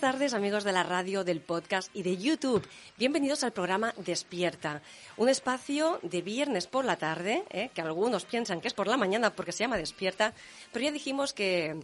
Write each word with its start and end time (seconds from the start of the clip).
buenas 0.00 0.14
tardes, 0.14 0.34
amigos 0.34 0.62
de 0.62 0.70
la 0.70 0.84
radio, 0.84 1.24
del 1.24 1.40
podcast 1.40 1.90
y 1.92 2.04
de 2.04 2.16
YouTube. 2.16 2.64
Bienvenidos 2.98 3.42
al 3.42 3.52
programa 3.52 3.92
Despierta, 3.96 4.80
un 5.16 5.28
espacio 5.28 5.98
de 6.02 6.22
viernes 6.22 6.68
por 6.68 6.84
la 6.84 6.94
tarde, 6.94 7.42
¿eh? 7.50 7.70
que 7.74 7.80
algunos 7.80 8.24
piensan 8.24 8.60
que 8.60 8.68
es 8.68 8.74
por 8.74 8.86
la 8.86 8.96
mañana 8.96 9.34
porque 9.34 9.50
se 9.50 9.64
llama 9.64 9.76
Despierta, 9.76 10.34
pero 10.72 10.84
ya 10.84 10.92
dijimos 10.92 11.32
que 11.32 11.80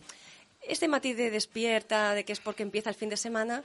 este 0.63 0.87
matiz 0.87 1.17
de 1.17 1.33
despierta, 1.33 2.15
de 2.15 2.25
que 2.25 2.33
es 2.33 2.39
porque 2.39 2.63
empieza 2.63 2.89
el 2.89 2.95
fin 2.95 3.09
de 3.09 3.17
semana, 3.17 3.65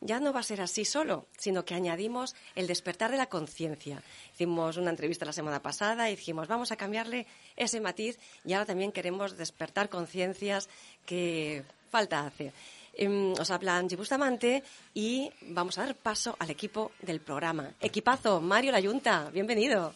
ya 0.00 0.18
no 0.18 0.32
va 0.32 0.40
a 0.40 0.42
ser 0.42 0.60
así 0.60 0.84
solo, 0.84 1.26
sino 1.38 1.64
que 1.64 1.74
añadimos 1.74 2.34
el 2.56 2.66
despertar 2.66 3.12
de 3.12 3.18
la 3.18 3.26
conciencia. 3.26 4.02
Hicimos 4.34 4.76
una 4.76 4.90
entrevista 4.90 5.24
la 5.24 5.32
semana 5.32 5.62
pasada 5.62 6.10
y 6.10 6.16
dijimos, 6.16 6.48
vamos 6.48 6.72
a 6.72 6.76
cambiarle 6.76 7.28
ese 7.54 7.80
matiz 7.80 8.18
y 8.44 8.54
ahora 8.54 8.66
también 8.66 8.90
queremos 8.90 9.36
despertar 9.36 9.88
conciencias 9.88 10.68
que 11.06 11.62
falta 11.92 12.26
hacer. 12.26 12.52
Em, 12.96 13.32
os 13.32 13.50
habla 13.50 13.76
Angie 13.76 13.96
Bustamante 13.96 14.62
y 14.94 15.30
vamos 15.48 15.78
a 15.78 15.84
dar 15.84 15.94
paso 15.96 16.36
al 16.38 16.50
equipo 16.50 16.92
del 17.02 17.20
programa. 17.20 17.72
Equipazo, 17.80 18.40
Mario 18.40 18.70
Layunta, 18.72 19.30
bienvenido. 19.32 19.92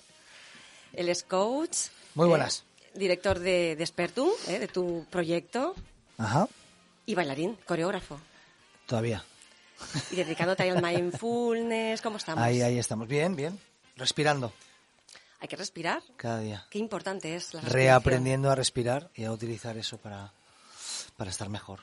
Él 0.92 1.08
es 1.08 1.22
coach. 1.22 1.76
Muy 2.14 2.26
buenas. 2.28 2.64
eh, 2.94 2.98
director 2.98 3.38
de 3.38 3.76
Despertum, 3.76 4.30
eh, 4.48 4.58
de 4.58 4.66
tu 4.68 5.06
proyecto. 5.10 5.74
Ajá. 6.16 6.48
Y 7.06 7.14
bailarín, 7.14 7.56
coreógrafo. 7.66 8.18
Todavía. 8.86 9.24
Y 10.10 10.16
dedicándote 10.16 10.68
al 10.68 10.82
mindfulness, 10.82 12.00
¿cómo 12.02 12.16
estamos? 12.16 12.42
Ahí, 12.42 12.62
ahí 12.62 12.78
estamos. 12.78 13.06
Bien, 13.06 13.36
bien. 13.36 13.56
Respirando 13.96 14.52
Hay 15.40 15.46
que 15.48 15.54
respirar. 15.56 16.02
cada 16.16 16.40
día. 16.40 16.66
Qué 16.70 16.78
importante 16.80 17.36
es 17.36 17.54
la 17.54 17.60
respiración. 17.60 17.72
Reaprendiendo 17.86 18.50
a 18.50 18.56
respirar 18.56 19.10
y 19.14 19.22
a 19.24 19.30
utilizar 19.32 19.76
eso 19.76 19.98
para, 19.98 20.32
para 21.16 21.30
estar 21.30 21.48
mejor. 21.48 21.80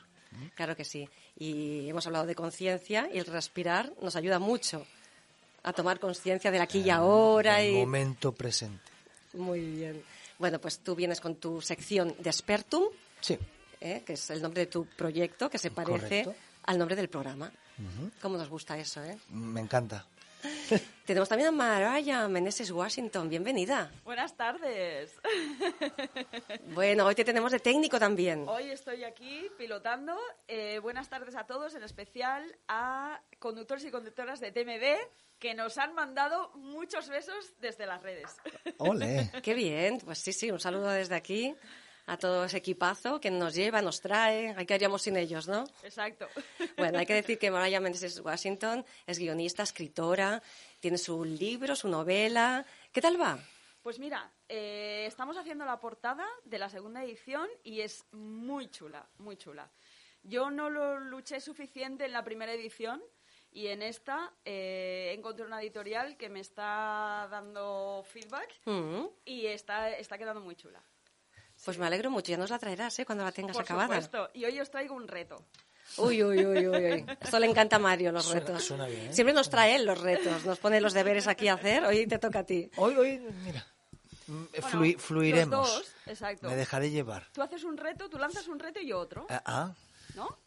Claro 0.54 0.76
que 0.76 0.84
sí. 0.84 1.08
Y 1.38 1.88
hemos 1.88 2.06
hablado 2.06 2.26
de 2.26 2.34
conciencia 2.34 3.08
y 3.12 3.18
el 3.18 3.26
respirar 3.26 3.92
nos 4.02 4.16
ayuda 4.16 4.38
mucho 4.38 4.86
a 5.62 5.72
tomar 5.72 5.98
conciencia 5.98 6.50
del 6.50 6.60
aquí 6.62 6.80
y 6.80 6.90
ahora. 6.90 7.60
El 7.60 7.74
Y... 7.74 7.76
momento 7.78 8.32
presente. 8.32 8.84
Muy 9.34 9.60
bien. 9.60 10.02
Bueno, 10.38 10.60
pues 10.60 10.78
tú 10.80 10.94
vienes 10.94 11.20
con 11.20 11.36
tu 11.36 11.60
sección 11.60 12.14
Despertum, 12.18 12.84
Sí. 13.20 13.38
¿eh? 13.80 14.02
que 14.06 14.12
es 14.14 14.30
el 14.30 14.40
nombre 14.42 14.60
de 14.60 14.66
tu 14.66 14.84
proyecto, 14.86 15.48
que 15.50 15.58
se 15.58 15.70
parece 15.70 16.24
Correcto. 16.24 16.34
al 16.64 16.78
nombre 16.78 16.94
del 16.96 17.08
programa. 17.08 17.50
¿Cómo 18.22 18.38
nos 18.38 18.48
gusta 18.48 18.78
eso, 18.78 19.02
eh? 19.04 19.18
Me 19.30 19.60
encanta. 19.60 20.06
Tenemos 21.06 21.28
también 21.28 21.48
a 21.48 21.52
Mariah 21.52 22.28
Meneses 22.28 22.70
Washington. 22.70 23.28
Bienvenida. 23.28 23.90
Buenas 24.04 24.36
tardes. 24.36 25.18
Bueno, 26.74 27.06
hoy 27.06 27.14
te 27.14 27.24
tenemos 27.24 27.52
de 27.52 27.58
técnico 27.58 27.98
también. 27.98 28.44
Hoy 28.46 28.70
estoy 28.70 29.04
aquí 29.04 29.50
pilotando. 29.56 30.14
Eh, 30.46 30.78
buenas 30.80 31.08
tardes 31.08 31.34
a 31.34 31.44
todos, 31.44 31.74
en 31.74 31.82
especial 31.82 32.44
a 32.68 33.22
conductores 33.38 33.84
y 33.84 33.90
conductoras 33.90 34.40
de 34.40 34.52
TMD 34.52 35.38
que 35.38 35.54
nos 35.54 35.78
han 35.78 35.94
mandado 35.94 36.50
muchos 36.54 37.08
besos 37.08 37.54
desde 37.60 37.86
las 37.86 38.02
redes. 38.02 38.36
Ole. 38.78 39.30
Qué 39.42 39.54
bien. 39.54 39.98
Pues 40.04 40.18
sí, 40.18 40.32
sí, 40.32 40.50
un 40.50 40.60
saludo 40.60 40.88
desde 40.88 41.14
aquí 41.14 41.54
a 42.06 42.16
todo 42.16 42.44
ese 42.44 42.58
equipazo 42.58 43.20
que 43.20 43.30
nos 43.30 43.54
lleva, 43.54 43.82
nos 43.82 44.00
trae. 44.00 44.54
¿Qué 44.66 44.74
haríamos 44.74 45.02
sin 45.02 45.16
ellos, 45.16 45.48
no? 45.48 45.64
Exacto. 45.82 46.28
Bueno, 46.76 46.98
hay 46.98 47.06
que 47.06 47.14
decir 47.14 47.38
que 47.38 47.50
Mariah 47.50 47.80
Mendes 47.80 48.20
Washington 48.20 48.84
es 49.06 49.18
guionista, 49.18 49.62
escritora, 49.62 50.42
tiene 50.78 50.98
su 50.98 51.24
libro, 51.24 51.74
su 51.74 51.88
novela. 51.88 52.66
¿Qué 52.92 53.00
tal 53.00 53.20
va? 53.20 53.38
Pues 53.82 53.98
mira, 53.98 54.30
eh, 54.48 55.04
estamos 55.06 55.36
haciendo 55.36 55.64
la 55.64 55.80
portada 55.80 56.26
de 56.44 56.58
la 56.58 56.68
segunda 56.68 57.02
edición 57.02 57.48
y 57.62 57.80
es 57.80 58.04
muy 58.12 58.68
chula, 58.68 59.08
muy 59.18 59.36
chula. 59.36 59.70
Yo 60.22 60.50
no 60.50 60.68
lo 60.68 60.98
luché 60.98 61.40
suficiente 61.40 62.04
en 62.04 62.12
la 62.12 62.24
primera 62.24 62.52
edición 62.52 63.02
y 63.52 63.68
en 63.68 63.80
esta 63.80 64.34
eh, 64.44 65.14
encontré 65.16 65.46
una 65.46 65.62
editorial 65.62 66.16
que 66.16 66.28
me 66.28 66.40
está 66.40 67.26
dando 67.30 68.04
feedback 68.06 68.60
Mm, 68.66 69.06
y 69.24 69.46
está, 69.46 69.90
está 69.96 70.18
quedando 70.18 70.40
muy 70.40 70.56
chula. 70.56 70.82
Pues 71.66 71.78
me 71.78 71.86
alegro 71.86 72.10
mucho, 72.12 72.30
ya 72.30 72.38
nos 72.38 72.48
la 72.48 72.58
traerás 72.60 72.96
¿eh? 73.00 73.04
cuando 73.04 73.24
la 73.24 73.32
tengas 73.32 73.54
Por 73.56 73.64
acabada. 73.64 74.00
supuesto. 74.00 74.30
Y 74.34 74.44
hoy 74.44 74.58
os 74.60 74.70
traigo 74.70 74.94
un 74.94 75.06
reto. 75.08 75.44
Uy, 75.98 76.22
uy, 76.22 76.46
uy, 76.46 76.68
uy, 76.68 76.92
uy. 76.92 77.06
Esto 77.20 77.38
le 77.40 77.46
encanta 77.48 77.76
a 77.76 77.78
Mario, 77.80 78.12
los 78.12 78.24
Suena- 78.24 78.40
retos. 78.40 78.64
suena 78.64 78.86
bien, 78.86 79.06
¿eh? 79.06 79.12
Siempre 79.12 79.34
nos 79.34 79.50
trae 79.50 79.74
él 79.74 79.84
los 79.84 80.00
retos, 80.00 80.44
nos 80.44 80.58
pone 80.60 80.80
los 80.80 80.92
deberes 80.94 81.26
aquí 81.26 81.48
a 81.48 81.54
hacer. 81.54 81.84
Hoy 81.84 82.06
te 82.06 82.18
toca 82.20 82.38
a 82.40 82.44
ti. 82.44 82.70
Hoy, 82.76 82.94
hoy, 82.96 83.18
mira. 83.44 83.66
mm, 84.28 84.44
Bueno, 84.60 84.68
flui- 84.68 84.96
fluiremos. 84.98 85.58
Los 85.68 85.76
dos, 85.78 85.92
exacto. 86.06 86.48
Me 86.48 86.54
dejaré 86.56 86.90
llevar. 86.90 87.26
Tú 87.32 87.42
haces 87.42 87.64
un 87.64 87.76
reto, 87.76 88.08
tú 88.08 88.16
lanzas 88.18 88.46
un 88.46 88.60
reto 88.60 88.78
y 88.78 88.86
yo 88.86 88.98
otro, 89.00 89.26
Ah, 89.28 89.42
ah, 89.44 89.74
¿no? 90.14 90.38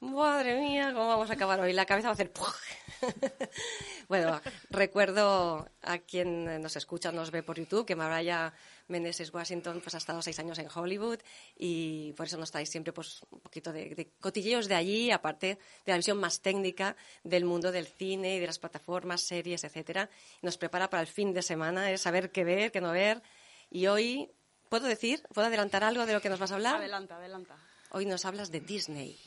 Madre 0.00 0.60
mía, 0.60 0.92
¿cómo 0.92 1.08
vamos 1.08 1.28
a 1.30 1.34
acabar 1.34 1.58
hoy? 1.60 1.72
La 1.72 1.86
cabeza 1.86 2.08
va 2.08 2.12
a 2.12 2.14
hacer... 2.14 2.32
bueno, 4.08 4.40
recuerdo 4.70 5.68
a 5.82 5.98
quien 5.98 6.60
nos 6.62 6.76
escucha, 6.76 7.10
nos 7.12 7.30
ve 7.30 7.42
por 7.42 7.58
YouTube, 7.58 7.84
que 7.86 7.96
Mariah 7.96 8.52
Meneses 8.88 9.32
Washington 9.32 9.80
pues, 9.80 9.94
ha 9.94 9.98
estado 9.98 10.22
seis 10.22 10.38
años 10.38 10.58
en 10.58 10.68
Hollywood 10.74 11.18
y 11.56 12.12
por 12.12 12.26
eso 12.26 12.36
nos 12.36 12.50
trae 12.50 12.66
siempre 12.66 12.92
pues, 12.92 13.22
un 13.30 13.40
poquito 13.40 13.72
de, 13.72 13.94
de 13.94 14.10
cotilleos 14.20 14.68
de 14.68 14.74
allí, 14.74 15.10
aparte 15.10 15.58
de 15.84 15.92
la 15.92 15.96
visión 15.96 16.18
más 16.18 16.40
técnica 16.40 16.96
del 17.24 17.44
mundo 17.44 17.72
del 17.72 17.86
cine 17.86 18.36
y 18.36 18.40
de 18.40 18.46
las 18.46 18.58
plataformas, 18.58 19.22
series, 19.22 19.64
etcétera. 19.64 20.08
Nos 20.42 20.58
prepara 20.58 20.88
para 20.90 21.00
el 21.00 21.06
fin 21.08 21.32
de 21.32 21.42
semana, 21.42 21.90
es 21.90 22.02
saber 22.02 22.30
qué 22.30 22.44
ver, 22.44 22.72
qué 22.72 22.80
no 22.80 22.92
ver. 22.92 23.22
Y 23.70 23.86
hoy, 23.86 24.30
¿puedo 24.68 24.86
decir? 24.86 25.22
¿Puedo 25.32 25.48
adelantar 25.48 25.84
algo 25.84 26.06
de 26.06 26.12
lo 26.12 26.20
que 26.20 26.28
nos 26.28 26.38
vas 26.38 26.52
a 26.52 26.54
hablar? 26.54 26.76
Adelanta, 26.76 27.16
adelanta. 27.16 27.56
Hoy 27.90 28.06
nos 28.06 28.24
hablas 28.24 28.50
de 28.50 28.60
Disney. 28.60 29.18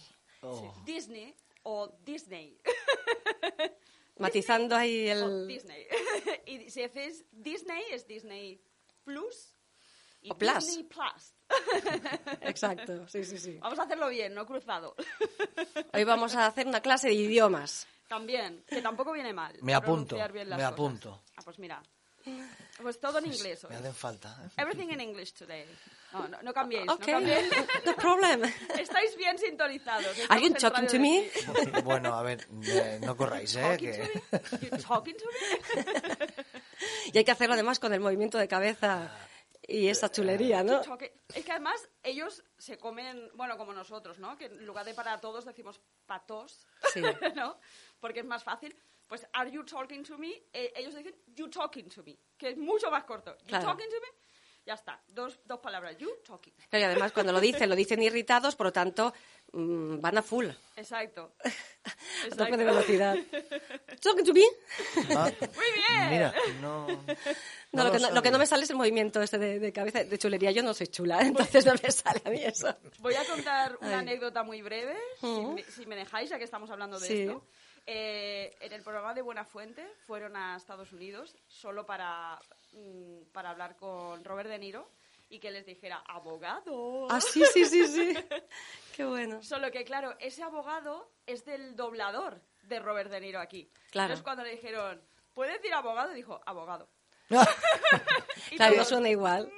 oh. 0.42 0.74
Disney 0.86 1.36
o 1.64 1.88
Disney. 2.06 2.60
Matizando 4.18 4.76
ahí 4.76 5.10
O 5.10 5.12
el... 5.14 5.48
Disney. 5.48 5.86
y 6.46 6.70
si 6.70 6.84
haces 6.84 7.26
Disney 7.32 7.84
es 7.92 8.08
Disney 8.08 8.62
Plus 9.06 9.54
y 10.22 10.32
O 10.32 10.38
Plus. 10.38 10.66
Disney 10.66 10.84
Plus. 10.84 11.34
Exacto, 12.42 13.08
sí, 13.08 13.24
sí, 13.24 13.38
sí. 13.38 13.58
Vamos 13.62 13.78
a 13.80 13.84
hacerlo 13.84 14.10
bien, 14.10 14.34
no 14.34 14.46
cruzado. 14.46 14.96
Hoy 15.94 16.04
vamos 16.04 16.36
a 16.36 16.48
hacer 16.48 16.66
una 16.68 16.82
clase 16.82 17.08
de 17.10 17.14
idiomas. 17.14 17.88
También, 18.08 18.64
que 18.68 18.82
tampoco 18.82 19.12
viene 19.14 19.34
mal. 19.34 19.56
Me 19.62 19.74
apunto, 19.74 20.16
bien 20.16 20.50
las 20.50 20.58
me 20.58 20.64
cosas. 20.64 20.72
apunto. 20.74 21.22
Ah, 21.38 21.42
pues 21.44 21.60
mira. 21.60 21.82
Pues 22.82 23.00
todo 23.00 23.20
en 23.20 23.28
inglés 23.28 23.64
hoy. 23.64 23.70
Me 23.70 23.76
hacen 23.78 23.94
falta. 23.94 24.36
¿eh? 24.44 24.50
Everything 24.58 24.90
in 24.90 25.00
English 25.00 25.34
today. 25.34 25.66
No, 26.12 26.28
no, 26.28 26.42
no 26.42 26.54
cambiéis, 26.54 26.90
Ok, 26.90 27.00
no 27.08 27.14
cambiéis. 27.14 27.54
no 27.86 27.96
problem. 27.96 28.42
Estáis 28.80 29.16
bien 29.16 29.38
sintonizados. 29.38 30.18
Are 30.30 30.42
you 30.42 30.48
Estamos 30.56 30.80
en 30.80 30.88
talking 30.88 30.88
to 30.88 31.00
me? 31.00 31.82
Bueno, 31.84 32.16
a 32.16 32.24
ver, 32.24 32.48
eh, 32.64 33.00
no 33.04 33.16
corráis, 33.16 33.56
¿eh? 33.56 33.62
Talking 33.62 33.92
Que... 33.92 33.98
to 33.98 34.58
me? 34.58 34.70
You 34.72 34.78
talking 34.84 35.16
to 35.18 35.26
me? 35.26 36.34
Y 37.13 37.18
hay 37.18 37.23
que 37.23 37.31
hacerlo 37.31 37.53
además 37.53 37.79
con 37.79 37.94
el 37.94 38.00
movimiento 38.00 38.38
de 38.38 38.47
cabeza 38.47 39.12
y 39.68 39.88
esa 39.88 40.12
chulería, 40.12 40.63
¿no? 40.63 40.81
Es 41.34 41.44
que 41.44 41.51
además 41.51 41.90
ellos 42.03 42.44
se 42.57 42.78
comen, 42.78 43.29
bueno, 43.34 43.57
como 43.57 43.73
nosotros, 43.73 44.19
¿no? 44.19 44.38
Que 44.38 44.46
en 44.46 44.66
lugar 44.66 44.85
de 44.85 44.94
para 44.94 45.19
todos 45.19 45.46
decimos 45.46 45.81
patos, 46.06 46.68
Sí. 46.94 47.01
¿no? 47.35 47.59
Porque 48.00 48.19
es 48.19 48.25
más 48.25 48.44
fácil. 48.44 48.75
Pues, 49.07 49.28
are 49.34 49.51
you 49.51 49.63
talking 49.63 50.03
to 50.03 50.18
me? 50.18 50.31
Eh, 50.53 50.73
ellos 50.75 50.96
dicen, 50.96 51.16
you 51.35 51.47
talking 51.50 51.90
to 51.90 52.03
me, 52.03 52.18
que 52.38 52.50
es 52.50 52.57
mucho 52.57 52.90
más 52.91 53.03
corto. 53.06 53.35
You 53.41 53.47
Claro. 53.50 53.66
talking 53.66 53.88
to 53.90 54.00
me? 54.02 54.07
Ya 54.66 54.73
está, 54.73 55.00
dos, 55.09 55.40
dos 55.46 55.59
palabras, 55.59 55.96
you 56.00 56.09
talking. 56.25 56.52
Y 56.72 56.78
además 56.81 57.12
cuando 57.12 57.31
lo 57.31 57.40
dicen, 57.40 57.69
lo 57.69 57.75
dicen 57.75 58.02
irritados, 58.02 58.56
por 58.56 58.66
lo 58.67 58.73
tanto, 58.73 59.13
mm, 59.55 59.99
van 60.02 60.17
a 60.17 60.22
full. 60.22 60.47
Exacto. 60.75 61.31
A 61.85 62.29
tope 62.35 62.57
de 62.57 62.63
Exacto. 62.63 62.66
velocidad. 62.66 63.16
Talking 64.02 64.25
to 64.25 64.34
me? 64.34 64.41
Ah, 65.16 65.29
Muy 65.55 65.66
bien. 65.75 66.09
Mira, 66.09 66.34
no... 66.59 66.87
No, 67.72 67.84
lo, 67.84 67.91
que 67.91 67.99
no, 67.99 68.09
lo 68.11 68.22
que 68.23 68.31
no 68.31 68.40
me 68.40 68.46
sale 68.47 68.63
es 68.63 68.69
el 68.72 68.75
movimiento 68.75 69.22
este 69.22 69.37
de, 69.37 69.59
de 69.59 69.72
cabeza, 69.72 70.03
de 70.03 70.17
chulería. 70.17 70.49
Yo 70.52 70.63
no 70.63 70.73
soy 70.73 70.87
chula, 70.87 71.22
entonces 71.22 71.66
no 71.66 71.73
me 71.81 71.91
sale 71.91 72.22
a 72.25 72.29
mí 72.29 72.41
eso. 72.43 72.75
Voy 72.99 73.13
a 73.13 73.23
contar 73.25 73.78
una 73.81 73.90
Ay. 73.90 73.93
anécdota 73.99 74.43
muy 74.43 74.61
breve, 74.61 74.96
si, 75.19 75.28
me, 75.28 75.63
si 75.63 75.85
me 75.85 75.96
dejáis, 75.96 76.29
ya 76.29 76.37
que 76.40 76.46
estamos 76.46 76.69
hablando 76.72 76.99
de 76.99 77.07
Sí. 77.07 77.22
esto. 77.23 77.46
Eh, 77.85 78.55
en 78.61 78.73
el 78.73 78.81
programa 78.81 79.13
de 79.13 79.22
Buena 79.22 79.46
Fuente 79.46 79.85
fueron 80.07 80.35
a 80.35 80.55
Estados 80.57 80.91
Unidos 80.91 81.35
solo 81.47 81.85
para, 81.85 82.40
mm, 82.73 83.25
para 83.31 83.52
hablar 83.52 83.75
con 83.75 84.23
Robert 84.25 84.49
De 84.49 84.57
Niro 84.57 84.90
y 85.30 85.40
que 85.40 85.52
les 85.52 85.66
dijera 85.66 85.98
abogado. 86.08 87.08
Ah, 87.10 87.20
sí, 87.22 87.44
sí, 87.52 87.66
sí, 87.66 87.88
sí. 87.88 88.14
Qué 88.96 89.04
bueno. 89.06 89.42
Solo 89.44 89.72
que, 89.72 89.84
claro, 89.84 90.16
ese 90.20 90.44
abogado 90.44 91.12
es 91.26 91.46
del 91.46 91.76
doblador 91.76 92.42
de 92.64 92.80
Robert 92.80 93.10
De 93.12 93.20
Niro 93.22 93.40
aquí. 93.40 93.70
Claro. 93.92 94.14
Entonces, 94.14 94.24
cuando 94.24 94.44
le 94.44 94.52
dijeron, 94.52 95.02
¿puede 95.34 95.54
decir 95.54 95.74
abogado? 95.74 96.14
Dijo, 96.14 96.42
abogado. 96.46 96.90
Y 98.52 98.58
Claro, 98.58 98.72
no 98.72 98.76
todos, 98.78 98.90
suena 98.90 99.10
igual. 99.10 99.52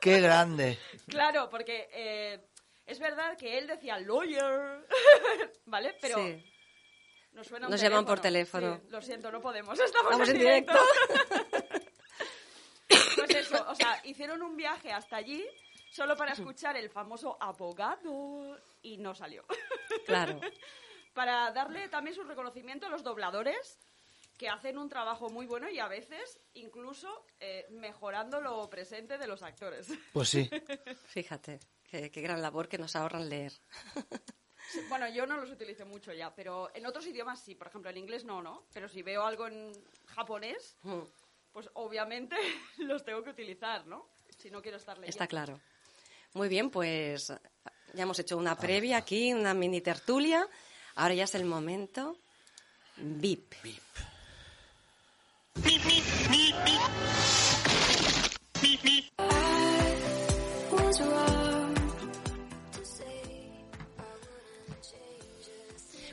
¡Qué 0.00 0.20
grande! 0.20 0.78
Claro, 1.08 1.48
porque 1.48 1.88
eh, 1.92 2.48
es 2.84 2.98
verdad 2.98 3.36
que 3.36 3.56
él 3.58 3.66
decía 3.66 3.98
lawyer, 3.98 4.86
¿vale? 5.64 5.96
Pero 6.00 6.16
Sí. 6.18 6.44
nos 7.32 7.46
suena 7.46 7.66
un 7.66 7.70
Nos 7.70 7.80
llaman 7.80 8.04
por 8.04 8.18
teléfono. 8.20 8.80
Sí, 8.82 8.88
lo 8.90 9.00
siento, 9.02 9.30
no 9.30 9.40
podemos, 9.40 9.78
estamos, 9.78 10.12
Estamos 10.12 10.28
en 10.28 10.34
en 10.36 10.40
directo. 10.40 10.78
Pues 13.26 13.46
eso, 13.46 13.64
o 13.68 13.74
sea, 13.74 14.00
hicieron 14.04 14.42
un 14.42 14.56
viaje 14.56 14.92
hasta 14.92 15.16
allí 15.16 15.44
solo 15.90 16.16
para 16.16 16.32
escuchar 16.32 16.76
el 16.76 16.90
famoso 16.90 17.36
abogado 17.40 18.58
y 18.82 18.98
no 18.98 19.14
salió. 19.14 19.44
Claro. 20.04 20.40
para 21.14 21.50
darle 21.52 21.88
también 21.88 22.14
su 22.14 22.22
reconocimiento 22.24 22.86
a 22.86 22.90
los 22.90 23.02
dobladores 23.02 23.78
que 24.36 24.50
hacen 24.50 24.76
un 24.76 24.88
trabajo 24.90 25.30
muy 25.30 25.46
bueno 25.46 25.68
y 25.70 25.78
a 25.78 25.88
veces 25.88 26.40
incluso 26.52 27.24
eh, 27.40 27.66
mejorando 27.70 28.40
lo 28.40 28.68
presente 28.68 29.16
de 29.16 29.26
los 29.26 29.42
actores. 29.42 29.88
Pues 30.12 30.28
sí. 30.28 30.50
Fíjate, 31.06 31.58
qué, 31.84 32.10
qué 32.10 32.20
gran 32.20 32.42
labor 32.42 32.68
que 32.68 32.76
nos 32.76 32.94
ahorran 32.96 33.30
leer. 33.30 33.52
Sí, 34.70 34.80
Bueno, 34.90 35.08
yo 35.08 35.26
no 35.26 35.36
los 35.38 35.50
utilizo 35.50 35.86
mucho 35.86 36.12
ya, 36.12 36.34
pero 36.34 36.70
en 36.74 36.84
otros 36.84 37.06
idiomas 37.06 37.40
sí. 37.40 37.54
Por 37.54 37.68
ejemplo, 37.68 37.90
en 37.90 37.96
inglés 37.96 38.24
no, 38.24 38.42
¿no? 38.42 38.66
Pero 38.74 38.88
si 38.88 39.00
veo 39.00 39.24
algo 39.24 39.46
en 39.46 39.72
japonés, 40.06 40.76
Mm, 40.82 41.00
pues 41.56 41.70
obviamente 41.72 42.36
los 42.80 43.02
tengo 43.02 43.24
que 43.24 43.30
utilizar, 43.30 43.86
¿no? 43.86 44.10
Si 44.36 44.50
no 44.50 44.60
quiero 44.60 44.76
estar 44.76 44.98
leyendo. 44.98 45.08
Está 45.08 45.26
claro. 45.26 45.58
Muy 46.34 46.50
bien, 46.50 46.68
pues 46.68 47.32
ya 47.94 48.02
hemos 48.02 48.18
hecho 48.18 48.36
una 48.36 48.58
previa 48.58 48.98
aquí, 48.98 49.32
una 49.32 49.54
mini 49.54 49.80
tertulia. 49.80 50.46
Ahora 50.96 51.14
ya 51.14 51.24
es 51.24 51.34
el 51.34 51.46
momento. 51.46 52.18
VIP. 52.98 53.54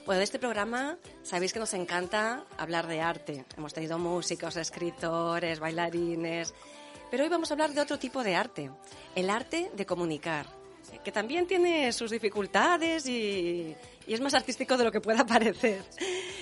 Bueno, 0.06 0.18
de 0.18 0.26
este 0.26 0.38
programa 0.38 0.98
sabéis 1.22 1.54
que 1.54 1.60
nos 1.60 1.74
encanta 1.74 2.44
hablar 2.58 2.88
de 2.88 3.00
arte. 3.00 3.46
Hemos 3.56 3.74
tenido 3.74 3.98
músicos, 3.98 4.58
escritores, 4.58 5.62
bailarines. 5.62 6.54
Pero 7.10 7.24
hoy 7.24 7.30
vamos 7.30 7.50
a 7.50 7.54
hablar 7.54 7.72
de 7.72 7.80
otro 7.80 7.98
tipo 7.98 8.22
de 8.22 8.36
arte, 8.36 8.70
el 9.16 9.30
arte 9.30 9.72
de 9.74 9.86
comunicar, 9.86 10.46
que 11.06 11.12
también 11.14 11.48
tiene 11.48 11.94
sus 11.94 12.12
dificultades 12.12 13.08
y, 13.08 13.74
y 14.08 14.14
es 14.14 14.22
más 14.22 14.34
artístico 14.34 14.78
de 14.78 14.84
lo 14.84 14.92
que 14.92 15.02
pueda 15.02 15.26
parecer. 15.26 15.84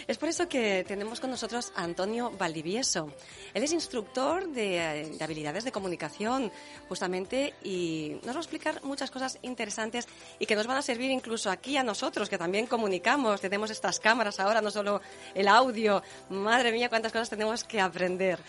Es 0.08 0.18
por 0.18 0.30
eso 0.30 0.48
que 0.50 0.84
tenemos 0.88 1.20
con 1.20 1.30
nosotros 1.30 1.72
a 1.76 1.84
Antonio 1.84 2.32
Valdivieso. 2.32 3.14
Él 3.54 3.64
es 3.64 3.72
instructor 3.72 4.48
de, 4.48 5.16
de 5.18 5.24
habilidades 5.24 5.64
de 5.64 5.72
comunicación, 5.72 6.52
justamente, 6.90 7.54
y 7.64 8.18
nos 8.24 8.36
va 8.36 8.40
a 8.40 8.42
explicar 8.42 8.84
muchas 8.84 9.12
cosas 9.12 9.38
interesantes 9.42 10.08
y 10.40 10.46
que 10.46 10.56
nos 10.56 10.68
van 10.68 10.78
a 10.78 10.82
servir 10.82 11.12
incluso 11.12 11.50
aquí 11.50 11.78
a 11.78 11.84
nosotros, 11.84 12.30
que 12.30 12.38
también 12.38 12.66
comunicamos, 12.66 13.42
tenemos 13.42 13.70
estas 13.70 14.00
cámaras 14.00 14.40
ahora, 14.40 14.62
no 14.62 14.72
solo 14.72 15.02
el 15.36 15.48
audio. 15.48 16.02
Madre 16.30 16.72
mía, 16.72 16.90
cuántas 16.90 17.12
cosas 17.12 17.30
tenemos 17.30 17.64
que 17.64 17.80
aprender. 17.80 18.40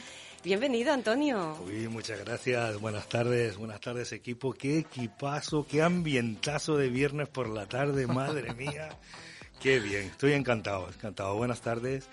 Bienvenido, 0.45 0.93
Antonio. 0.93 1.57
Uy, 1.65 1.87
muchas 1.87 2.19
gracias. 2.25 2.81
Buenas 2.81 3.09
tardes, 3.09 3.57
buenas 3.57 3.81
tardes 3.81 4.11
equipo. 4.11 4.53
Qué 4.53 4.79
equipazo, 4.79 5.65
qué 5.69 5.83
ambientazo 5.83 6.77
de 6.77 6.89
viernes 6.89 7.29
por 7.29 7.49
la 7.49 7.67
tarde, 7.67 8.09
madre 8.09 8.53
mía. 8.55 8.89
Qué 9.61 9.79
bien, 9.79 10.07
estoy 10.07 10.33
encantado, 10.33 10.89
encantado. 10.89 11.37
Buenas 11.37 11.61
tardes. 11.61 12.09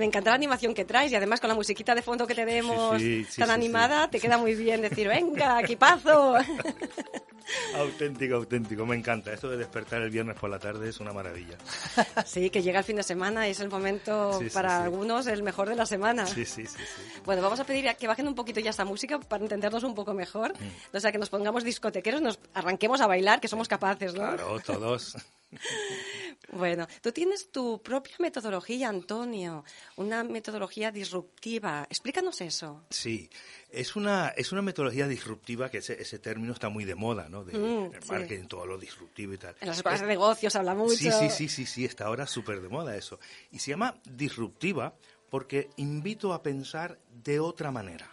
Me 0.00 0.06
encanta 0.06 0.30
la 0.30 0.36
animación 0.36 0.72
que 0.72 0.86
traes 0.86 1.12
y 1.12 1.14
además 1.14 1.40
con 1.40 1.48
la 1.48 1.54
musiquita 1.54 1.94
de 1.94 2.00
fondo 2.00 2.26
que 2.26 2.34
tenemos 2.34 2.98
Sí, 2.98 3.22
sí, 3.26 3.32
sí, 3.32 3.40
tan 3.42 3.50
animada, 3.50 4.08
te 4.08 4.18
queda 4.18 4.38
muy 4.38 4.54
bien 4.54 4.80
decir, 4.80 5.06
venga, 5.06 5.60
equipazo. 5.60 6.36
Auténtico, 7.74 8.36
auténtico, 8.36 8.86
me 8.86 8.96
encanta. 8.96 9.32
Esto 9.32 9.50
de 9.50 9.58
despertar 9.58 10.00
el 10.00 10.08
viernes 10.08 10.36
por 10.38 10.48
la 10.48 10.58
tarde 10.58 10.88
es 10.88 11.00
una 11.00 11.12
maravilla. 11.12 11.58
Sí, 12.24 12.48
que 12.48 12.62
llega 12.62 12.78
el 12.78 12.84
fin 12.84 12.96
de 12.96 13.02
semana 13.02 13.46
y 13.46 13.50
es 13.50 13.60
el 13.60 13.68
momento 13.68 14.38
Sí, 14.38 14.48
sí, 14.48 14.54
para 14.54 14.78
sí. 14.78 14.84
algunos 14.84 15.26
el 15.26 15.42
mejor 15.42 15.68
de 15.68 15.74
la 15.74 15.84
semana. 15.84 16.26
Sí, 16.26 16.46
sí, 16.46 16.64
sí. 16.64 16.78
Bueno, 17.26 17.42
vamos 17.42 17.60
a 17.60 17.64
pedir 17.64 17.94
que 17.96 18.06
bajen 18.06 18.26
un 18.26 18.34
poquito 18.34 18.60
ya 18.60 18.70
esta 18.70 18.84
música 18.86 19.18
para 19.20 19.42
entendernos 19.42 19.82
un 19.82 19.94
poco 19.94 20.14
mejor. 20.14 20.52
Mm. 20.52 20.96
O 20.96 21.00
sea, 21.00 21.12
que 21.12 21.18
nos 21.18 21.28
pongamos 21.28 21.62
discotequeros, 21.64 22.22
nos 22.22 22.38
arranquemos 22.54 23.02
a 23.02 23.06
bailar, 23.06 23.40
que 23.40 23.48
somos 23.48 23.68
capaces, 23.68 24.14
¿no? 24.14 24.20
Claro, 24.20 24.60
todos. 24.60 25.16
Bueno, 26.52 26.86
tú 27.00 27.12
tienes 27.12 27.52
tu 27.52 27.80
propia 27.80 28.16
metodología, 28.18 28.88
Antonio, 28.88 29.64
una 29.96 30.24
metodología 30.24 30.90
disruptiva. 30.90 31.86
Explícanos 31.88 32.40
eso. 32.40 32.84
Sí, 32.90 33.30
es 33.70 33.94
una, 33.94 34.28
es 34.30 34.50
una 34.50 34.60
metodología 34.62 35.06
disruptiva 35.06 35.70
que 35.70 35.78
ese, 35.78 36.00
ese 36.02 36.18
término 36.18 36.52
está 36.52 36.68
muy 36.68 36.84
de 36.84 36.96
moda, 36.96 37.28
¿no? 37.28 37.44
De, 37.44 37.56
Mm, 37.56 37.94
el 37.94 38.02
sí. 38.02 38.08
marketing, 38.08 38.48
todo 38.48 38.66
lo 38.66 38.78
disruptivo 38.78 39.32
y 39.34 39.38
tal. 39.38 39.54
En 39.60 39.68
las 39.68 39.76
escuelas 39.76 40.00
Es- 40.00 40.06
de 40.06 40.12
negocios 40.12 40.56
habla 40.56 40.74
mucho. 40.74 40.96
Sí, 40.96 41.12
sí, 41.12 41.30
sí, 41.30 41.48
sí, 41.48 41.66
sí, 41.66 41.84
está 41.84 42.06
ahora 42.06 42.26
súper 42.26 42.60
de 42.60 42.68
moda 42.68 42.96
eso. 42.96 43.20
Y 43.52 43.60
se 43.60 43.70
llama 43.70 44.00
disruptiva 44.04 44.96
porque 45.28 45.70
invito 45.76 46.32
a 46.32 46.42
pensar 46.42 46.98
de 47.22 47.38
otra 47.38 47.70
manera. 47.70 48.10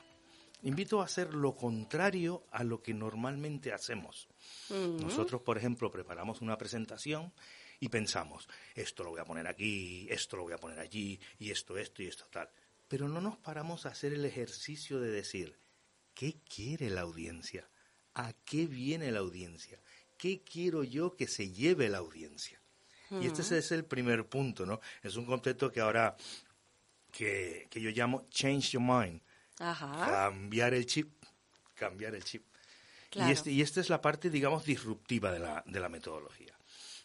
Invito 0.62 1.02
a 1.02 1.06
hacer 1.06 1.34
lo 1.34 1.56
contrario 1.56 2.44
a 2.52 2.64
lo 2.64 2.84
que 2.84 2.94
normalmente 2.94 3.74
hacemos. 3.74 4.28
Nosotros, 4.70 5.42
por 5.42 5.58
ejemplo, 5.58 5.92
preparamos 5.92 6.42
una 6.42 6.58
presentación 6.58 7.32
y 7.80 7.90
pensamos, 7.90 8.48
esto 8.76 9.04
lo 9.04 9.12
voy 9.12 9.20
a 9.20 9.26
poner 9.26 9.48
aquí, 9.48 10.08
esto 10.10 10.38
lo 10.38 10.44
voy 10.44 10.54
a 10.54 10.58
poner 10.58 10.80
allí, 10.80 11.20
y 11.40 11.52
esto, 11.52 11.78
esto 11.78 12.02
y 12.02 12.08
esto 12.08 12.26
tal. 12.32 12.50
Pero 12.88 13.08
no 13.08 13.22
nos 13.22 13.38
paramos 13.38 13.86
a 13.86 13.90
hacer 13.90 14.14
el 14.14 14.26
ejercicio 14.26 15.00
de 15.00 15.12
decir, 15.12 15.60
¿qué 16.14 16.38
quiere 16.54 16.90
la 16.90 17.02
audiencia? 17.02 17.70
¿A 18.16 18.34
qué 18.46 18.66
viene 18.66 19.12
la 19.12 19.20
audiencia? 19.20 19.80
¿Qué 20.18 20.42
quiero 20.42 20.84
yo 20.84 21.16
que 21.16 21.28
se 21.28 21.52
lleve 21.52 21.90
la 21.90 22.00
audiencia? 22.00 22.60
Y 23.10 23.28
este 23.28 23.58
es 23.58 23.72
el 23.72 23.86
primer 23.86 24.26
punto, 24.26 24.66
¿no? 24.66 24.82
Es 25.02 25.16
un 25.16 25.26
concepto 25.26 25.72
que 25.72 25.80
ahora, 25.80 26.18
que, 27.12 27.68
que 27.70 27.80
yo 27.80 27.90
llamo 27.92 28.28
change 28.30 28.72
your 28.72 28.84
mind, 28.84 29.22
Ajá. 29.60 30.06
cambiar 30.06 30.74
el 30.74 30.86
chip, 30.86 31.24
cambiar 31.74 32.16
el 32.16 32.24
chip. 32.24 32.44
Claro. 33.10 33.30
Y, 33.30 33.32
este, 33.32 33.52
y 33.52 33.62
esta 33.62 33.80
es 33.80 33.90
la 33.90 34.02
parte, 34.02 34.30
digamos, 34.30 34.66
disruptiva 34.66 35.32
de 35.32 35.40
la, 35.40 35.64
de 35.66 35.80
la 35.80 35.88
metodología. 35.88 36.57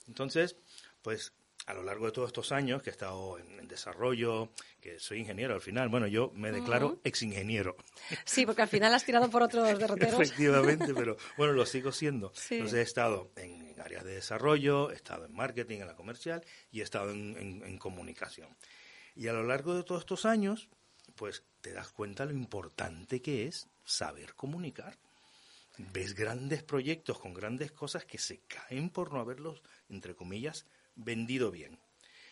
Entonces, 0.08 0.56
pues 1.02 1.32
a 1.66 1.74
lo 1.74 1.84
largo 1.84 2.06
de 2.06 2.12
todos 2.12 2.28
estos 2.30 2.50
años 2.50 2.82
que 2.82 2.90
he 2.90 2.92
estado 2.92 3.38
en, 3.38 3.60
en 3.60 3.68
desarrollo, 3.68 4.50
que 4.80 4.98
soy 4.98 5.20
ingeniero 5.20 5.54
al 5.54 5.60
final, 5.60 5.88
bueno, 5.88 6.08
yo 6.08 6.32
me 6.34 6.50
declaro 6.50 6.98
ex 7.04 7.22
ingeniero. 7.22 7.76
Sí, 8.24 8.44
porque 8.44 8.62
al 8.62 8.68
final 8.68 8.92
has 8.94 9.04
tirado 9.04 9.30
por 9.30 9.42
otros 9.44 9.78
derroteros. 9.78 10.14
Efectivamente, 10.20 10.92
pero 10.92 11.16
bueno, 11.36 11.52
lo 11.52 11.64
sigo 11.64 11.92
siendo. 11.92 12.32
Sí. 12.34 12.56
Entonces 12.56 12.78
he 12.80 12.82
estado 12.82 13.30
en, 13.36 13.62
en 13.68 13.80
áreas 13.80 14.02
de 14.04 14.14
desarrollo, 14.14 14.90
he 14.90 14.94
estado 14.94 15.24
en 15.24 15.34
marketing, 15.34 15.80
en 15.82 15.86
la 15.86 15.94
comercial 15.94 16.44
y 16.72 16.80
he 16.80 16.82
estado 16.82 17.10
en, 17.12 17.36
en- 17.38 17.62
en 17.64 17.78
comunicación. 17.78 18.48
Y 19.14 19.28
a 19.28 19.32
lo 19.32 19.44
largo 19.44 19.74
de 19.76 19.84
todos 19.84 20.00
estos 20.02 20.26
años, 20.26 20.68
pues 21.14 21.44
te 21.60 21.72
das 21.72 21.92
cuenta 21.92 22.24
lo 22.24 22.32
importante 22.32 23.22
que 23.22 23.46
es 23.46 23.68
saber 23.84 24.34
comunicar. 24.34 24.98
Ves 25.78 26.14
grandes 26.14 26.62
proyectos 26.62 27.18
con 27.18 27.32
grandes 27.32 27.72
cosas 27.72 28.04
que 28.04 28.18
se 28.18 28.40
caen 28.40 28.90
por 28.90 29.12
no 29.12 29.20
haberlos, 29.20 29.62
entre 29.92 30.16
comillas, 30.16 30.66
vendido 30.96 31.50
bien. 31.50 31.78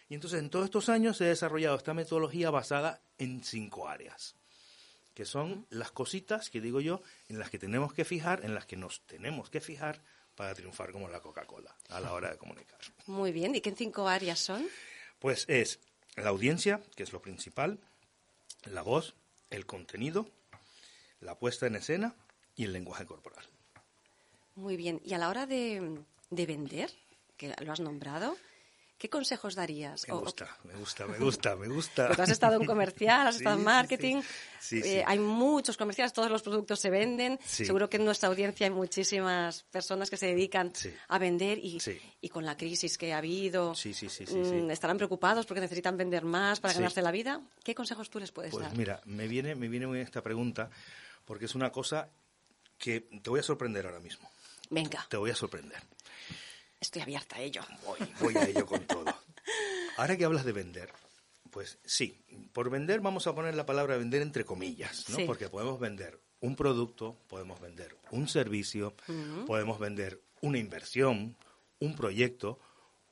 Y 0.08 0.14
entonces 0.14 0.40
en 0.40 0.50
todos 0.50 0.64
estos 0.64 0.88
años 0.88 1.20
he 1.20 1.26
desarrollado 1.26 1.76
esta 1.76 1.94
metodología 1.94 2.50
basada 2.50 3.00
en 3.18 3.44
cinco 3.44 3.88
áreas 3.88 4.34
que 5.20 5.26
son 5.26 5.66
las 5.68 5.90
cositas 5.90 6.48
que 6.48 6.62
digo 6.62 6.80
yo 6.80 7.02
en 7.28 7.38
las 7.38 7.50
que 7.50 7.58
tenemos 7.58 7.92
que 7.92 8.06
fijar, 8.06 8.42
en 8.42 8.54
las 8.54 8.64
que 8.64 8.76
nos 8.76 9.02
tenemos 9.02 9.50
que 9.50 9.60
fijar 9.60 10.02
para 10.34 10.54
triunfar 10.54 10.92
como 10.92 11.08
la 11.08 11.20
Coca-Cola 11.20 11.76
a 11.90 12.00
la 12.00 12.14
hora 12.14 12.30
de 12.30 12.38
comunicar. 12.38 12.78
Muy 13.06 13.30
bien, 13.32 13.54
¿y 13.54 13.60
qué 13.60 13.70
cinco 13.72 14.08
áreas 14.08 14.38
son? 14.38 14.66
Pues 15.18 15.44
es 15.48 15.80
la 16.16 16.30
audiencia, 16.30 16.80
que 16.96 17.02
es 17.02 17.12
lo 17.12 17.20
principal, 17.20 17.78
la 18.64 18.80
voz, 18.80 19.14
el 19.50 19.66
contenido, 19.66 20.30
la 21.20 21.38
puesta 21.38 21.66
en 21.66 21.76
escena 21.76 22.14
y 22.56 22.64
el 22.64 22.72
lenguaje 22.72 23.04
corporal. 23.04 23.44
Muy 24.54 24.78
bien, 24.78 25.02
y 25.04 25.12
a 25.12 25.18
la 25.18 25.28
hora 25.28 25.46
de, 25.46 26.00
de 26.30 26.46
vender, 26.46 26.90
que 27.40 27.54
lo 27.64 27.72
has 27.72 27.80
nombrado, 27.80 28.36
¿qué 28.98 29.08
consejos 29.08 29.54
darías? 29.54 30.06
Me 30.06 30.12
O- 30.12 30.18
o- 30.18 30.20
gusta, 30.20 30.46
me 30.64 30.74
gusta, 30.74 31.06
me 31.06 31.18
gusta, 31.18 31.56
me 31.56 31.68
gusta. 31.68 32.08
Porque 32.08 32.22
has 32.22 32.28
estado 32.30 32.56
en 32.60 32.66
comercial, 32.66 33.26
has 33.26 33.34
Sí, 33.38 33.40
estado 33.40 33.56
en 33.58 33.64
marketing. 33.64 34.20
sí. 34.60 34.82
Sí, 34.82 34.88
eh. 34.98 35.04
Hay 35.06 35.18
muchos 35.18 35.78
comerciales, 35.78 36.12
todos 36.12 36.30
los 36.30 36.42
productos 36.42 36.78
se 36.78 36.90
venden. 36.90 37.38
Sí. 37.44 37.64
Seguro 37.64 37.88
que 37.88 37.96
en 37.96 38.04
nuestra 38.04 38.28
audiencia 38.28 38.66
hay 38.66 38.72
muchísimas 38.72 39.62
personas 39.64 40.10
que 40.10 40.18
se 40.18 40.26
dedican 40.26 40.70
a 41.08 41.18
vender 41.18 41.56
y, 41.58 41.80
y 42.20 42.28
con 42.28 42.44
la 42.44 42.56
crisis 42.58 42.98
que 42.98 43.14
ha 43.14 43.18
habido, 43.18 43.74
Sí, 43.74 43.94
sí, 43.94 44.10
sí, 44.10 44.26
sí, 44.26 44.34
mm, 44.34 44.70
estarán 44.70 44.98
preocupados 44.98 45.46
porque 45.46 45.62
necesitan 45.62 45.96
vender 45.96 46.24
más 46.26 46.60
para 46.60 46.74
ganarse 46.74 47.00
la 47.00 47.10
vida. 47.10 47.40
¿Qué 47.64 47.74
consejos 47.74 48.10
tú 48.10 48.20
les 48.20 48.32
puedes 48.32 48.52
Pues 48.52 48.66
dar? 48.66 48.76
mira, 48.76 49.00
me 49.06 49.26
viene, 49.26 49.54
me 49.54 49.68
viene 49.68 49.86
muy 49.86 49.94
bien 49.96 50.06
esta 50.06 50.22
pregunta 50.22 50.68
porque 51.24 51.46
es 51.46 51.54
una 51.54 51.72
cosa 51.72 52.10
que 52.76 53.00
te 53.22 53.30
voy 53.30 53.40
a 53.40 53.42
sorprender 53.42 53.86
ahora 53.86 54.00
mismo. 54.00 54.30
Venga, 54.72 55.04
Te 55.08 55.16
voy 55.16 55.30
a 55.30 55.34
sorprender. 55.34 55.82
Estoy 56.80 57.02
abierta 57.02 57.36
a 57.36 57.40
ello. 57.40 57.62
Voy, 57.84 57.98
voy 58.20 58.36
a 58.36 58.44
ello 58.48 58.66
con 58.66 58.80
todo. 58.86 59.04
Ahora 59.96 60.16
que 60.16 60.24
hablas 60.24 60.44
de 60.44 60.52
vender, 60.52 60.92
pues 61.50 61.78
sí, 61.84 62.18
por 62.52 62.70
vender 62.70 63.00
vamos 63.00 63.26
a 63.26 63.34
poner 63.34 63.54
la 63.54 63.66
palabra 63.66 63.96
vender 63.96 64.22
entre 64.22 64.44
comillas, 64.44 65.08
¿no? 65.10 65.16
Sí. 65.16 65.24
Porque 65.26 65.48
podemos 65.48 65.78
vender 65.78 66.18
un 66.40 66.56
producto, 66.56 67.18
podemos 67.28 67.60
vender 67.60 67.96
un 68.10 68.28
servicio, 68.28 68.94
podemos 69.46 69.78
vender 69.78 70.22
una 70.40 70.58
inversión, 70.58 71.36
un 71.80 71.96
proyecto 71.96 72.58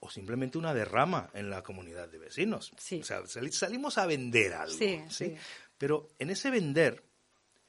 o 0.01 0.09
simplemente 0.11 0.57
una 0.59 0.73
derrama 0.73 1.29
en 1.35 1.51
la 1.51 1.63
comunidad 1.63 2.09
de 2.09 2.19
vecinos. 2.19 2.73
Sí. 2.79 3.01
O 3.01 3.05
sea, 3.05 3.27
sali- 3.27 3.53
salimos 3.53 3.99
a 3.99 4.07
vender 4.07 4.55
algo. 4.55 4.77
Sí, 4.79 5.03
sí. 5.11 5.35
Pero 5.77 6.09
en 6.19 6.31
ese 6.31 6.51
vender 6.51 7.03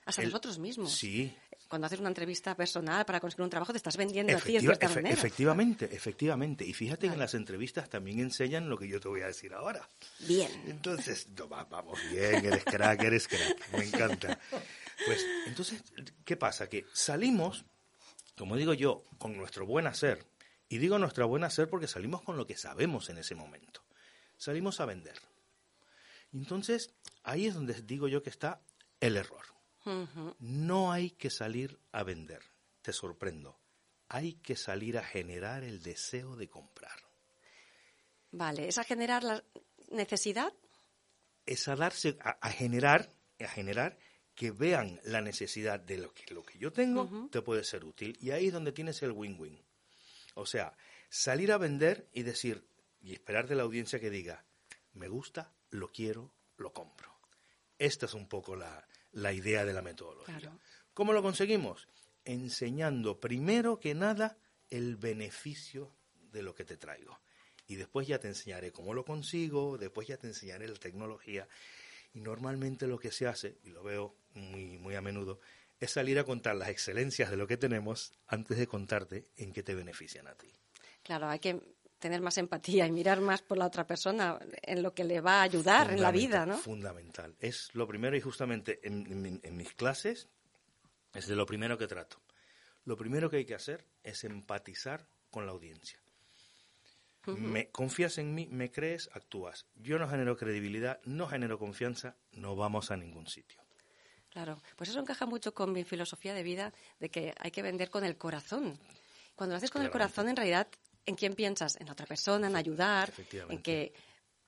Hasta 0.06 0.22
El- 0.24 0.30
nosotros 0.30 0.58
mismos. 0.60 0.92
Sí, 0.92 1.36
cuando 1.70 1.86
haces 1.86 2.00
una 2.00 2.10
entrevista 2.10 2.56
personal 2.56 3.06
para 3.06 3.20
conseguir 3.20 3.44
un 3.44 3.50
trabajo, 3.50 3.72
te 3.72 3.78
estás 3.78 3.96
vendiendo 3.96 4.36
a 4.36 4.42
ti 4.42 4.54
de 4.54 4.60
cierta 4.60 4.88
efe- 4.88 4.96
manera. 4.96 5.14
efectivamente, 5.14 5.86
efectivamente. 5.96 6.66
Y 6.66 6.74
fíjate 6.74 7.08
que 7.08 7.14
en 7.14 7.20
las 7.20 7.36
entrevistas 7.36 7.88
también 7.90 8.20
enseñan 8.20 8.68
lo 8.70 8.78
que 8.78 8.88
yo 8.88 9.00
te 9.00 9.08
voy 9.08 9.22
a 9.22 9.28
decir 9.28 9.54
ahora. 9.54 9.88
Bien. 10.28 10.52
Entonces, 10.68 11.28
no, 11.38 11.48
vamos 11.48 12.00
bien, 12.12 12.44
eres 12.46 12.66
crack, 12.66 13.04
eres 13.04 13.28
crack, 13.28 13.72
me 13.78 13.86
encanta. 13.86 14.40
Pues, 15.06 15.26
entonces, 15.46 15.82
¿qué 16.26 16.36
pasa? 16.36 16.68
Que 16.68 16.86
salimos, 16.92 17.64
como 18.36 18.56
digo 18.58 18.74
yo, 18.74 19.04
con 19.20 19.38
nuestro 19.38 19.66
buen 19.66 19.86
hacer. 19.88 20.26
Y 20.68 20.78
digo 20.80 20.98
nuestro 21.00 21.28
buen 21.28 21.44
hacer 21.44 21.70
porque 21.70 21.88
salimos 21.88 22.22
con 22.24 22.36
lo 22.36 22.46
que 22.48 22.58
sabemos 22.58 23.10
en 23.10 23.18
ese 23.20 23.36
momento. 23.36 23.84
Salimos 24.38 24.80
a 24.80 24.86
vender. 24.86 25.20
Entonces, 26.34 26.94
ahí 27.24 27.48
es 27.48 27.54
donde 27.56 27.74
digo 27.82 28.08
yo 28.08 28.22
que 28.24 28.30
está 28.30 28.62
el 29.00 29.18
error. 29.18 29.44
No 30.40 30.92
hay 30.92 31.12
que 31.12 31.30
salir 31.30 31.80
a 31.92 32.04
vender, 32.04 32.42
te 32.82 32.94
sorprendo. 32.94 33.60
Hay 34.08 34.34
que 34.34 34.56
salir 34.56 34.98
a 34.98 35.04
generar 35.04 35.64
el 35.64 35.82
deseo 35.82 36.36
de 36.36 36.50
comprar. 36.50 37.00
Vale, 38.32 38.68
es 38.68 38.78
a 38.78 38.84
generar 38.84 39.24
la 39.24 39.44
necesidad. 39.92 40.54
es 41.46 41.68
a 41.68 41.76
darse 41.76 42.18
a, 42.22 42.32
a 42.42 42.52
generar 42.52 43.10
a 43.40 43.48
generar 43.48 43.98
que 44.36 44.52
vean 44.52 45.00
la 45.04 45.22
necesidad 45.22 45.80
de 45.80 45.98
lo 45.98 46.14
que 46.14 46.34
lo 46.34 46.44
que 46.44 46.60
yo 46.60 46.72
tengo 46.72 47.30
te 47.32 47.42
puede 47.42 47.64
ser 47.64 47.84
útil 47.86 48.18
y 48.22 48.32
ahí 48.32 48.48
es 48.48 48.54
donde 48.54 48.72
tienes 48.72 49.02
el 49.02 49.12
win-win 49.12 49.60
o 50.36 50.46
sea 50.46 50.76
salir 51.10 51.52
a 51.52 51.58
vender 51.58 52.08
y 52.14 52.24
decir 52.24 52.68
y 53.02 53.14
esperar 53.14 53.48
de 53.48 53.56
la 53.56 53.64
audiencia 53.64 54.00
que 54.00 54.10
diga 54.10 54.46
me 54.94 55.08
gusta 55.08 55.54
lo 55.72 55.88
quiero 55.92 56.32
lo 56.58 56.72
compro 56.72 57.10
esta 57.80 58.06
es 58.06 58.14
un 58.14 58.28
poco 58.28 58.56
la, 58.56 58.86
la 59.12 59.34
idea 59.34 59.66
de 59.66 59.74
la 59.74 59.82
metodología 59.82 60.38
Claro. 60.40 60.60
cómo 60.94 61.14
lo 61.14 61.22
conseguimos 61.22 61.88
enseñando 62.26 63.20
primero 63.20 63.80
que 63.80 63.96
nada 63.96 64.38
el 64.70 64.98
beneficio 64.98 65.92
de 66.32 66.44
lo 66.44 66.54
que 66.54 66.64
te 66.66 66.78
traigo 66.78 67.20
y 67.70 67.76
después 67.76 68.08
ya 68.08 68.20
te 68.20 68.28
enseñaré 68.28 68.72
cómo 68.72 68.94
lo 68.94 69.06
consigo, 69.06 69.78
después 69.78 70.08
ya 70.08 70.18
te 70.18 70.28
enseñaré 70.28 70.68
la 70.68 70.76
tecnología. 70.76 71.48
Y 72.14 72.20
normalmente 72.20 72.88
lo 72.88 72.98
que 72.98 73.12
se 73.12 73.28
hace, 73.28 73.60
y 73.64 73.70
lo 73.70 73.84
veo 73.84 74.16
muy, 74.34 74.80
muy 74.80 74.96
a 74.96 75.02
menudo, 75.02 75.40
es 75.80 75.92
salir 75.92 76.18
a 76.18 76.24
contar 76.24 76.56
las 76.56 76.70
excelencias 76.70 77.30
de 77.30 77.38
lo 77.38 77.46
que 77.46 77.58
tenemos 77.58 78.12
antes 78.26 78.58
de 78.58 78.66
contarte 78.66 79.28
en 79.38 79.54
qué 79.54 79.62
te 79.62 79.76
benefician 79.76 80.26
a 80.26 80.34
ti. 80.34 80.52
Claro, 81.04 81.28
hay 81.28 81.38
que 81.38 81.62
tener 82.00 82.22
más 82.22 82.38
empatía 82.38 82.88
y 82.88 82.92
mirar 82.92 83.22
más 83.22 83.42
por 83.42 83.58
la 83.58 83.66
otra 83.68 83.86
persona 83.86 84.40
en 84.62 84.82
lo 84.82 84.94
que 84.94 85.04
le 85.04 85.22
va 85.22 85.40
a 85.40 85.44
ayudar 85.44 85.92
en 85.92 86.02
la 86.02 86.12
vida, 86.12 86.46
¿no? 86.46 86.58
Fundamental. 86.58 87.36
Es 87.40 87.70
lo 87.74 87.88
primero 87.88 88.16
y 88.16 88.22
justamente 88.22 88.80
en, 88.88 89.06
en- 89.26 89.40
en 89.44 89.58
mis 89.58 89.74
clases 89.74 90.30
es 91.14 91.28
de 91.28 91.36
lo 91.36 91.46
primero 91.46 91.78
que 91.78 91.88
trato. 91.88 92.22
Lo 92.86 92.96
primero 92.98 93.30
que 93.30 93.38
hay 93.38 93.46
que 93.46 93.56
hacer 93.56 93.86
es 94.04 94.24
empatizar 94.24 95.06
con 95.30 95.46
la 95.46 95.52
audiencia. 95.52 96.00
Me 97.28 97.70
confías 97.70 98.18
en 98.18 98.34
mí, 98.34 98.48
me 98.50 98.72
crees, 98.72 99.10
actúas. 99.14 99.68
Yo 99.76 100.00
no 100.00 100.10
genero 100.10 100.36
credibilidad, 100.36 101.00
no 101.04 101.28
genero 101.28 101.60
confianza, 101.60 102.16
no 102.32 102.56
vamos 102.56 102.90
a 102.90 102.98
ningún 102.98 103.28
sitio. 103.28 103.62
Claro, 104.30 104.60
pues 104.78 104.90
eso 104.90 105.00
encaja 105.00 105.26
mucho 105.26 105.54
con 105.54 105.72
mi 105.72 105.84
filosofía 105.84 106.34
de 106.34 106.44
vida 106.44 106.74
de 107.00 107.10
que 107.10 107.36
hay 107.40 107.52
que 107.52 107.62
vender 107.62 107.90
con 107.90 108.04
el 108.04 108.18
corazón. 108.18 108.80
Cuando 109.36 109.54
lo 109.54 109.58
haces 109.58 109.70
con 109.70 109.82
el 109.84 109.90
corazón, 109.92 110.28
en 110.30 110.36
realidad, 110.38 110.68
¿en 111.10 111.16
quién 111.16 111.34
piensas? 111.34 111.76
En 111.80 111.88
la 111.88 111.94
otra 111.94 112.06
persona, 112.06 112.48
en 112.48 112.56
ayudar, 112.56 113.12
en 113.50 113.62
que 113.62 113.92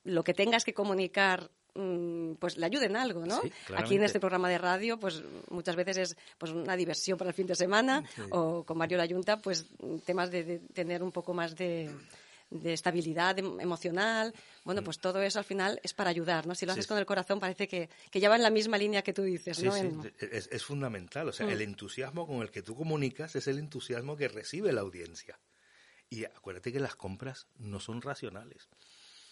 lo 0.04 0.24
que 0.24 0.32
tengas 0.34 0.64
que 0.64 0.72
comunicar 0.74 1.50
mm, 1.74 2.34
pues 2.34 2.56
le 2.56 2.66
ayude 2.66 2.86
en 2.86 2.96
algo, 2.96 3.24
¿no? 3.24 3.40
Sí, 3.40 3.52
Aquí 3.76 3.94
en 3.96 4.02
este 4.04 4.18
programa 4.20 4.48
de 4.48 4.58
radio, 4.58 4.98
pues 4.98 5.22
muchas 5.50 5.76
veces 5.76 5.96
es 5.96 6.16
pues 6.38 6.52
una 6.52 6.76
diversión 6.76 7.16
para 7.18 7.30
el 7.30 7.34
fin 7.34 7.46
de 7.46 7.54
semana 7.54 8.02
o 8.30 8.64
con 8.64 8.78
Mario 8.78 8.98
Layunta, 8.98 9.38
pues 9.38 9.66
temas 10.04 10.30
de, 10.30 10.44
de 10.44 10.58
tener 10.74 11.02
un 11.02 11.12
poco 11.12 11.32
más 11.34 11.54
de, 11.56 11.88
de 12.50 12.72
estabilidad 12.74 13.38
em- 13.38 13.58
emocional. 13.60 14.34
Bueno, 14.64 14.82
pues 14.84 14.98
todo 14.98 15.22
eso 15.22 15.38
al 15.38 15.44
final 15.46 15.80
es 15.82 15.94
para 15.94 16.10
ayudar, 16.10 16.46
¿no? 16.46 16.54
Si 16.54 16.66
lo 16.66 16.72
Mm. 16.72 16.74
Haces 16.74 16.84
sí. 16.84 16.88
con 16.88 16.98
el 16.98 17.06
corazón 17.06 17.40
parece 17.40 17.66
que, 17.66 17.88
que 18.10 18.20
ya 18.20 18.28
va 18.28 18.36
en 18.36 18.42
la 18.42 18.50
misma 18.50 18.76
línea 18.76 19.00
que 19.02 19.12
tú 19.14 19.22
dices, 19.22 19.56
Sí, 19.56 19.64
¿no? 19.64 19.72
sí, 19.72 19.88
es, 20.30 20.48
es 20.52 20.64
fundamental. 20.64 21.28
O 21.28 21.32
sea, 21.32 21.50
el 21.50 21.62
entusiasmo 21.62 22.26
con 22.26 22.42
el 22.42 22.50
que 22.50 22.62
tú 22.62 22.76
comunicas 22.76 23.34
es 23.36 23.46
el 23.46 23.58
entusiasmo 23.58 24.16
que 24.16 24.28
recibe 24.28 24.72
la 24.72 24.82
audiencia. 24.82 25.38
Y 26.12 26.26
acuérdate 26.26 26.70
que 26.70 26.78
las 26.78 26.94
compras 26.94 27.46
no 27.56 27.80
son 27.80 28.02
racionales, 28.02 28.68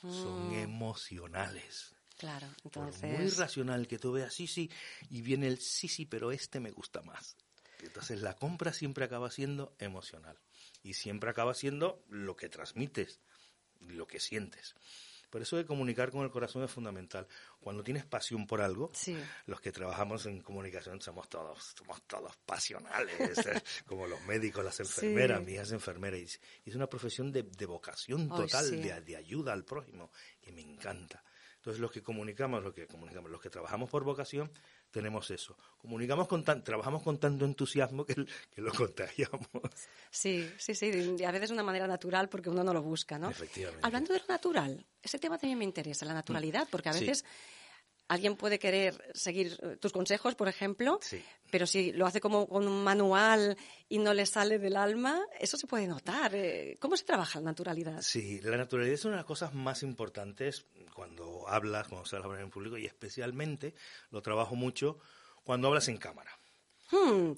son 0.09 0.51
emocionales. 0.51 1.95
Claro, 2.17 2.47
Por 2.63 2.73
Mm. 2.73 2.87
entonces... 2.87 3.11
muy 3.11 3.29
racional 3.29 3.87
que 3.87 3.99
tú 3.99 4.13
veas, 4.13 4.33
sí, 4.33 4.47
sí, 4.47 4.71
y 5.11 5.21
viene 5.21 5.47
el 5.47 5.59
sí, 5.59 5.89
sí, 5.89 6.07
pero 6.07 6.33
este 6.33 6.59
me 6.59 6.71
gusta 6.71 7.03
más. 7.03 7.37
Entonces 7.83 8.23
la 8.23 8.35
compra 8.35 8.73
siempre 8.73 9.05
acaba 9.05 9.31
siendo 9.31 9.75
emocional 9.79 10.39
y 10.83 10.95
siempre 10.95 11.29
acaba 11.29 11.53
siendo 11.53 12.03
lo 12.09 12.35
que 12.35 12.49
transmites, 12.49 13.21
lo 13.81 14.07
que 14.07 14.19
sientes. 14.19 14.75
Por 15.31 15.41
eso 15.43 15.57
de 15.57 15.65
comunicar 15.65 16.11
con 16.11 16.23
el 16.25 16.31
corazón 16.31 16.63
es 16.65 16.71
fundamental. 16.71 17.27
Cuando 17.61 17.83
tienes 17.85 18.05
pasión 18.05 18.47
por 18.47 18.61
algo, 18.61 18.91
Sí. 18.93 19.17
los 19.47 19.61
que 19.61 19.71
trabajamos 19.73 20.27
en 20.27 20.41
comunicación 20.43 21.01
somos 21.01 21.29
todos, 21.29 21.73
somos 21.79 22.03
todos 22.03 22.37
pasionales, 22.45 23.39
eh, 23.47 23.63
como 23.87 24.07
los 24.07 24.21
médicos, 24.27 24.65
las 24.65 24.81
enfermeras, 24.81 25.39
Sí. 25.41 25.47
mi 25.47 25.53
hija 25.53 25.63
es 25.63 25.73
enfermera, 25.73 26.19
y, 26.19 26.23
es- 26.25 26.41
y 26.65 26.71
es 26.71 26.77
una 26.77 26.89
profesión 26.89 27.31
de, 27.33 27.45
de 27.45 27.67
vocación 27.67 28.23
Ay, 28.33 28.37
total, 28.43 28.65
sí. 28.67 28.77
de, 28.77 29.01
de 29.01 29.17
ayuda 29.17 29.53
al 29.53 29.65
prójimo, 29.65 30.11
que 30.41 30.53
me 30.53 30.61
encanta. 30.63 31.23
Entonces 31.57 31.81
los 31.81 31.93
que 31.93 32.03
comunicamos, 32.03 32.65
los 32.65 32.73
que 32.73 32.87
comunicamos, 32.87 33.31
los 33.31 33.41
que 33.41 33.51
trabajamos 33.51 33.91
por 33.91 34.03
vocación, 34.03 34.51
tenemos 34.91 35.31
eso. 35.31 35.57
Comunicamos 35.79 36.29
con 36.29 36.45
tan, 36.45 36.63
trabajamos 36.63 37.03
con 37.03 37.19
tanto 37.19 37.45
entusiasmo 37.45 38.05
que, 38.05 38.15
que 38.55 38.61
lo 38.61 38.73
contagiamos. 38.73 39.49
Sí, 40.11 40.51
sí, 40.59 40.75
sí, 40.75 41.15
y 41.19 41.25
a 41.25 41.31
veces 41.31 41.51
de 41.51 41.55
una 41.55 41.63
manera 41.63 41.87
natural 41.87 42.29
porque 42.29 42.51
uno 42.51 42.65
no 42.65 42.75
lo 42.75 42.83
busca, 42.83 43.19
¿no? 43.19 43.31
Efectivamente. 43.31 43.87
Hablando 43.87 44.13
de 44.13 44.21
lo 44.21 44.27
natural, 44.27 44.85
ese 45.03 45.19
tema 45.19 45.39
también 45.39 45.59
me 45.59 45.65
interesa, 45.65 46.05
la 46.05 46.15
naturalidad, 46.15 46.67
porque 46.71 46.89
a 46.89 46.93
Sí. 46.93 47.07
Alguien 48.11 48.37
puede 48.37 48.59
querer 48.59 49.11
seguir 49.15 49.57
eh, 49.63 49.77
tus 49.77 49.93
consejos, 49.93 50.35
por 50.35 50.49
ejemplo, 50.49 50.99
Sí. 51.01 51.23
pero 51.51 51.65
si 51.67 51.93
lo 51.93 52.07
hace 52.07 52.21
como 52.21 52.47
con 52.49 52.67
un 52.67 52.83
manual 52.85 53.57
y 53.89 53.99
no 53.99 54.13
le 54.13 54.27
sale 54.27 54.59
del 54.59 54.77
alma, 54.77 55.21
eso 55.39 55.57
se 55.57 55.67
puede 55.67 55.87
notar. 55.87 56.35
eh, 56.35 56.77
¿Cómo 56.81 56.97
se 56.97 57.05
trabaja 57.05 57.39
la 57.41 57.47
naturalidad? 57.47 58.03
Sí, 58.03 58.41
la 58.43 58.57
naturalidad 58.57 58.95
es 58.95 59.05
una 59.05 59.13
de 59.15 59.19
las 59.19 59.27
cosas 59.27 59.55
más 59.55 59.83
importantes 59.85 60.67
cuando 60.95 61.49
hablas, 61.49 61.87
cuando 61.89 62.05
se 62.07 62.17
habla 62.17 62.41
en 62.41 62.51
público 62.51 62.77
y 62.77 62.87
especialmente 62.87 63.75
lo 64.11 64.21
trabajo 64.23 64.55
mucho 64.57 64.99
cuando 65.45 65.69
hablas 65.69 65.87
en 65.89 65.97
cámara. 65.97 66.31
Hmm, 66.91 67.33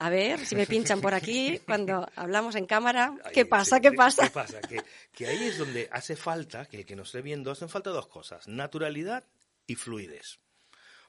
A 0.00 0.10
ver, 0.10 0.44
si 0.46 0.54
me 0.56 0.66
pinchan 0.66 1.00
por 1.00 1.14
aquí 1.14 1.58
cuando 1.64 2.08
hablamos 2.16 2.54
en 2.56 2.66
cámara, 2.66 3.14
¿qué 3.32 3.46
pasa? 3.46 3.76
sí, 3.76 3.82
¿Qué 3.82 3.90
¿qué- 3.90 3.96
pasa? 3.96 4.22
¿Qué 4.24 4.30
pasa? 4.30 4.60
Que, 4.60 4.82
que 5.12 5.26
ahí 5.26 5.44
es 5.44 5.58
donde 5.58 5.88
hace 5.92 6.16
falta, 6.16 6.66
que 6.66 6.78
el 6.78 6.86
que 6.86 6.96
nos 6.96 7.08
esté 7.08 7.22
viendo, 7.22 7.50
hacen 7.52 7.68
falta 7.68 7.90
dos 7.90 8.06
cosas, 8.08 8.46
naturalidad 8.48 9.24
y 9.68 9.76
fluidez. 9.76 10.40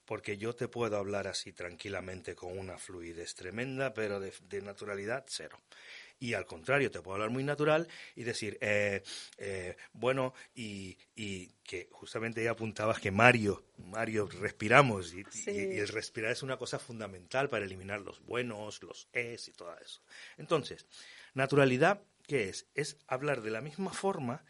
Porque 0.06 0.38
yo 0.38 0.56
te 0.56 0.68
puedo 0.68 0.98
hablar 0.98 1.28
así 1.28 1.54
tranquilamente 1.54 2.36
con 2.36 2.58
una 2.58 2.78
fluidez 2.80 3.36
tremenda, 3.36 3.94
pero 3.94 4.20
de, 4.20 4.34
de 4.50 4.62
naturalidad 4.62 5.24
cero. 5.28 5.62
Y 6.20 6.34
al 6.34 6.46
contrario, 6.48 6.92
te 6.92 7.00
puedo 7.02 7.16
hablar 7.16 7.30
muy 7.30 7.44
natural 7.44 7.88
y 8.16 8.24
decir, 8.24 8.58
eh, 8.60 9.04
eh, 9.38 9.78
bueno, 9.94 10.34
y, 10.56 10.98
y 11.16 11.48
que 11.64 11.88
justamente 11.92 12.44
ya 12.44 12.52
apuntabas 12.52 13.00
que 13.00 13.12
Mario, 13.12 13.64
Mario, 13.78 14.28
respiramos 14.42 15.14
y, 15.14 15.24
Sí. 15.30 15.52
y- 15.52 15.76
y 15.76 15.80
el 15.80 15.88
respirar 15.88 16.32
es 16.32 16.44
una 16.44 16.58
cosa 16.58 16.80
fundamental 16.80 17.48
para 17.50 17.66
eliminar 17.66 18.02
los 18.02 18.20
buenos, 18.26 18.82
los 18.84 19.08
es 19.14 19.48
y 19.48 19.54
todo 19.54 19.78
eso. 19.80 20.02
Entonces, 20.38 20.88
naturalidad, 21.36 22.02
¿qué 22.28 22.50
es? 22.50 22.68
Es 22.76 22.98
hablar 23.08 23.42
de 23.42 23.52
la 23.52 23.62
misma 23.62 23.94
forma 23.94 24.44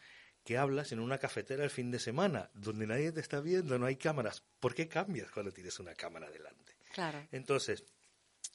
que 0.49 0.57
hablas 0.57 0.91
en 0.91 0.99
una 0.99 1.19
cafetera 1.19 1.63
el 1.63 1.69
fin 1.69 1.91
de 1.91 1.99
semana, 1.99 2.49
donde 2.55 2.87
nadie 2.87 3.11
te 3.11 3.19
está 3.19 3.39
viendo, 3.39 3.77
no 3.77 3.85
hay 3.85 3.97
cámaras. 3.97 4.41
¿Por 4.59 4.73
qué 4.73 4.87
cambias 4.87 5.29
cuando 5.29 5.51
tienes 5.51 5.79
una 5.79 5.93
cámara 5.93 6.27
delante? 6.31 6.75
Claro. 6.91 7.27
Entonces, 7.31 7.83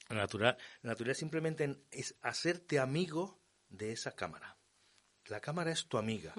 la 0.09 0.17
natural, 0.17 0.57
la 0.81 1.13
simplemente 1.13 1.63
en- 1.63 1.81
es 1.91 2.13
hacerte 2.21 2.79
amigo 2.79 3.39
de 3.69 3.93
esa 3.93 4.11
cámara. 4.11 4.57
La 5.27 5.39
cámara 5.39 5.71
es 5.71 5.85
tu 5.87 5.97
amiga, 5.97 6.33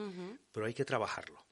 pero 0.52 0.66
hay 0.66 0.74
que 0.74 0.84
trabajarlo. 0.84 1.42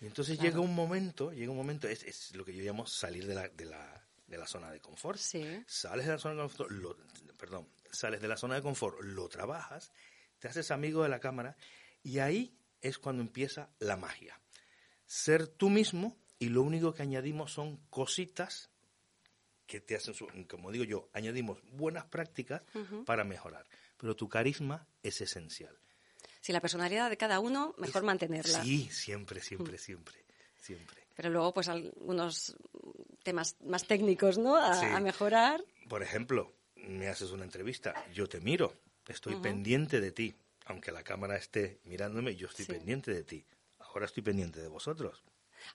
Y 0.00 0.06
entonces 0.06 0.38
Claro. 0.38 0.48
llega 0.48 0.60
un 0.60 0.74
momento, 0.74 1.30
llega 1.30 1.50
un 1.50 1.58
momento, 1.58 1.88
es, 1.88 2.02
es 2.04 2.34
lo 2.34 2.42
que 2.46 2.54
yo 2.56 2.62
llamo 2.64 2.86
salir 2.86 3.26
de 3.26 3.34
la, 3.34 3.48
de 3.50 3.66
la, 3.66 4.02
de 4.28 4.38
la 4.38 4.46
zona 4.46 4.70
de 4.70 4.80
confort. 4.80 5.18
Sí. 5.18 5.62
Sales 5.66 6.06
de 6.06 6.12
la 6.12 6.18
zona 6.18 6.36
de 6.36 6.40
confort, 6.48 6.70
lo- 6.70 6.96
perdón, 7.36 7.68
sales 7.92 8.22
de 8.22 8.28
la 8.28 8.38
zona 8.38 8.54
de 8.54 8.62
confort, 8.62 8.98
lo 9.02 9.28
trabajas, 9.28 9.92
te 10.38 10.48
haces 10.48 10.70
amigo 10.70 11.02
de 11.02 11.10
la 11.10 11.20
cámara 11.20 11.54
y 12.02 12.18
ahí 12.20 12.56
es 12.82 12.98
cuando 12.98 13.22
empieza 13.22 13.70
la 13.78 13.96
magia. 13.96 14.40
Ser 15.06 15.46
tú 15.48 15.70
mismo 15.70 16.16
y 16.38 16.48
lo 16.48 16.62
único 16.62 16.94
que 16.94 17.02
añadimos 17.02 17.52
son 17.52 17.76
cositas 17.90 18.70
que 19.66 19.80
te 19.80 19.94
hacen, 19.96 20.14
su- 20.14 20.28
como 20.48 20.70
digo 20.72 20.84
yo, 20.84 21.08
añadimos 21.12 21.58
buenas 21.72 22.04
prácticas 22.06 22.62
para 23.06 23.24
mejorar. 23.24 23.66
Pero 23.96 24.16
tu 24.16 24.28
carisma 24.28 24.86
es 25.02 25.20
esencial. 25.20 25.76
Si 26.40 26.52
la 26.52 26.60
personalidad 26.60 27.10
de 27.10 27.16
cada 27.16 27.38
uno, 27.40 27.74
mejor 27.78 28.02
Es- 28.02 28.06
mantenerla. 28.06 28.62
Sí, 28.64 28.88
siempre, 28.90 29.40
siempre, 29.42 29.78
siempre, 29.78 30.24
siempre. 30.58 31.06
Pero 31.14 31.28
luego, 31.30 31.52
pues 31.52 31.68
algunos 31.68 32.56
temas 33.22 33.56
más 33.64 33.86
técnicos, 33.86 34.38
¿no? 34.38 34.56
A, 34.56 34.74
Sí. 34.74 34.86
a 34.86 35.00
mejorar. 35.00 35.62
Por 35.88 36.02
ejemplo, 36.02 36.52
me 36.76 37.08
haces 37.08 37.30
una 37.30 37.44
entrevista, 37.44 37.94
yo 38.14 38.26
te 38.26 38.40
miro, 38.40 38.72
estoy 39.06 39.36
pendiente 39.36 40.00
de 40.00 40.12
ti, 40.12 40.34
aunque 40.70 40.92
la 40.92 41.02
cámara 41.02 41.36
esté 41.36 41.80
mirándome, 41.84 42.36
yo 42.36 42.46
estoy 42.46 42.64
pendiente 42.64 43.12
de 43.12 43.24
ti. 43.24 43.44
Ahora 43.80 44.06
estoy 44.06 44.22
pendiente 44.22 44.60
de 44.60 44.68
vosotros. 44.68 45.24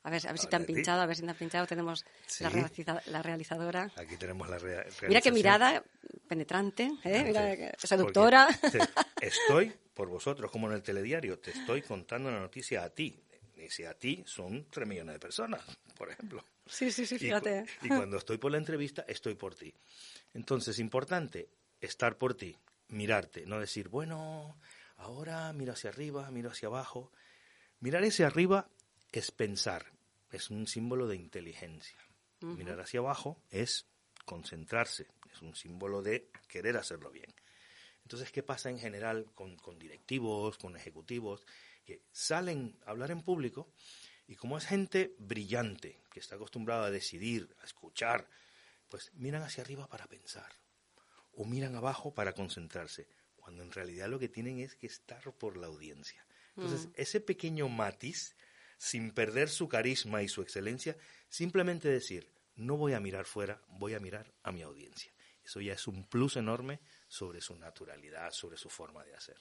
A 0.04 0.10
ver, 0.10 0.26
a 0.26 0.32
ver 0.32 0.40
si 0.40 0.48
te 0.48 0.56
han 0.56 0.66
pinchado, 0.66 1.02
a 1.02 1.06
ver 1.06 1.16
si 1.16 1.22
te 1.22 1.30
han 1.30 1.36
pinchado. 1.36 1.68
Tenemos 1.68 2.04
la, 2.40 3.22
realizadora. 3.22 3.92
Aquí 3.98 4.18
tenemos 4.18 4.50
la 4.50 4.58
realización. 4.58 5.10
Mira 5.10 5.22
qué 5.22 5.32
mirada 5.32 5.84
penetrante, 6.28 6.92
¿eh? 7.04 7.24
Mira, 7.24 7.76
seductora. 7.78 8.48
estoy 9.22 9.74
por 9.94 10.08
vosotros, 10.08 10.50
como 10.50 10.68
en 10.68 10.74
el 10.74 10.82
telediario, 10.82 11.38
te 11.40 11.52
estoy 11.52 11.82
contando 11.82 12.32
la 12.32 12.40
noticia 12.40 12.84
a 12.84 12.90
ti. 12.90 13.22
Y 13.56 13.70
si 13.70 13.84
a 13.84 13.94
ti 13.94 14.24
son 14.26 14.68
tres 14.70 14.88
millones 14.88 15.14
de 15.14 15.20
personas, 15.20 15.62
por 15.98 16.10
ejemplo. 16.10 16.44
Sí, 16.66 16.92
sí, 16.92 17.06
sí, 17.06 17.20
fíjate. 17.20 17.66
Y, 17.84 17.88
y 17.88 17.90
cuando 17.90 18.18
estoy 18.18 18.38
por 18.38 18.52
la 18.52 18.58
entrevista, 18.58 19.06
estoy 19.08 19.36
por 19.36 19.56
ti. 19.56 19.74
Entonces, 20.34 20.80
importante 20.80 21.50
estar 21.80 22.18
por 22.18 22.36
ti, 22.36 22.58
mirarte, 22.90 23.46
no 23.46 23.60
decir, 23.60 23.90
bueno, 23.90 24.58
ahora 24.98 25.52
miro 25.54 25.74
hacia 25.74 25.90
arriba, 25.90 26.30
miro 26.32 26.50
hacia 26.50 26.68
abajo. 26.68 27.12
Mirar 27.80 28.04
hacia 28.04 28.28
arriba 28.28 28.70
es 29.12 29.32
pensar, 29.32 29.94
es 30.32 30.50
un 30.50 30.68
símbolo 30.68 31.08
de 31.08 31.16
inteligencia. 31.16 32.00
Mirar 32.42 32.80
hacia 32.80 33.00
abajo 33.00 33.42
es 33.50 33.88
concentrarse, 34.26 35.08
es 35.34 35.42
un 35.42 35.56
símbolo 35.56 36.02
de 36.02 36.30
querer 36.48 36.78
hacerlo 36.78 37.10
bien. 37.10 37.34
Entonces, 38.04 38.32
¿qué 38.32 38.44
pasa 38.44 38.70
en 38.70 38.78
general 38.78 39.32
con, 39.34 39.58
directivos, 39.80 40.58
con 40.58 40.76
ejecutivos, 40.76 41.46
que 41.84 42.04
salen 42.12 42.78
a 42.86 42.92
hablar 42.92 43.12
en 43.12 43.24
público 43.24 43.72
y 44.28 44.36
como 44.36 44.58
es 44.58 44.66
gente 44.66 45.16
brillante, 45.18 46.04
que 46.12 46.20
está 46.20 46.36
acostumbrada 46.36 46.86
a 46.86 46.92
decidir, 46.92 47.56
a 47.62 47.66
escuchar, 47.66 48.28
pues 48.90 49.12
miran 49.16 49.42
hacia 49.42 49.64
arriba 49.64 49.88
para 49.88 50.08
pensar 50.08 50.52
o 51.34 51.46
miran 51.46 51.76
abajo 51.76 52.14
para 52.14 52.34
concentrarse, 52.34 53.08
cuando 53.46 53.62
en 53.62 53.72
realidad 53.72 54.10
lo 54.10 54.18
que 54.18 54.28
tienen 54.28 54.60
es 54.60 54.74
que 54.74 54.88
estar 54.88 55.32
por 55.34 55.56
la 55.56 55.68
audiencia. 55.68 56.26
Entonces, 56.58 56.90
ese 56.96 57.22
pequeño 57.22 57.70
matiz 57.70 58.36
sin 58.80 59.12
perder 59.12 59.50
su 59.50 59.70
carisma 59.70 60.24
y 60.24 60.28
su 60.28 60.42
excelencia, 60.42 60.98
simplemente 61.30 61.88
decir, 61.88 62.28
no 62.56 62.76
voy 62.76 62.94
a 62.94 63.00
mirar 63.00 63.26
fuera, 63.26 63.62
voy 63.68 63.94
a 63.94 64.00
mirar 64.00 64.34
a 64.42 64.52
mi 64.52 64.64
audiencia. 64.64 65.14
Eso 65.44 65.62
ya 65.62 65.74
es 65.74 65.86
un 65.86 66.06
plus 66.06 66.38
enorme 66.38 66.80
sobre 67.08 67.40
su 67.40 67.56
naturalidad, 67.56 68.32
sobre 68.32 68.58
su 68.58 68.68
forma 68.68 69.04
de 69.04 69.14
hacer. 69.14 69.38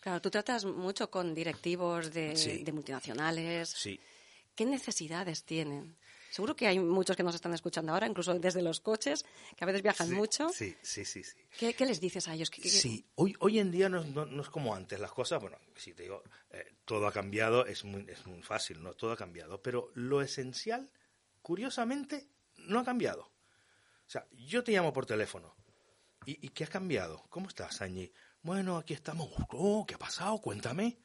Claro, 0.00 0.20
tú 0.20 0.30
tratas 0.30 0.66
mucho 0.66 1.10
con 1.10 1.34
directivos 1.34 2.12
de, 2.12 2.34
de 2.62 2.72
multinacionales. 2.72 3.70
Sí. 3.70 3.98
¿Qué 4.54 4.66
necesidades 4.66 5.44
tienen? 5.44 5.96
Seguro 6.30 6.54
que 6.54 6.66
hay 6.66 6.78
muchos 6.78 7.16
que 7.16 7.22
nos 7.22 7.34
están 7.34 7.54
escuchando 7.54 7.92
ahora, 7.92 8.06
incluso 8.06 8.34
desde 8.38 8.62
los 8.62 8.80
coches, 8.80 9.24
que 9.56 9.64
a 9.64 9.66
veces 9.66 9.82
viajan 9.82 10.12
mucho. 10.12 10.48
Sí, 10.50 10.76
sí, 10.82 11.04
sí. 11.04 11.24
sí. 11.24 11.36
¿Qué, 11.58 11.86
les 11.86 12.00
dices 12.00 12.28
a 12.28 12.34
ellos? 12.34 12.50
Sí, 12.62 13.06
hoy, 13.14 13.34
hoy 13.40 13.58
en 13.58 13.70
día 13.70 13.88
no, 13.88 14.04
no, 14.04 14.42
es 14.42 14.50
como 14.50 14.74
antes. 14.74 15.00
Las 15.00 15.12
cosas, 15.12 15.40
bueno, 15.40 15.58
si 15.76 15.94
te 15.94 16.02
digo, 16.02 16.22
eh, 16.50 16.74
todo 16.84 17.06
ha 17.06 17.12
cambiado, 17.12 17.66
es 17.66 17.84
muy, 17.84 18.04
es 18.08 18.26
muy 18.26 18.42
fácil, 18.42 18.82
¿no? 18.82 18.94
Todo 18.94 19.12
ha 19.12 19.16
cambiado. 19.16 19.62
Pero 19.62 19.90
lo 19.94 20.20
esencial, 20.20 20.90
curiosamente, 21.40 22.28
no 22.56 22.80
ha 22.80 22.84
cambiado. 22.84 23.22
O 23.22 24.10
sea, 24.10 24.26
yo 24.32 24.62
te 24.62 24.72
llamo 24.72 24.92
por 24.92 25.06
teléfono. 25.06 25.54
¿Y, 26.26 26.46
y 26.46 26.50
qué 26.50 26.64
ha 26.64 26.68
cambiado? 26.68 27.24
¿Cómo 27.30 27.48
estás, 27.48 27.80
Añi? 27.80 28.12
Bueno, 28.42 28.76
aquí 28.76 28.94
estamos. 28.94 29.30
Oh, 29.50 29.84
¿qué 29.86 29.94
ha 29.94 29.98
pasado? 29.98 30.38
Cuéntame. 30.40 30.98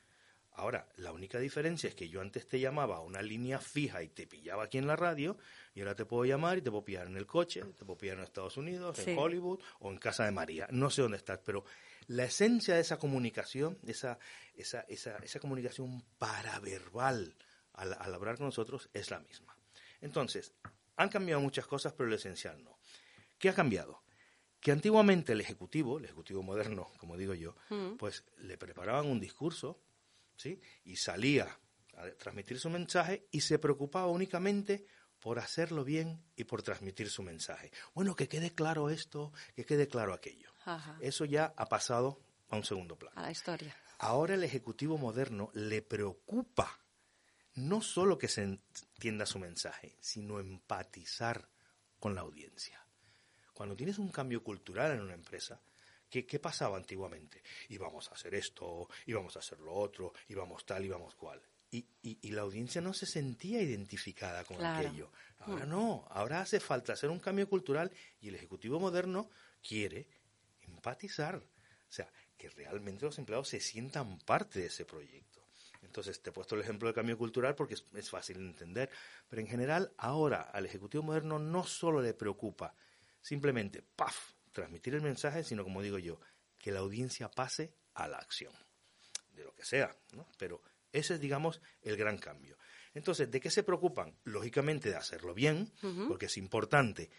Ahora, 0.55 0.87
la 0.97 1.11
única 1.11 1.39
diferencia 1.39 1.87
es 1.87 1.95
que 1.95 2.09
yo 2.09 2.21
antes 2.21 2.47
te 2.47 2.59
llamaba 2.59 2.97
a 2.97 2.99
una 2.99 3.21
línea 3.21 3.59
fija 3.59 4.03
y 4.03 4.09
te 4.09 4.27
pillaba 4.27 4.65
aquí 4.65 4.77
en 4.77 4.85
la 4.85 4.95
radio, 4.95 5.37
y 5.73 5.79
ahora 5.79 5.95
te 5.95 6.05
puedo 6.05 6.25
llamar 6.25 6.59
y 6.59 6.61
te 6.61 6.69
puedo 6.69 6.85
pillar 6.85 7.07
en 7.07 7.17
el 7.17 7.25
coche, 7.25 7.61
te 7.61 7.85
puedo 7.85 7.97
pillar 7.97 8.17
en 8.17 8.23
Estados 8.23 8.57
Unidos, 8.57 8.99
en 8.99 9.17
Hollywood 9.17 9.59
o 9.79 9.91
en 9.91 9.97
casa 9.97 10.25
de 10.25 10.31
María. 10.31 10.67
No 10.69 10.91
sé 10.91 11.01
dónde 11.01 11.17
estás, 11.17 11.39
pero 11.43 11.65
la 12.07 12.25
esencia 12.25 12.75
de 12.75 12.81
esa 12.81 12.99
comunicación, 12.99 13.79
esa, 13.87 14.19
esa, 14.53 14.81
esa, 14.81 15.17
esa 15.17 15.39
comunicación 15.39 16.03
paraverbal 16.19 17.35
al, 17.73 17.93
al 17.93 18.13
hablar 18.13 18.37
con 18.37 18.45
nosotros 18.45 18.89
es 18.93 19.09
la 19.09 19.19
misma. 19.19 19.57
Entonces, 20.01 20.53
han 20.97 21.09
cambiado 21.09 21.41
muchas 21.41 21.65
cosas, 21.65 21.93
pero 21.93 22.09
lo 22.09 22.15
esencial 22.15 22.63
no. 22.63 22.77
¿Qué 23.39 23.49
ha 23.49 23.55
cambiado? 23.55 24.03
Que 24.59 24.71
antiguamente 24.71 25.33
el 25.33 25.41
ejecutivo, 25.41 25.97
el 25.97 26.05
ejecutivo 26.05 26.43
moderno, 26.43 26.91
como 26.97 27.17
digo 27.17 27.33
yo, 27.33 27.55
mm. 27.69 27.95
pues 27.97 28.23
le 28.37 28.57
preparaban 28.57 29.07
un 29.07 29.19
discurso 29.19 29.81
¿sí? 30.35 30.59
y 30.85 30.95
salía 30.95 31.59
a 31.95 32.09
transmitir 32.11 32.59
su 32.59 32.69
mensaje 32.69 33.27
y 33.31 33.41
se 33.41 33.59
preocupaba 33.59 34.07
únicamente 34.07 34.85
por 35.19 35.39
hacerlo 35.39 35.83
bien 35.83 36.21
y 36.35 36.43
por 36.43 36.63
transmitir 36.63 37.09
su 37.09 37.23
mensaje. 37.23 37.71
Bueno, 37.93 38.15
que 38.15 38.27
quede 38.27 38.53
claro 38.53 38.89
esto, 38.89 39.31
que 39.55 39.65
quede 39.65 39.87
claro 39.87 40.13
aquello. 40.13 40.51
Eso 40.99 41.25
ya 41.25 41.53
ha 41.55 41.69
pasado 41.69 42.19
a 42.49 42.57
un 42.57 42.63
segundo 42.63 42.97
plano. 42.97 43.17
A 43.17 43.23
la 43.23 43.31
historia. 43.31 43.75
Ahora 43.99 44.33
el 44.33 44.43
Ejecutivo 44.43 44.97
moderno 44.97 45.49
le 45.53 45.81
preocupa 45.81 46.79
no 47.55 47.81
solo 47.81 48.17
que 48.17 48.27
se 48.27 48.43
entienda 48.43 49.25
su 49.25 49.39
mensaje, 49.39 49.95
sino 50.01 50.39
empatizar 50.39 51.47
con 51.99 52.15
la 52.15 52.21
audiencia. 52.21 52.85
Cuando 53.53 53.75
tienes 53.75 53.99
un 53.99 54.09
cambio 54.09 54.43
cultural 54.43 54.91
en 54.91 55.01
una 55.01 55.13
empresa, 55.13 55.61
¿Qué, 56.21 56.39
pasaba 56.39 56.77
antiguamente? 56.77 57.41
Íbamos 57.69 58.11
a 58.11 58.13
hacer 58.13 58.35
esto, 58.35 58.87
íbamos 59.07 59.35
a 59.35 59.39
hacer 59.39 59.59
lo 59.59 59.73
otro, 59.73 60.13
íbamos 60.27 60.63
tal, 60.63 60.85
íbamos 60.85 61.15
cual. 61.15 61.41
Y, 61.71 61.87
y, 62.03 62.29
la 62.29 62.43
audiencia 62.43 62.81
no 62.81 62.93
se 62.93 63.07
sentía 63.07 63.59
identificada 63.59 64.43
con 64.43 64.63
aquello. 64.63 65.11
Ahora 65.39 65.65
mm. 65.65 65.69
no, 65.69 66.05
ahora 66.11 66.41
hace 66.41 66.59
falta 66.59 66.93
hacer 66.93 67.09
un 67.09 67.17
cambio 67.17 67.49
cultural 67.49 67.91
y 68.21 68.27
el 68.27 68.35
Ejecutivo 68.35 68.79
moderno 68.79 69.31
quiere 69.67 70.07
empatizar. 70.61 71.37
O 71.37 71.91
sea, 71.91 72.11
que 72.37 72.49
realmente 72.51 73.05
los 73.05 73.17
empleados 73.17 73.47
se 73.47 73.59
sientan 73.59 74.19
parte 74.19 74.59
de 74.59 74.67
ese 74.67 74.85
proyecto. 74.85 75.47
Entonces, 75.81 76.21
te 76.21 76.29
he 76.29 76.33
puesto 76.33 76.53
el 76.53 76.61
ejemplo 76.61 76.87
del 76.87 76.95
cambio 76.95 77.17
cultural 77.17 77.55
porque 77.55 77.73
es, 77.73 77.85
es 77.95 78.09
fácil 78.11 78.37
de 78.37 78.45
entender. 78.45 78.91
Pero 79.27 79.41
en 79.41 79.47
general, 79.47 79.91
ahora 79.97 80.41
al 80.41 80.67
Ejecutivo 80.67 81.01
moderno 81.01 81.39
no 81.39 81.63
solo 81.63 82.03
le 82.03 82.13
preocupa 82.13 82.75
simplemente, 83.19 83.81
¡paf!, 83.95 84.33
transmitir 84.53 84.95
el 84.95 85.01
mensaje, 85.01 85.43
sino 85.43 85.63
como 85.63 85.81
digo 85.81 85.99
yo, 85.99 86.19
que 86.57 86.71
la 86.71 86.79
audiencia 86.79 87.29
pase 87.29 87.73
a 87.93 88.07
la 88.07 88.17
acción, 88.17 88.53
de 89.33 89.43
lo 89.43 89.53
que 89.53 89.65
sea, 89.65 89.93
¿no? 90.13 90.27
Pero 90.37 90.61
ese 90.91 91.15
es, 91.15 91.19
digamos, 91.19 91.59
el 91.81 91.97
gran 91.97 92.17
cambio. 92.17 92.57
Entonces, 92.93 93.29
¿de 93.29 93.41
qué 93.41 93.49
se 93.49 93.63
preocupan? 93.63 94.15
Lógicamente 94.23 94.89
de 94.89 94.95
hacerlo 94.95 95.33
bien, 95.33 95.71
porque 96.07 96.27
es 96.27 96.37
importante. 96.37 97.09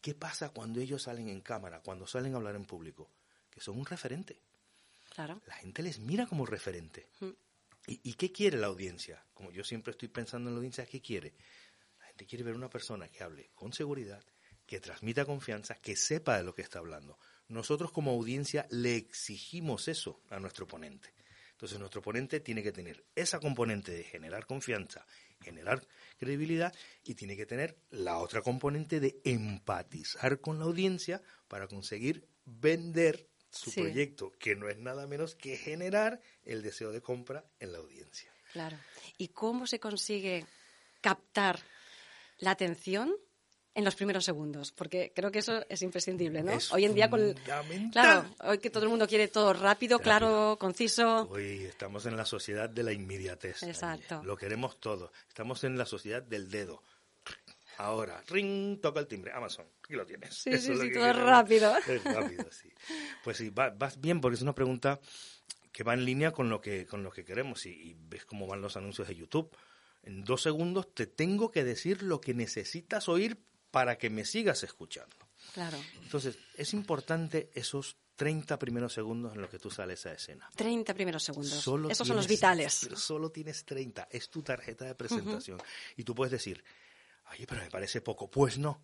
¿Qué 0.00 0.14
pasa 0.14 0.50
cuando 0.50 0.80
ellos 0.80 1.02
salen 1.02 1.28
en 1.28 1.42
cámara, 1.42 1.80
cuando 1.80 2.06
salen 2.06 2.32
a 2.34 2.38
hablar 2.38 2.56
en 2.56 2.64
público? 2.64 3.10
Que 3.50 3.60
son 3.60 3.78
un 3.78 3.84
referente. 3.84 4.40
Claro. 5.10 5.42
La 5.46 5.54
gente 5.54 5.82
les 5.82 5.98
mira 5.98 6.26
como 6.26 6.46
referente. 6.46 7.08
¿Y, 7.86 8.00
¿Y, 8.02 8.14
qué 8.14 8.32
quiere 8.32 8.58
la 8.58 8.68
audiencia? 8.68 9.24
Como 9.34 9.50
yo 9.50 9.64
siempre 9.64 9.90
estoy 9.90 10.08
pensando 10.08 10.48
en 10.48 10.54
la 10.54 10.58
audiencia, 10.58 10.86
¿qué 10.86 11.00
quiere? 11.00 11.34
La 11.98 12.06
gente 12.06 12.26
quiere 12.26 12.44
ver 12.44 12.54
una 12.54 12.70
persona 12.70 13.08
que 13.08 13.22
hable 13.22 13.50
con 13.54 13.72
seguridad, 13.72 14.22
que 14.68 14.80
transmita 14.80 15.24
confianza, 15.24 15.74
que 15.76 15.96
sepa 15.96 16.36
de 16.36 16.44
lo 16.44 16.54
que 16.54 16.60
está 16.60 16.78
hablando. 16.78 17.18
Nosotros 17.48 17.90
como 17.90 18.10
audiencia 18.10 18.66
le 18.70 18.96
exigimos 18.96 19.88
eso 19.88 20.20
a 20.28 20.38
nuestro 20.38 20.66
ponente. 20.66 21.14
Entonces 21.52 21.78
nuestro 21.78 22.02
ponente 22.02 22.38
tiene 22.40 22.62
que 22.62 22.70
tener 22.70 23.02
esa 23.16 23.40
componente 23.40 23.90
de 23.90 24.04
generar 24.04 24.46
confianza, 24.46 25.06
generar 25.40 25.84
credibilidad 26.18 26.72
y 27.02 27.14
tiene 27.14 27.34
que 27.34 27.46
tener 27.46 27.78
la 27.90 28.18
otra 28.18 28.42
componente 28.42 29.00
de 29.00 29.18
empatizar 29.24 30.38
con 30.40 30.58
la 30.58 30.66
audiencia 30.66 31.22
para 31.48 31.66
conseguir 31.66 32.28
vender 32.44 33.26
su 33.50 33.72
proyecto, 33.72 34.32
que 34.38 34.54
no 34.54 34.68
es 34.68 34.76
nada 34.76 35.06
menos 35.06 35.34
que 35.34 35.56
generar 35.56 36.20
el 36.44 36.60
deseo 36.62 36.92
de 36.92 37.00
compra 37.00 37.46
en 37.58 37.72
la 37.72 37.78
audiencia. 37.78 38.30
Claro. 38.52 38.76
¿Y 39.16 39.28
cómo 39.28 39.66
se 39.66 39.80
consigue 39.80 40.44
captar 41.00 41.58
la 42.36 42.50
atención 42.50 43.16
en 43.78 43.84
los 43.84 43.94
primeros 43.94 44.24
segundos, 44.24 44.72
porque 44.72 45.12
creo 45.14 45.30
que 45.30 45.38
eso 45.38 45.64
es 45.68 45.82
imprescindible, 45.82 46.42
¿no? 46.42 46.58
hoy 46.72 46.84
en 46.84 46.96
día 46.96 47.08
con 47.08 47.32
claro, 47.92 48.28
hoy 48.40 48.58
que 48.58 48.70
todo 48.70 48.82
el 48.82 48.88
mundo 48.88 49.06
quiere 49.06 49.28
todo 49.28 49.52
rápido, 49.52 50.00
claro, 50.00 50.56
conciso. 50.58 51.28
Hoy 51.30 51.62
estamos 51.64 52.04
en 52.06 52.16
la 52.16 52.24
sociedad 52.24 52.68
de 52.68 52.82
la 52.82 52.92
inmediatez. 52.92 53.62
Exacto. 53.62 54.20
Lo 54.24 54.36
queremos 54.36 54.80
todo. 54.80 55.12
Estamos 55.28 55.62
en 55.62 55.78
la 55.78 55.86
sociedad 55.86 56.20
del 56.20 56.50
dedo. 56.50 56.82
Ahora, 57.76 58.20
ring, 58.26 58.80
toca 58.80 58.98
el 58.98 59.06
timbre, 59.06 59.30
Amazon, 59.32 59.66
aquí 59.84 59.94
lo 59.94 60.04
tienes. 60.04 60.34
Sí, 60.34 60.58
sí, 60.58 60.76
sí, 60.76 60.92
todo 60.92 61.12
rápido. 61.12 61.76
Es 61.86 62.02
rápido, 62.02 62.50
sí. 62.50 62.72
Pues 63.22 63.36
sí, 63.36 63.50
vas 63.50 64.00
bien 64.00 64.20
porque 64.20 64.34
es 64.34 64.42
una 64.42 64.56
pregunta 64.56 64.98
que 65.70 65.84
va 65.84 65.94
en 65.94 66.04
línea 66.04 66.32
con 66.32 66.50
lo 66.50 66.60
que, 66.60 66.84
con 66.84 67.04
lo 67.04 67.12
que 67.12 67.24
queremos 67.24 67.64
y, 67.64 67.70
y 67.70 67.96
ves 67.96 68.24
cómo 68.24 68.48
van 68.48 68.60
los 68.60 68.76
anuncios 68.76 69.06
de 69.06 69.14
YouTube. 69.14 69.56
En 70.02 70.24
dos 70.24 70.42
segundos 70.42 70.92
te 70.92 71.06
tengo 71.06 71.52
que 71.52 71.62
decir 71.62 72.02
lo 72.02 72.20
que 72.20 72.34
necesitas 72.34 73.08
oír 73.08 73.38
para 73.70 73.98
que 73.98 74.10
me 74.10 74.24
sigas 74.24 74.62
escuchando. 74.62 75.16
Claro. 75.52 75.78
Entonces, 76.02 76.38
es 76.54 76.72
importante 76.74 77.50
esos 77.54 77.96
30 78.16 78.58
primeros 78.58 78.92
segundos 78.92 79.34
en 79.34 79.40
los 79.40 79.50
que 79.50 79.58
tú 79.58 79.70
sales 79.70 80.04
a 80.06 80.12
escena. 80.12 80.50
30 80.56 80.92
primeros 80.94 81.22
segundos. 81.22 81.52
Esos 81.52 82.08
son 82.08 82.16
los 82.16 82.26
vitales. 82.26 82.88
Solo 82.96 83.30
tienes 83.30 83.64
30. 83.64 84.08
Es 84.10 84.28
tu 84.28 84.42
tarjeta 84.42 84.84
de 84.84 84.94
presentación. 84.94 85.60
Y 85.96 86.02
tú 86.02 86.14
puedes 86.14 86.32
decir, 86.32 86.64
oye, 87.32 87.46
pero 87.46 87.62
me 87.62 87.70
parece 87.70 88.00
poco. 88.00 88.30
Pues 88.30 88.58
no. 88.58 88.82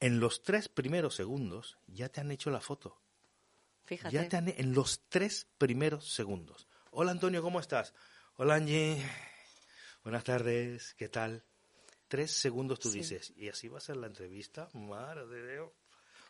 en 0.00 0.20
los 0.20 0.42
tres 0.42 0.68
primeros 0.68 1.14
segundos 1.14 1.78
ya 1.86 2.08
te 2.08 2.20
han 2.20 2.30
hecho 2.30 2.50
la 2.50 2.60
foto. 2.60 3.00
Fíjate. 3.84 4.14
Ya 4.14 4.28
te 4.28 4.36
han, 4.36 4.48
en 4.48 4.72
los 4.72 5.02
tres 5.08 5.46
primeros 5.58 6.10
segundos. 6.12 6.66
Hola 6.90 7.10
Antonio, 7.10 7.42
¿cómo 7.42 7.60
estás? 7.60 7.92
Hola 8.36 8.54
Angie. 8.54 9.04
Buenas 10.02 10.24
tardes, 10.24 10.94
¿qué 10.94 11.08
tal? 11.08 11.44
Tres 12.08 12.30
segundos 12.32 12.78
tú 12.78 12.90
Sí. 12.90 12.98
dices, 12.98 13.32
¿y 13.36 13.48
así 13.48 13.68
va 13.68 13.78
a 13.78 13.80
ser 13.80 13.96
la 13.96 14.06
entrevista? 14.06 14.68
Madre 14.74 15.26
de 15.26 15.52
Dios. 15.52 15.70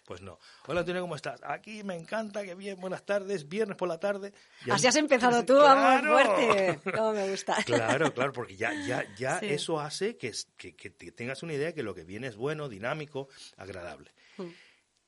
Pues 0.05 0.21
no. 0.21 0.39
Hola 0.67 0.81
Antonio, 0.81 1.01
¿cómo 1.01 1.17
estás? 1.17 1.41
Aquí 1.43 1.83
me 1.83 1.97
encanta, 1.97 2.45
que 2.45 2.55
bien, 2.55 2.79
buenas 2.79 3.07
tardes, 3.07 3.49
viernes 3.49 3.77
por 3.79 3.89
la 3.89 3.99
tarde. 3.99 4.35
Ya- 4.67 4.75
Así 4.75 4.87
has 4.87 4.97
empezado 4.97 5.43
tú, 5.47 5.55
¡Claro! 5.55 6.13
vamos, 6.13 6.27
fuerte. 6.37 6.81
Cómo 6.95 7.13
me 7.15 7.31
gusta. 7.31 7.57
Claro, 7.67 8.13
claro, 8.13 8.33
porque 8.33 8.55
ya, 8.55 8.73
ya, 8.87 9.03
ya 9.17 9.41
Sí. 9.41 9.47
eso 9.47 9.81
hace 9.81 10.19
que, 10.19 10.33
que, 10.59 10.77
que 10.77 10.91
te- 10.91 11.11
tengas 11.13 11.43
una 11.43 11.55
idea 11.55 11.73
que 11.73 11.83
lo 11.83 11.95
que 11.95 12.05
viene 12.05 12.27
es 12.27 12.37
bueno, 12.37 12.69
dinámico, 12.69 13.29
agradable. 13.57 14.13
Mm. 14.37 14.49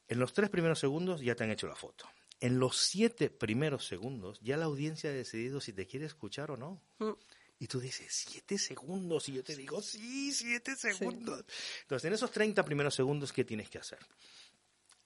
En 0.08 0.18
los 0.18 0.32
tres 0.32 0.48
primeros 0.48 0.78
segundos 0.78 1.20
ya 1.20 1.34
te 1.34 1.44
han 1.44 1.50
hecho 1.50 1.66
la 1.66 1.76
foto. 1.76 2.08
En 2.40 2.58
los 2.58 2.76
siete 2.78 3.28
primeros 3.28 3.86
segundos 3.86 4.38
ya 4.40 4.56
la 4.56 4.64
audiencia 4.64 5.10
ha 5.10 5.12
decidido 5.12 5.60
si 5.60 5.74
te 5.74 5.86
quiere 5.86 6.06
escuchar 6.06 6.50
o 6.50 6.56
no. 6.56 6.80
Mm. 7.00 7.10
Y 7.58 7.66
tú 7.68 7.80
dices, 7.80 8.12
siete 8.12 8.58
segundos. 8.58 9.28
Y 9.28 9.34
yo 9.34 9.44
te 9.44 9.56
digo, 9.56 9.80
sí, 9.80 10.32
siete 10.32 10.76
segundos. 10.76 11.44
Entonces, 11.82 12.06
en 12.06 12.12
esos 12.12 12.30
30 12.30 12.64
primeros 12.64 12.94
segundos, 12.94 13.32
¿qué 13.32 13.44
tienes 13.44 13.70
que 13.70 13.78
hacer? 13.78 13.98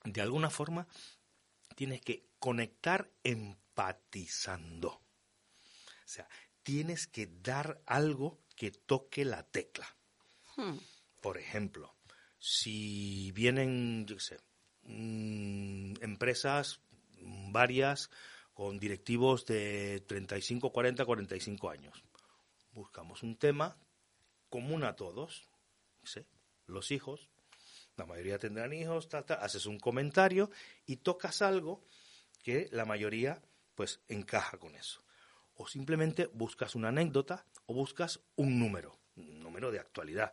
De 0.05 0.21
alguna 0.21 0.51
forma, 0.51 0.89
tienes 1.77 2.01
que 2.01 2.27
conectar 2.39 3.11
empatizando. 3.23 4.89
O 4.89 5.03
sea, 6.13 6.29
tienes 6.63 7.07
que 7.07 7.29
dar 7.41 7.81
algo 7.87 8.41
que 8.57 8.73
toque 8.73 9.25
la 9.25 9.45
tecla. 9.45 9.97
Hmm. 10.57 10.79
Por 11.21 11.39
ejemplo, 11.39 11.95
si 12.39 13.31
vienen, 13.33 14.07
yo 14.07 14.17
qué 14.17 14.23
sé, 14.23 14.39
mm, 14.83 16.03
empresas 16.03 16.81
varias 17.53 18.11
con 18.55 18.79
directivos 18.79 19.47
de 19.47 20.03
35, 20.07 20.73
40, 20.73 21.05
45 21.05 21.71
años. 21.71 22.05
Buscamos 22.73 23.23
un 23.23 23.37
tema 23.37 23.77
común 24.49 24.85
a 24.85 24.97
todos, 24.97 25.49
los 26.67 26.91
hijos, 26.91 27.29
la 27.97 28.07
mayoría 28.07 28.39
tendrán 28.39 28.73
hijos, 28.73 29.09
haces 29.13 29.67
un 29.67 29.79
comentario 29.79 30.51
y 30.87 30.97
tocas 30.97 31.43
algo 31.43 31.85
que 32.43 32.69
la 32.73 32.85
mayoría 32.85 33.43
pues 33.75 34.01
encaja 34.09 34.59
con 34.59 34.75
eso. 34.75 35.03
O 35.55 35.67
simplemente 35.67 36.27
buscas 36.33 36.75
una 36.75 36.89
anécdota 36.89 37.45
o 37.67 37.75
buscas 37.75 38.21
un 38.37 38.59
número, 38.59 38.99
un 39.17 39.41
número 39.41 39.71
de 39.71 39.79
actualidad. 39.79 40.33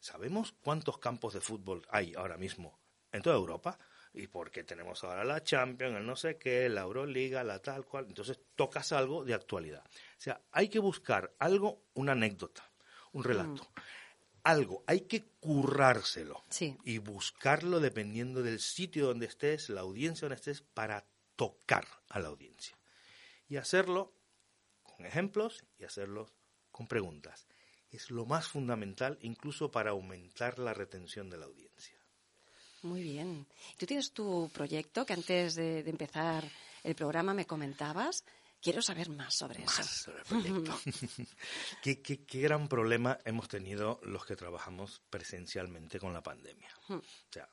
¿Sabemos 0.00 0.52
cuántos 0.52 0.98
campos 0.98 1.34
de 1.34 1.40
fútbol 1.40 1.86
hay 1.90 2.14
ahora 2.14 2.36
mismo 2.36 2.78
en 3.12 3.22
toda 3.22 3.36
Europa? 3.36 3.78
Y 4.14 4.26
porque 4.26 4.64
tenemos 4.64 5.04
ahora 5.04 5.24
la 5.24 5.42
Champions, 5.42 5.96
el 5.96 6.06
no 6.06 6.16
sé 6.16 6.36
qué, 6.36 6.68
la 6.68 6.82
Euroliga, 6.82 7.44
la 7.44 7.60
tal 7.60 7.86
cual. 7.86 8.06
Entonces 8.08 8.38
tocas 8.54 8.92
algo 8.92 9.24
de 9.24 9.34
actualidad. 9.34 9.84
O 10.22 10.24
sea, 10.24 10.40
hay 10.52 10.68
que 10.68 10.78
buscar 10.78 11.34
algo, 11.40 11.82
una 11.94 12.12
anécdota, 12.12 12.70
un 13.10 13.24
relato. 13.24 13.68
Algo, 14.44 14.84
hay 14.86 15.00
que 15.00 15.24
currárselo 15.40 16.44
Sí. 16.48 16.78
y 16.84 16.98
buscarlo 16.98 17.80
dependiendo 17.80 18.40
del 18.40 18.60
sitio 18.60 19.06
donde 19.08 19.26
estés, 19.26 19.68
la 19.68 19.80
audiencia 19.80 20.28
donde 20.28 20.36
estés, 20.36 20.60
para 20.60 21.04
tocar 21.34 21.88
a 22.08 22.20
la 22.20 22.28
audiencia. 22.28 22.78
Y 23.48 23.56
hacerlo 23.56 24.12
con 24.84 25.06
ejemplos 25.06 25.64
y 25.80 25.86
hacerlo 25.86 26.30
con 26.70 26.86
preguntas. 26.86 27.48
Es 27.90 28.12
lo 28.12 28.24
más 28.24 28.46
fundamental 28.46 29.18
incluso 29.22 29.72
para 29.72 29.90
aumentar 29.90 30.60
la 30.60 30.72
retención 30.72 31.30
de 31.30 31.38
la 31.38 31.46
audiencia. 31.46 31.98
Muy 32.82 33.02
bien. 33.02 33.44
Tú 33.76 33.86
tienes 33.86 34.12
tu 34.12 34.48
proyecto 34.54 35.04
que 35.04 35.14
antes 35.14 35.56
de, 35.56 35.82
de 35.82 35.90
empezar 35.90 36.48
el 36.84 36.94
programa 36.94 37.34
me 37.34 37.44
comentabas. 37.44 38.24
Quiero 38.62 38.80
saber 38.80 39.10
más 39.10 39.34
sobre 39.34 39.58
Más 39.64 39.80
eso. 39.80 39.92
sobre 40.04 40.18
el 40.20 40.24
proyecto. 40.24 40.80
¿Qué, 41.82 42.00
qué, 42.00 42.24
qué 42.24 42.40
gran 42.40 42.68
problema 42.68 43.18
hemos 43.24 43.48
tenido 43.48 43.98
los 44.04 44.24
que 44.24 44.36
trabajamos 44.36 45.02
presencialmente 45.10 45.98
con 45.98 46.12
la 46.12 46.22
pandemia. 46.22 46.70
O 46.88 47.02
sea, 47.30 47.48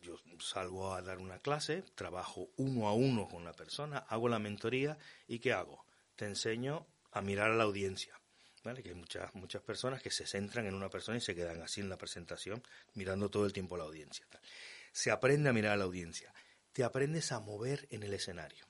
yo 0.00 0.16
salgo 0.40 0.94
a 0.94 1.02
dar 1.02 1.18
una 1.18 1.38
clase, 1.40 1.82
trabajo 1.94 2.50
uno 2.56 2.88
a 2.88 2.94
uno 2.94 3.28
con 3.28 3.44
la 3.44 3.52
persona, 3.52 3.98
hago 3.98 4.28
la 4.30 4.38
mentoría 4.38 4.96
y 5.28 5.38
¿qué 5.40 5.52
hago? 5.52 5.84
Te 6.16 6.24
enseño 6.24 6.86
a 7.10 7.20
mirar 7.20 7.50
a 7.50 7.54
la 7.56 7.64
audiencia. 7.64 8.18
¿Vale? 8.64 8.82
Que 8.82 8.90
hay 8.90 8.94
muchas, 8.94 9.34
muchas 9.34 9.60
personas 9.60 10.00
que 10.00 10.10
se 10.12 10.24
centran 10.24 10.66
en 10.66 10.74
una 10.74 10.88
persona 10.88 11.18
y 11.18 11.20
se 11.20 11.34
quedan 11.34 11.60
así 11.62 11.80
en 11.80 11.88
la 11.88 11.98
presentación, 11.98 12.62
mirando 12.94 13.28
todo 13.28 13.44
el 13.44 13.52
tiempo 13.52 13.74
a 13.74 13.78
la 13.78 13.84
audiencia. 13.84 14.24
tal. 14.30 14.40
Se 14.92 15.10
aprende 15.10 15.50
a 15.50 15.52
mirar 15.52 15.72
a 15.72 15.76
la 15.76 15.84
audiencia. 15.84 16.32
Te 16.72 16.84
aprendes 16.84 17.32
a 17.32 17.40
mover 17.40 17.88
en 17.90 18.04
el 18.04 18.14
escenario. 18.14 18.64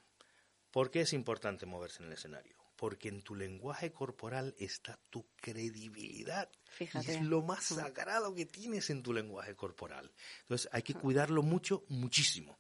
¿Por 0.73 0.91
qué 0.91 1.03
es 1.03 1.13
importante 1.13 1.67
moverse 1.67 2.03
en 2.03 2.09
el 2.09 2.15
escenario? 2.15 2.57
Porque 2.77 3.09
en 3.09 3.23
tu 3.23 3.37
lenguaje 3.37 3.93
corporal 3.93 4.55
está 4.59 4.99
tu 5.11 5.29
credibilidad. 5.37 6.51
Fíjate. 6.71 7.13
Y 7.13 7.17
es 7.17 7.23
lo 7.23 7.43
más 7.43 7.65
sagrado 7.65 8.35
que 8.35 8.47
tienes 8.47 8.91
en 8.91 9.03
tu 9.03 9.13
lenguaje 9.13 9.55
corporal. 9.55 10.11
Entonces 10.41 10.69
hay 10.73 10.83
que 10.83 10.95
cuidarlo 10.95 11.43
mucho, 11.43 11.85
muchísimo. 11.89 12.59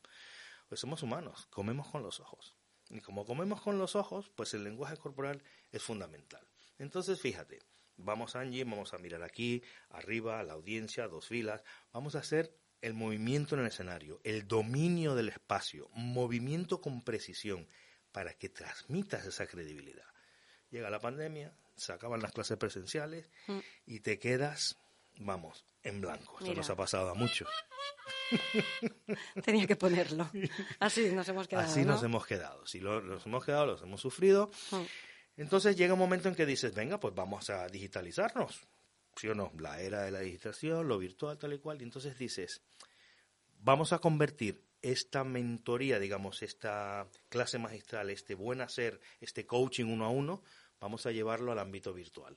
Pues 0.68 0.80
somos 0.80 1.02
humanos, 1.02 1.46
comemos 1.46 1.88
con 1.88 2.02
los 2.02 2.20
ojos. 2.20 2.54
Y 2.90 3.00
como 3.00 3.24
comemos 3.24 3.62
con 3.62 3.78
los 3.78 3.96
ojos, 3.96 4.30
pues 4.36 4.52
el 4.52 4.62
lenguaje 4.62 4.98
corporal 4.98 5.42
es 5.70 5.82
fundamental. 5.82 6.46
Entonces, 6.78 7.20
fíjate, 7.20 7.60
vamos 7.96 8.36
Angie, 8.36 8.64
vamos 8.64 8.92
a 8.92 8.98
mirar 8.98 9.22
aquí, 9.22 9.62
arriba, 9.88 10.38
a 10.38 10.42
la 10.42 10.52
audiencia, 10.52 11.08
dos 11.08 11.28
filas. 11.28 11.64
Vamos 11.92 12.14
a 12.14 12.18
hacer 12.18 12.54
el 12.82 12.92
movimiento 12.92 13.54
en 13.54 13.62
el 13.62 13.68
escenario, 13.68 14.20
el 14.24 14.46
dominio 14.46 15.14
del 15.14 15.30
espacio, 15.30 15.88
movimiento 15.94 16.80
con 16.80 17.02
precisión, 17.02 17.66
para 18.12 18.34
que 18.34 18.48
transmitas 18.50 19.24
esa 19.26 19.46
credibilidad. 19.46 20.06
Llega 20.70 20.90
la 20.90 21.00
pandemia, 21.00 21.52
se 21.76 21.92
acaban 21.92 22.22
las 22.22 22.32
clases 22.32 22.56
presenciales 22.58 23.28
Mm. 23.46 23.58
y 23.86 24.00
te 24.00 24.18
quedas, 24.18 24.76
vamos, 25.18 25.64
en 25.82 26.00
blanco. 26.00 26.34
Esto 26.34 26.44
Mira. 26.44 26.56
nos 26.56 26.70
ha 26.70 26.76
pasado 26.76 27.10
a 27.10 27.14
muchos. 27.14 27.48
Tenía 29.44 29.66
que 29.66 29.76
ponerlo. 29.76 30.30
Así 30.78 31.10
nos 31.12 31.28
hemos 31.28 31.48
quedado. 31.48 31.68
Así 31.68 31.80
¿no? 31.80 31.92
nos 31.92 32.02
hemos 32.02 32.26
quedado. 32.26 32.66
Si 32.66 32.80
lo, 32.80 33.00
nos 33.00 33.26
hemos 33.26 33.44
quedado, 33.44 33.66
los 33.66 33.82
hemos 33.82 34.00
sufrido. 34.00 34.50
Mm. 34.70 34.76
Entonces 35.38 35.76
llega 35.76 35.94
un 35.94 35.98
momento 35.98 36.28
en 36.28 36.34
que 36.34 36.46
dices, 36.46 36.74
venga, 36.74 36.98
pues 37.00 37.14
vamos 37.14 37.50
a 37.50 37.66
digitalizarnos. 37.68 38.60
¿Sí 39.16 39.28
o 39.28 39.34
no? 39.34 39.52
La 39.58 39.80
era 39.80 40.02
de 40.02 40.10
la 40.10 40.20
digitalización, 40.20 40.88
lo 40.88 40.98
virtual, 40.98 41.38
tal 41.38 41.52
y 41.52 41.58
cual. 41.58 41.80
Y 41.80 41.84
entonces 41.84 42.16
dices, 42.18 42.62
vamos 43.58 43.92
a 43.92 43.98
convertir 43.98 44.62
esta 44.82 45.24
mentoría, 45.24 45.98
digamos, 45.98 46.42
esta 46.42 47.08
clase 47.28 47.58
magistral, 47.58 48.10
este 48.10 48.34
buen 48.34 48.60
hacer, 48.60 49.00
este 49.20 49.46
coaching 49.46 49.86
uno 49.86 50.04
a 50.04 50.10
uno, 50.10 50.42
vamos 50.80 51.06
a 51.06 51.12
llevarlo 51.12 51.52
al 51.52 51.60
ámbito 51.60 51.94
virtual. 51.94 52.36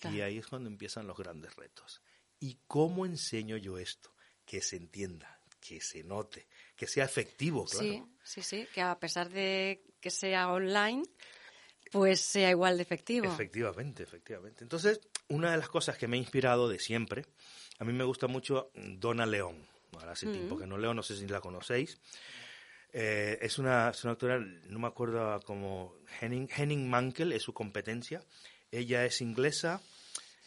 Claro. 0.00 0.16
Y 0.16 0.20
ahí 0.20 0.38
es 0.38 0.46
cuando 0.46 0.70
empiezan 0.70 1.06
los 1.06 1.16
grandes 1.16 1.54
retos. 1.56 2.00
¿Y 2.38 2.58
cómo 2.66 3.06
enseño 3.06 3.56
yo 3.56 3.78
esto? 3.78 4.14
Que 4.44 4.60
se 4.60 4.76
entienda, 4.76 5.40
que 5.60 5.80
se 5.80 6.04
note, 6.04 6.46
que 6.76 6.86
sea 6.86 7.04
efectivo, 7.04 7.64
claro. 7.64 7.86
Sí, 7.86 8.02
sí, 8.22 8.42
sí. 8.42 8.68
Que 8.72 8.82
a 8.82 8.98
pesar 8.98 9.30
de 9.30 9.82
que 10.00 10.10
sea 10.10 10.50
online, 10.50 11.02
pues 11.90 12.20
sea 12.20 12.50
igual 12.50 12.76
de 12.76 12.82
efectivo. 12.82 13.26
Efectivamente, 13.26 14.02
efectivamente. 14.02 14.62
Entonces, 14.62 15.00
una 15.28 15.50
de 15.52 15.58
las 15.58 15.68
cosas 15.68 15.96
que 15.96 16.06
me 16.06 16.16
ha 16.16 16.20
inspirado 16.20 16.68
de 16.68 16.78
siempre, 16.78 17.24
a 17.78 17.84
mí 17.84 17.92
me 17.92 18.04
gusta 18.04 18.26
mucho 18.26 18.70
Donna 18.74 19.26
León. 19.26 19.66
Ahora 19.98 20.12
hace 20.12 20.26
tiempo 20.32 20.56
que 20.58 20.66
no 20.66 20.78
leo, 20.78 20.94
no 20.94 21.02
sé 21.02 21.16
si 21.16 21.26
la 21.26 21.40
conocéis. 21.40 21.98
Eh, 22.92 23.38
es, 23.42 23.58
una, 23.58 23.90
es 23.90 24.04
una 24.04 24.12
actora, 24.12 24.38
no 24.38 24.78
me 24.78 24.86
acuerdo 24.86 25.40
como 25.40 25.96
Henning, 26.20 26.48
Henning 26.56 26.88
Mankell, 26.88 27.32
es 27.32 27.42
su 27.42 27.52
competencia. 27.52 28.22
Ella 28.70 29.04
es 29.04 29.20
inglesa, 29.20 29.80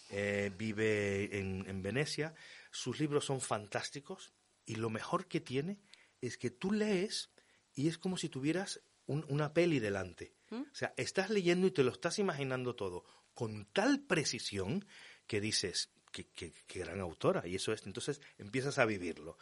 eh, 0.09 0.51
vive 0.57 1.37
en, 1.37 1.65
en 1.67 1.81
Venecia. 1.81 2.33
Sus 2.71 2.99
libros 2.99 3.25
son 3.25 3.41
fantásticos 3.41 4.33
y 4.65 4.75
lo 4.75 4.89
mejor 4.89 5.27
que 5.27 5.41
tiene 5.41 5.79
es 6.21 6.37
que 6.37 6.49
tú 6.49 6.71
lees 6.71 7.29
y 7.73 7.87
es 7.89 7.97
como 7.97 8.17
si 8.17 8.29
tuvieras 8.29 8.81
un- 9.05 9.25
una 9.29 9.53
peli 9.53 9.79
delante. 9.79 10.33
O 10.51 10.75
sea, 10.75 10.93
estás 10.95 11.29
leyendo 11.29 11.67
y 11.67 11.71
te 11.71 11.83
lo 11.83 11.91
estás 11.91 12.19
imaginando 12.19 12.75
todo 12.75 13.03
con 13.33 13.65
tal 13.73 13.99
precisión 13.99 14.85
que 15.27 15.41
dices, 15.41 15.89
qué, 16.25 16.53
gran 16.73 16.99
autora, 16.99 17.47
y 17.47 17.55
eso 17.55 17.73
es, 17.73 17.85
entonces 17.85 18.21
empiezas 18.37 18.77
a 18.77 18.85
vivirlo. 18.85 19.37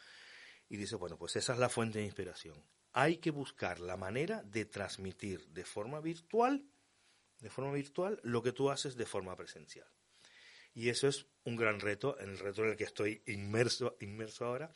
Y 0.67 0.77
dices, 0.77 0.97
bueno, 0.97 1.17
pues 1.17 1.35
esa 1.35 1.53
es 1.53 1.59
la 1.59 1.69
fuente 1.69 1.99
de 1.99 2.05
inspiración. 2.05 2.63
Hay 2.93 3.17
que 3.17 3.31
buscar 3.31 3.79
la 3.79 3.97
manera 3.97 4.41
de 4.43 4.65
transmitir 4.65 5.47
de 5.49 5.63
forma 5.63 5.99
virtual, 5.99 6.65
de 7.39 7.49
forma 7.49 7.71
virtual, 7.71 8.19
lo 8.23 8.41
que 8.41 8.51
tú 8.51 8.71
haces 8.71 8.95
de 8.95 9.05
forma 9.05 9.35
presencial. 9.35 9.87
Y 10.73 10.89
eso 10.89 11.07
es 11.07 11.27
un 11.43 11.55
gran 11.55 11.79
reto, 11.79 12.17
el 12.19 12.37
reto 12.37 12.63
en 12.63 12.71
el 12.71 12.77
que 12.77 12.83
estoy 12.83 13.21
inmerso, 13.27 13.95
inmerso 14.01 14.45
ahora. 14.45 14.71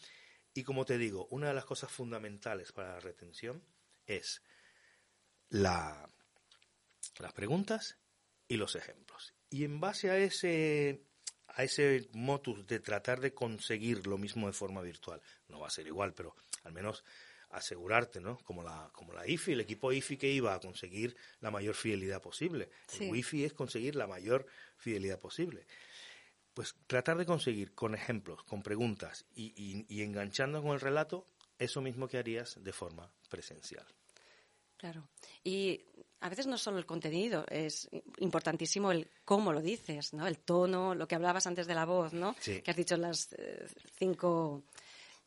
Y 0.53 0.63
como 0.63 0.85
te 0.85 0.97
digo, 0.97 1.27
una 1.31 1.47
de 1.47 1.53
las 1.53 1.65
cosas 1.65 1.91
fundamentales 1.91 2.71
para 2.71 2.93
la 2.93 2.99
retención 2.99 3.63
es 4.05 4.41
la, 5.49 6.07
las 7.19 7.33
preguntas 7.33 7.97
y 8.47 8.57
los 8.57 8.75
ejemplos. 8.75 9.33
Y 9.49 9.63
en 9.63 9.79
base 9.79 10.09
a 10.09 10.17
ese, 10.17 11.03
a 11.55 11.63
ese 11.63 12.09
motus 12.13 12.65
de 12.67 12.79
tratar 12.79 13.19
de 13.19 13.33
conseguir 13.33 14.07
lo 14.07 14.17
mismo 14.17 14.47
de 14.47 14.53
forma 14.53 14.81
virtual. 14.81 15.21
No 15.47 15.59
va 15.59 15.67
a 15.67 15.71
ser 15.71 15.87
igual, 15.87 16.13
pero 16.13 16.35
al 16.63 16.73
menos 16.73 17.03
asegurarte, 17.51 18.19
¿no? 18.19 18.37
Como 18.39 18.63
la, 18.63 18.89
como 18.93 19.13
la 19.13 19.27
IFI, 19.27 19.53
el 19.53 19.61
equipo 19.61 19.91
IFI 19.91 20.17
que 20.17 20.29
iba 20.29 20.53
a 20.53 20.59
conseguir 20.59 21.15
la 21.41 21.51
mayor 21.51 21.75
fidelidad 21.75 22.21
posible. 22.21 22.69
El 22.99 23.09
WIFI 23.09 23.45
es 23.45 23.53
conseguir 23.53 23.95
la 23.95 24.07
mayor 24.07 24.45
fidelidad 24.77 25.19
posible. 25.19 25.65
Pues 26.53 26.75
tratar 26.87 27.17
de 27.17 27.25
conseguir 27.25 27.73
con 27.73 27.95
ejemplos, 27.95 28.43
con 28.43 28.61
preguntas 28.61 29.25
y, 29.33 29.85
y 29.87 30.03
enganchando 30.03 30.61
con 30.61 30.73
el 30.73 30.79
relato 30.79 31.25
eso 31.57 31.81
mismo 31.81 32.07
que 32.07 32.17
harías 32.17 32.63
de 32.63 32.73
forma 32.73 33.11
presencial. 33.29 33.85
Claro. 34.77 35.09
Y 35.43 35.81
a 36.21 36.29
veces 36.29 36.47
no 36.47 36.57
solo 36.57 36.77
el 36.77 36.85
contenido, 36.85 37.45
es 37.49 37.89
importantísimo 38.17 38.91
el 38.91 39.09
cómo 39.23 39.53
lo 39.53 39.61
dices, 39.61 40.13
¿no? 40.13 40.27
El 40.27 40.37
tono, 40.37 40.93
lo 40.93 41.07
que 41.07 41.15
hablabas 41.15 41.47
antes 41.47 41.65
de 41.67 41.75
la 41.75 41.85
voz, 41.85 42.13
¿no? 42.13 42.35
Que 42.43 42.63
has 42.67 42.75
dicho 42.75 42.97
las 42.97 43.33
eh, 43.37 43.65
cinco 43.97 44.63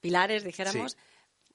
pilares, 0.00 0.44
dijéramos. 0.44 0.96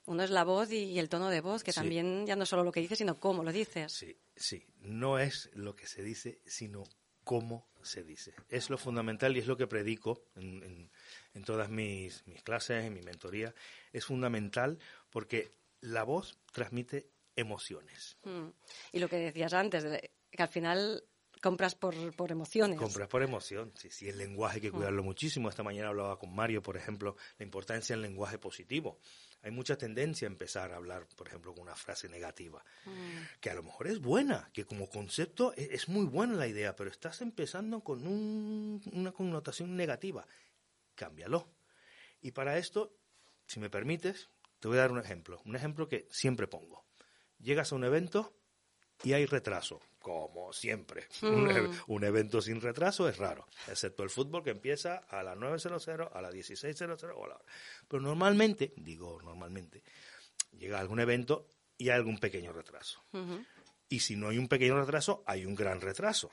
Uno 0.06 0.22
es 0.22 0.30
la 0.30 0.42
voz 0.42 0.72
y, 0.72 0.98
el 0.98 1.10
tono 1.10 1.28
de 1.28 1.42
voz, 1.42 1.62
que 1.62 1.72
también 1.72 2.26
ya 2.26 2.34
no 2.34 2.46
solo 2.46 2.64
lo 2.64 2.72
que 2.72 2.80
dices, 2.80 2.96
sino 2.96 3.20
cómo 3.20 3.44
lo 3.44 3.52
dices. 3.52 3.92
Sí, 3.92 4.16
sí. 4.34 4.64
No 4.80 5.18
es 5.18 5.50
lo 5.52 5.76
que 5.76 5.86
se 5.86 6.02
dice, 6.02 6.40
sino 6.46 6.84
cómo 7.24 7.68
se 7.82 8.02
dice. 8.02 8.32
Es 8.48 8.70
lo 8.70 8.78
fundamental 8.78 9.36
y 9.36 9.40
es 9.40 9.46
lo 9.46 9.58
que 9.58 9.66
predico 9.66 10.24
en, 10.34 10.90
en, 11.34 11.44
todas 11.44 11.68
mis, 11.68 12.26
mis 12.26 12.42
clases, 12.42 12.86
en 12.86 12.94
mi 12.94 13.02
mentoría. 13.02 13.54
Es 13.92 14.06
fundamental 14.06 14.78
porque 15.10 15.52
la 15.82 16.04
voz 16.04 16.38
transmite 16.52 17.10
emociones. 17.38 18.16
Mm. 18.24 18.48
Y 18.92 18.98
lo 18.98 19.08
que 19.08 19.16
decías 19.16 19.52
antes, 19.52 19.84
que 20.30 20.42
al 20.42 20.48
final 20.48 21.04
compras 21.40 21.74
por, 21.74 21.94
por 22.16 22.32
emociones. 22.32 22.78
Compras 22.78 23.08
por 23.08 23.22
emoción, 23.22 23.72
sí, 23.76 23.90
sí, 23.90 24.08
el 24.08 24.18
lenguaje 24.18 24.56
hay 24.56 24.60
que 24.62 24.70
mm. 24.70 24.74
cuidarlo 24.74 25.02
muchísimo. 25.02 25.48
Esta 25.48 25.62
mañana 25.62 25.88
hablaba 25.88 26.18
con 26.18 26.34
Mario, 26.34 26.62
por 26.62 26.76
ejemplo, 26.76 27.16
la 27.38 27.44
importancia 27.44 27.94
del 27.94 28.02
lenguaje 28.02 28.38
positivo 28.38 28.98
hay 29.42 29.50
mucha 29.50 29.76
tendencia 29.76 30.26
a 30.26 30.30
empezar 30.30 30.72
a 30.72 30.76
hablar, 30.76 31.06
por 31.16 31.28
ejemplo, 31.28 31.54
con 31.54 31.62
una 31.62 31.76
frase 31.76 32.08
negativa, 32.08 32.64
mm. 32.84 33.40
que 33.40 33.50
a 33.50 33.54
lo 33.54 33.62
mejor 33.62 33.86
es 33.86 34.00
buena, 34.00 34.50
que 34.52 34.64
como 34.64 34.88
concepto 34.88 35.54
e, 35.56 35.68
es, 35.72 35.88
muy 35.88 36.06
buena 36.06 36.34
la 36.34 36.46
idea, 36.46 36.74
pero 36.74 36.90
estás 36.90 37.20
empezando 37.20 37.82
con 37.82 38.06
una 38.06 39.12
connotación 39.12 39.76
negativa. 39.76 40.26
Cámbialo. 40.94 41.48
Y 42.20 42.32
para 42.32 42.58
esto, 42.58 42.96
si 43.46 43.60
me 43.60 43.70
permites, 43.70 44.28
te 44.58 44.68
voy 44.68 44.78
a 44.78 44.82
dar 44.82 44.92
un 44.92 44.98
ejemplo, 44.98 45.40
un 45.44 45.54
ejemplo 45.54 45.88
que 45.88 46.08
siempre 46.10 46.48
pongo. 46.48 46.84
Llegas 47.38 47.72
a 47.72 47.76
un 47.76 47.84
evento 47.84 48.34
y 49.02 49.12
hay 49.12 49.26
retraso, 49.26 49.80
como 50.00 50.52
siempre. 50.52 51.06
Mm. 51.22 51.70
Un, 51.86 52.04
evento 52.04 52.40
sin 52.40 52.60
retraso 52.60 53.08
es 53.08 53.16
raro, 53.18 53.46
excepto 53.68 54.02
el 54.02 54.10
fútbol 54.10 54.42
que 54.42 54.50
empieza 54.50 54.96
a 55.08 55.22
las 55.22 55.36
9.00, 55.36 56.10
a 56.12 56.22
las 56.22 56.34
16.00 56.34 57.12
o 57.14 57.24
a 57.24 57.28
la 57.28 57.34
hora. 57.34 57.44
Pero 57.86 58.02
normalmente, 58.02 58.72
digo 58.76 59.20
normalmente, 59.22 59.82
llega 60.52 60.80
algún 60.80 61.00
evento 61.00 61.46
y 61.76 61.90
hay 61.90 61.96
algún 61.96 62.18
pequeño 62.18 62.52
retraso. 62.52 63.04
Y 63.88 64.00
si 64.00 64.16
no 64.16 64.28
hay 64.28 64.38
un 64.38 64.48
pequeño 64.48 64.78
retraso, 64.78 65.22
hay 65.26 65.46
un 65.46 65.54
gran 65.54 65.80
retraso. 65.80 66.30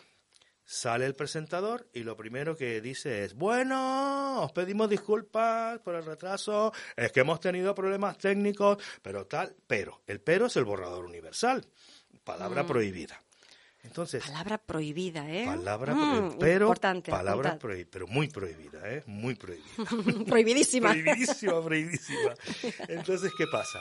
Sale 0.68 1.06
el 1.06 1.14
presentador 1.14 1.88
y 1.94 2.02
lo 2.02 2.18
primero 2.18 2.58
que 2.58 2.82
dice 2.82 3.24
es, 3.24 3.36
bueno, 3.36 4.42
os 4.42 4.52
pedimos 4.52 4.90
disculpas 4.90 5.80
por 5.80 5.94
el 5.94 6.04
retraso, 6.04 6.74
es 6.96 7.12
que 7.12 7.20
hemos 7.20 7.40
tenido 7.40 7.76
problemas 7.76 8.18
técnicos, 8.18 8.78
pero 9.04 9.28
tal, 9.28 9.56
pero, 9.68 10.02
el 10.08 10.22
pero 10.22 10.48
es 10.48 10.56
el 10.56 10.66
borrador 10.66 11.06
universal, 11.06 11.64
palabra 12.24 12.64
mm. 12.64 12.68
prohibida. 12.68 13.22
Entonces, 13.84 14.24
palabra 14.24 14.58
prohibida, 14.58 15.30
¿eh? 15.30 15.46
Palabra 15.46 15.94
mm, 15.94 16.40
pero 16.40 16.74
palabra 16.74 17.60
prohibida, 17.60 17.90
pero 17.92 18.08
muy 18.08 18.28
prohibida, 18.28 18.92
¿eh? 18.92 19.04
Muy 19.06 19.36
prohibida. 19.36 19.70
Prohibidísima. 20.28 20.90
prohibidísima, 20.90 21.64
prohibidísima. 21.64 22.34
Entonces, 22.88 23.32
¿qué 23.38 23.46
pasa? 23.52 23.80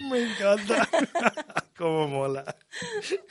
Me 0.00 0.22
encanta. 0.22 0.88
Cómo 1.76 2.08
mola. 2.08 2.56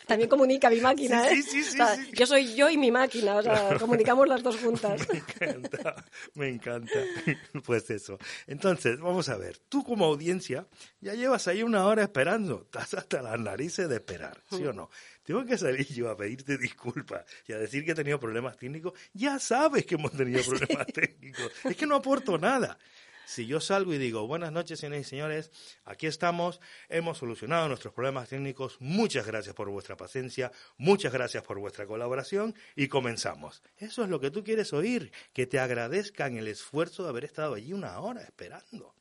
También 0.06 0.30
comunica 0.30 0.70
mi 0.70 0.80
máquina, 0.80 1.28
¿eh? 1.28 1.42
Sí, 1.42 1.42
sí, 1.42 1.64
sí, 1.64 1.78
Yo 2.14 2.28
soy 2.28 2.56
yo 2.56 2.70
y 2.70 2.78
mi 2.78 2.92
máquina, 2.92 3.38
o 3.38 3.42
sea, 3.42 3.78
comunicamos 3.80 4.28
las 4.28 4.44
dos 4.44 4.58
juntas. 4.62 5.02
Me 5.10 5.18
encanta, 5.18 6.06
me 6.36 6.50
encanta. 6.50 7.00
Pues 7.66 7.90
eso. 7.90 8.20
Entonces, 8.46 9.00
vamos 9.00 9.30
a 9.30 9.38
ver. 9.38 9.58
Tú 9.70 9.84
como 9.84 10.06
audiencia 10.06 10.68
ya 11.02 11.16
llevas 11.16 11.48
ahí 11.48 11.64
una 11.64 11.86
hora 11.88 12.04
esperando. 12.04 12.62
Estás 12.66 12.94
hasta 12.94 13.22
las 13.22 13.40
narices 13.40 13.90
de 13.90 13.96
esperar, 13.96 14.40
¿sí 14.52 14.64
o 14.66 14.74
no? 14.74 14.90
Tengo 15.24 15.44
que 15.44 15.58
salir 15.58 15.88
yo 15.88 16.10
a 16.12 16.18
pedirte 16.18 16.58
disculpas 16.58 17.26
y 17.48 17.54
a 17.54 17.58
decir 17.58 17.84
que 17.84 17.92
he 17.92 17.96
tenido 17.96 18.20
problemas 18.20 18.58
técnicos. 18.58 18.94
Ya 19.14 19.40
sabes 19.40 19.86
que 19.86 19.96
hemos 19.96 20.12
tenido 20.12 20.44
problemas 20.44 20.86
técnicos. 20.88 21.52
Es 21.64 21.76
que 21.76 21.88
no 21.88 21.96
aporto 21.96 22.38
nada. 22.38 22.78
Si 23.26 23.48
yo 23.48 23.60
salgo 23.60 23.94
y 23.94 23.98
digo, 23.98 24.28
buenas 24.28 24.52
noches, 24.52 24.80
señores 24.80 25.08
y 25.08 25.10
señores, 25.10 25.52
aquí 25.84 26.08
estamos, 26.08 26.62
hemos 26.90 27.18
solucionado 27.18 27.68
nuestros 27.68 27.94
problemas 27.94 28.30
técnicos, 28.30 28.78
muchas 28.80 29.26
gracias 29.26 29.56
por 29.56 29.70
vuestra 29.70 29.98
paciencia, 29.98 30.52
muchas 30.78 31.12
gracias 31.12 31.44
por 31.44 31.60
vuestra 31.60 31.86
colaboración 31.86 32.56
y 32.76 32.88
comenzamos. 32.88 33.64
Eso 33.78 34.04
es 34.04 34.10
lo 34.10 34.20
que 34.20 34.32
tú 34.32 34.44
quieres 34.44 34.74
oír, 34.74 35.12
que 35.34 35.48
te 35.48 35.60
agradezcan 35.60 36.38
el 36.38 36.48
esfuerzo 36.48 37.04
de 37.04 37.10
haber 37.10 37.26
estado 37.26 37.56
allí 37.56 37.74
una 37.74 38.00
hora 38.00 38.22
esperando 38.22 38.94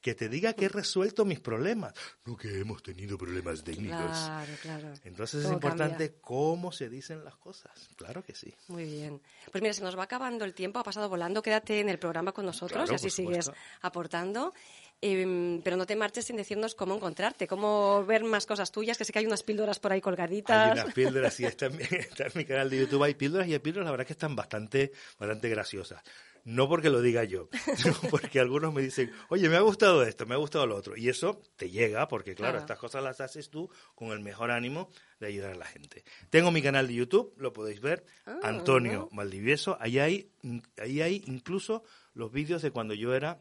que 0.00 0.14
te 0.14 0.28
diga 0.28 0.54
que 0.54 0.66
he 0.66 0.68
resuelto 0.68 1.24
mis 1.24 1.40
problemas, 1.40 1.92
no 2.24 2.36
que 2.36 2.60
hemos 2.60 2.82
tenido 2.82 3.18
problemas 3.18 3.62
técnicos. 3.62 3.98
Claro, 4.00 4.52
claro. 4.62 4.92
Entonces 5.04 5.44
es 5.44 5.50
importante 5.50 6.16
cómo 6.20 6.72
se 6.72 6.88
dicen 6.88 7.24
las 7.24 7.36
cosas. 7.36 7.88
Claro 7.96 8.22
que 8.22 8.34
sí. 8.34 8.54
Muy 8.68 8.84
bien. 8.84 9.20
Pues 9.50 9.62
mira, 9.62 9.74
se 9.74 9.82
nos 9.82 9.98
va 9.98 10.04
acabando 10.04 10.44
el 10.44 10.54
tiempo, 10.54 10.78
ha 10.78 10.84
pasado 10.84 11.08
volando. 11.08 11.42
Quédate 11.42 11.80
en 11.80 11.88
el 11.88 11.98
programa 11.98 12.32
con 12.32 12.46
nosotros 12.46 12.90
y 12.90 12.94
así 12.94 13.10
sigues 13.10 13.50
aportando. 13.82 14.54
Em, 15.02 15.62
pero 15.62 15.78
no 15.78 15.86
te 15.86 15.96
marches 15.96 16.26
sin 16.26 16.36
decirnos 16.36 16.74
cómo 16.74 16.94
encontrarte, 16.94 17.46
cómo 17.46 18.04
ver 18.04 18.22
más 18.22 18.44
cosas 18.44 18.70
tuyas, 18.70 18.98
que 18.98 19.06
sé 19.06 19.12
que 19.12 19.20
hay 19.20 19.26
unas 19.26 19.42
píldoras 19.42 19.78
por 19.78 19.92
ahí 19.92 20.00
colgaditas. 20.02 20.76
Hay 20.76 20.82
unas 20.82 20.92
píldoras, 20.92 21.32
sí, 21.32 21.46
está 21.46 21.66
en, 21.66 21.80
está 21.80 22.24
en 22.24 22.32
mi 22.34 22.44
canal 22.44 22.68
de 22.68 22.80
YouTube, 22.80 23.04
hay 23.04 23.14
píldoras 23.14 23.48
y 23.48 23.54
hay 23.54 23.60
píldoras, 23.60 23.86
la 23.86 23.92
verdad 23.92 24.06
que 24.06 24.12
están 24.12 24.36
bastante, 24.36 24.92
bastante 25.18 25.48
graciosas. 25.48 26.02
No 26.44 26.68
porque 26.68 26.90
lo 26.90 27.00
diga 27.00 27.24
yo, 27.24 27.48
sino 27.76 27.94
porque 28.10 28.40
algunos 28.40 28.74
me 28.74 28.82
dicen, 28.82 29.10
oye, 29.30 29.48
me 29.48 29.56
ha 29.56 29.60
gustado 29.60 30.02
esto, 30.02 30.26
me 30.26 30.34
ha 30.34 30.38
gustado 30.38 30.66
lo 30.66 30.76
otro. 30.76 30.94
Y 30.96 31.08
eso 31.08 31.40
te 31.56 31.70
llega, 31.70 32.06
porque 32.08 32.34
claro, 32.34 32.58
estas 32.58 32.78
cosas 32.78 33.02
las 33.02 33.22
haces 33.22 33.48
tú 33.48 33.70
con 33.94 34.10
el 34.12 34.20
mejor 34.20 34.50
ánimo 34.50 34.90
de 35.18 35.28
ayudar 35.28 35.52
a 35.52 35.56
la 35.56 35.66
gente. 35.66 36.04
Tengo 36.28 36.50
mi 36.50 36.60
canal 36.60 36.88
de 36.88 36.94
YouTube, 36.94 37.34
lo 37.38 37.54
podéis 37.54 37.80
ver, 37.80 38.04
ah, 38.26 38.38
Antonio 38.42 39.08
Maldivieso. 39.12 39.78
Ahí 39.80 39.98
hay, 39.98 40.30
ahí 40.78 41.00
hay 41.00 41.22
incluso 41.26 41.84
los 42.12 42.30
vídeos 42.32 42.60
de 42.60 42.70
cuando 42.70 42.92
yo 42.94 43.14
era 43.14 43.38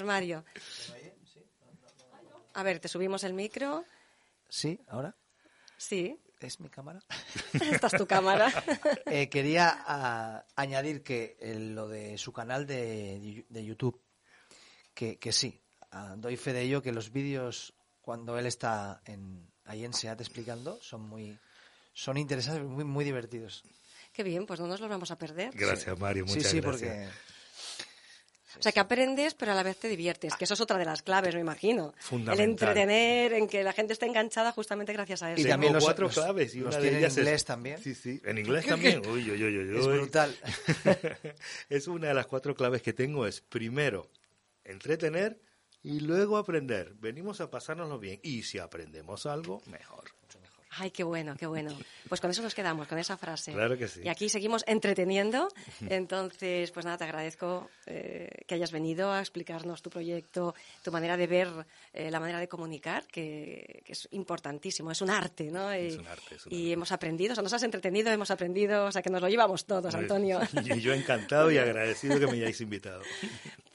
Mario. 0.05 0.43
A 2.53 2.63
ver, 2.63 2.79
te 2.79 2.87
subimos 2.87 3.23
el 3.23 3.33
micro. 3.33 3.85
Sí, 4.49 4.79
ahora. 4.87 5.15
Sí. 5.77 6.19
¿Es 6.39 6.59
mi 6.59 6.69
cámara? 6.69 6.99
Esta 7.53 7.87
es 7.87 7.93
tu 7.93 8.07
cámara. 8.07 8.51
Eh, 9.05 9.29
quería 9.29 9.83
ah, 9.87 10.45
añadir 10.55 11.01
que 11.01 11.37
eh, 11.39 11.55
lo 11.55 11.87
de 11.87 12.17
su 12.17 12.33
canal 12.33 12.67
de, 12.67 13.45
YouTube, 13.49 14.01
que, 14.93 15.31
sí, 15.31 15.61
ah, 15.91 16.15
doy 16.17 16.35
fe 16.35 16.51
de 16.51 16.61
ello, 16.61 16.81
que 16.81 16.91
los 16.91 17.11
vídeos 17.11 17.73
cuando 18.01 18.37
él 18.37 18.45
está 18.45 19.01
en, 19.05 19.49
ahí 19.65 19.85
en 19.85 19.93
SEAT 19.93 20.19
explicando 20.19 20.77
son 20.81 21.01
muy 21.01 21.39
son 21.93 22.17
interesantes, 22.17 22.63
muy, 22.63 22.83
muy 22.83 23.05
divertidos. 23.05 23.63
Qué 24.13 24.23
bien, 24.23 24.45
pues 24.45 24.59
no 24.59 24.67
nos 24.67 24.79
los 24.79 24.89
vamos 24.89 25.09
a 25.11 25.17
perder. 25.17 25.51
Gracias, 25.55 25.97
Mario, 25.99 26.25
muchas 26.25 26.43
sí, 26.43 26.57
sí, 26.57 26.61
Porque 26.61 27.07
o 28.59 28.61
sea, 28.61 28.71
que 28.71 28.79
aprendes, 28.79 29.33
pero 29.33 29.51
a 29.51 29.55
la 29.55 29.63
vez 29.63 29.77
te 29.77 29.87
diviertes, 29.87 30.35
que 30.35 30.45
eso 30.45 30.53
es 30.53 30.61
otra 30.61 30.77
de 30.77 30.85
las 30.85 31.01
claves, 31.01 31.35
me 31.35 31.41
imagino. 31.41 31.93
El 32.11 32.39
entretener, 32.39 33.33
en 33.33 33.47
que 33.47 33.63
la 33.63 33.73
gente 33.73 33.93
esté 33.93 34.05
enganchada 34.05 34.51
justamente 34.51 34.93
gracias 34.93 35.23
a 35.23 35.33
eso. 35.33 35.41
Y 35.41 35.45
también 35.45 35.73
los, 35.73 35.83
cuatro 35.83 36.09
claves. 36.09 36.55
Y 36.55 36.59
los 36.59 36.75
una 36.75 36.87
en 36.87 37.03
inglés 37.03 37.45
también. 37.45 37.77
Sí, 37.81 37.95
sí. 37.95 38.21
En 38.25 38.37
inglés 38.37 38.65
también. 38.65 39.05
Uy, 39.07 39.29
uy, 39.29 39.43
uy, 39.43 39.57
uy, 39.57 39.77
Es 39.77 39.87
brutal. 39.87 40.35
es 41.69 41.87
una 41.87 42.09
de 42.09 42.13
las 42.13 42.27
cuatro 42.27 42.55
claves 42.55 42.81
que 42.81 42.93
tengo. 42.93 43.25
Es 43.25 43.41
primero, 43.41 44.09
entretener 44.63 45.39
y 45.83 45.99
luego 45.99 46.37
aprender. 46.37 46.93
Venimos 46.95 47.41
a 47.41 47.49
pasárnoslo 47.49 47.99
bien. 47.99 48.19
Y 48.23 48.43
si 48.43 48.59
aprendemos 48.59 49.25
algo, 49.25 49.61
mejor. 49.67 50.05
Ay, 50.69 50.91
qué 50.91 51.03
bueno, 51.03 51.35
qué 51.37 51.45
bueno. 51.47 51.75
Pues 52.09 52.21
con 52.21 52.29
eso 52.29 52.41
nos 52.41 52.53
quedamos, 52.53 52.87
con 52.87 52.97
esa 52.97 53.17
frase. 53.17 53.53
Claro 53.53 53.77
que 53.77 53.87
sí. 53.87 54.01
Y 54.03 54.09
aquí 54.09 54.29
seguimos 54.29 54.63
entreteniendo. 54.67 55.47
Entonces, 55.89 56.71
pues 56.71 56.85
nada, 56.85 56.97
te 56.97 57.03
agradezco 57.05 57.69
eh, 57.85 58.29
que 58.45 58.55
hayas 58.55 58.71
venido 58.71 59.11
a 59.11 59.19
explicarnos 59.19 59.81
tu 59.81 59.89
proyecto, 59.89 60.53
tu 60.83 60.91
manera 60.91 61.17
de 61.17 61.27
ver, 61.27 61.47
eh, 61.93 62.11
la 62.11 62.19
manera 62.19 62.39
de 62.39 62.47
comunicar, 62.47 63.05
que, 63.07 63.81
que 63.85 63.93
es 63.93 64.07
importantísimo, 64.11 64.91
es 64.91 65.01
un 65.01 65.09
arte, 65.09 65.51
¿no? 65.51 65.73
Y, 65.73 65.87
Es 65.87 65.97
un 65.97 66.07
arte, 66.07 66.35
es 66.35 66.45
un 66.45 66.53
y 66.53 66.71
hemos 66.71 66.91
aprendido, 66.91 67.31
o 67.31 67.35
sea, 67.35 67.43
nos 67.43 67.53
has 67.53 67.63
entretenido, 67.63 68.11
hemos 68.11 68.31
aprendido, 68.31 68.85
o 68.85 68.91
sea, 68.91 69.01
que 69.01 69.09
nos 69.09 69.21
lo 69.21 69.29
llevamos 69.29 69.65
todos, 69.65 69.93
Antonio. 69.95 70.39
Y 70.77 70.81
yo 70.81 70.93
encantado 70.93 71.49
y 71.49 71.57
agradecido 71.57 72.19
que 72.19 72.27
me 72.27 72.33
hayáis 72.33 72.59
invitado. 72.61 73.01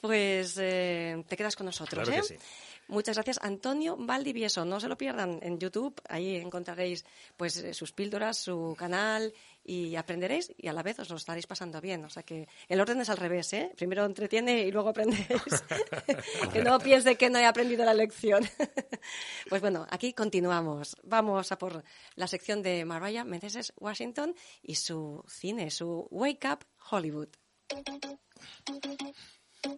Pues 0.01 0.57
eh, 0.59 1.23
te 1.27 1.37
quedas 1.37 1.55
con 1.55 1.65
nosotros, 1.65 2.03
Claro 2.07 2.19
¿eh? 2.19 2.27
que 2.27 2.35
sí. 2.35 2.35
Muchas 2.87 3.15
gracias, 3.15 3.39
Antonio 3.41 3.95
Valdivieso. 3.97 4.65
No 4.65 4.79
se 4.79 4.87
lo 4.87 4.97
pierdan 4.97 5.39
en 5.41 5.57
YouTube. 5.57 6.01
Ahí 6.09 6.35
encontraréis 6.35 7.05
pues 7.37 7.57
eh, 7.57 7.73
sus 7.73 7.91
píldoras, 7.91 8.37
su 8.37 8.75
canal 8.77 9.33
y 9.63 9.95
aprenderéis 9.95 10.51
y 10.57 10.67
a 10.67 10.73
la 10.73 10.83
vez 10.83 10.99
os 10.99 11.09
lo 11.09 11.15
estaréis 11.15 11.47
pasando 11.47 11.79
bien. 11.79 12.03
O 12.03 12.09
sea 12.09 12.23
que 12.23 12.47
el 12.67 12.81
orden 12.81 12.99
es 13.01 13.09
al 13.09 13.17
revés, 13.17 13.53
¿eh? 13.53 13.71
Primero 13.75 14.05
entretiene 14.05 14.63
y 14.63 14.71
luego 14.71 14.89
aprendéis. 14.89 15.27
que 16.53 16.61
no 16.61 16.77
piense 16.79 17.15
que 17.15 17.29
no 17.29 17.39
he 17.39 17.45
aprendido 17.45 17.85
la 17.85 17.93
lección. 17.93 18.43
pues 19.49 19.61
bueno, 19.61 19.87
aquí 19.89 20.13
continuamos. 20.13 20.97
Vamos 21.03 21.51
a 21.51 21.57
por 21.57 21.83
la 22.15 22.27
sección 22.27 22.61
de 22.61 22.83
Mariah 22.83 23.23
Menezes 23.23 23.73
Washington 23.77 24.35
y 24.61 24.75
su 24.75 25.23
cine, 25.27 25.71
su 25.71 26.07
Wake 26.11 26.47
Up 26.51 26.65
Hollywood. 26.91 27.29
Oh 29.65 29.71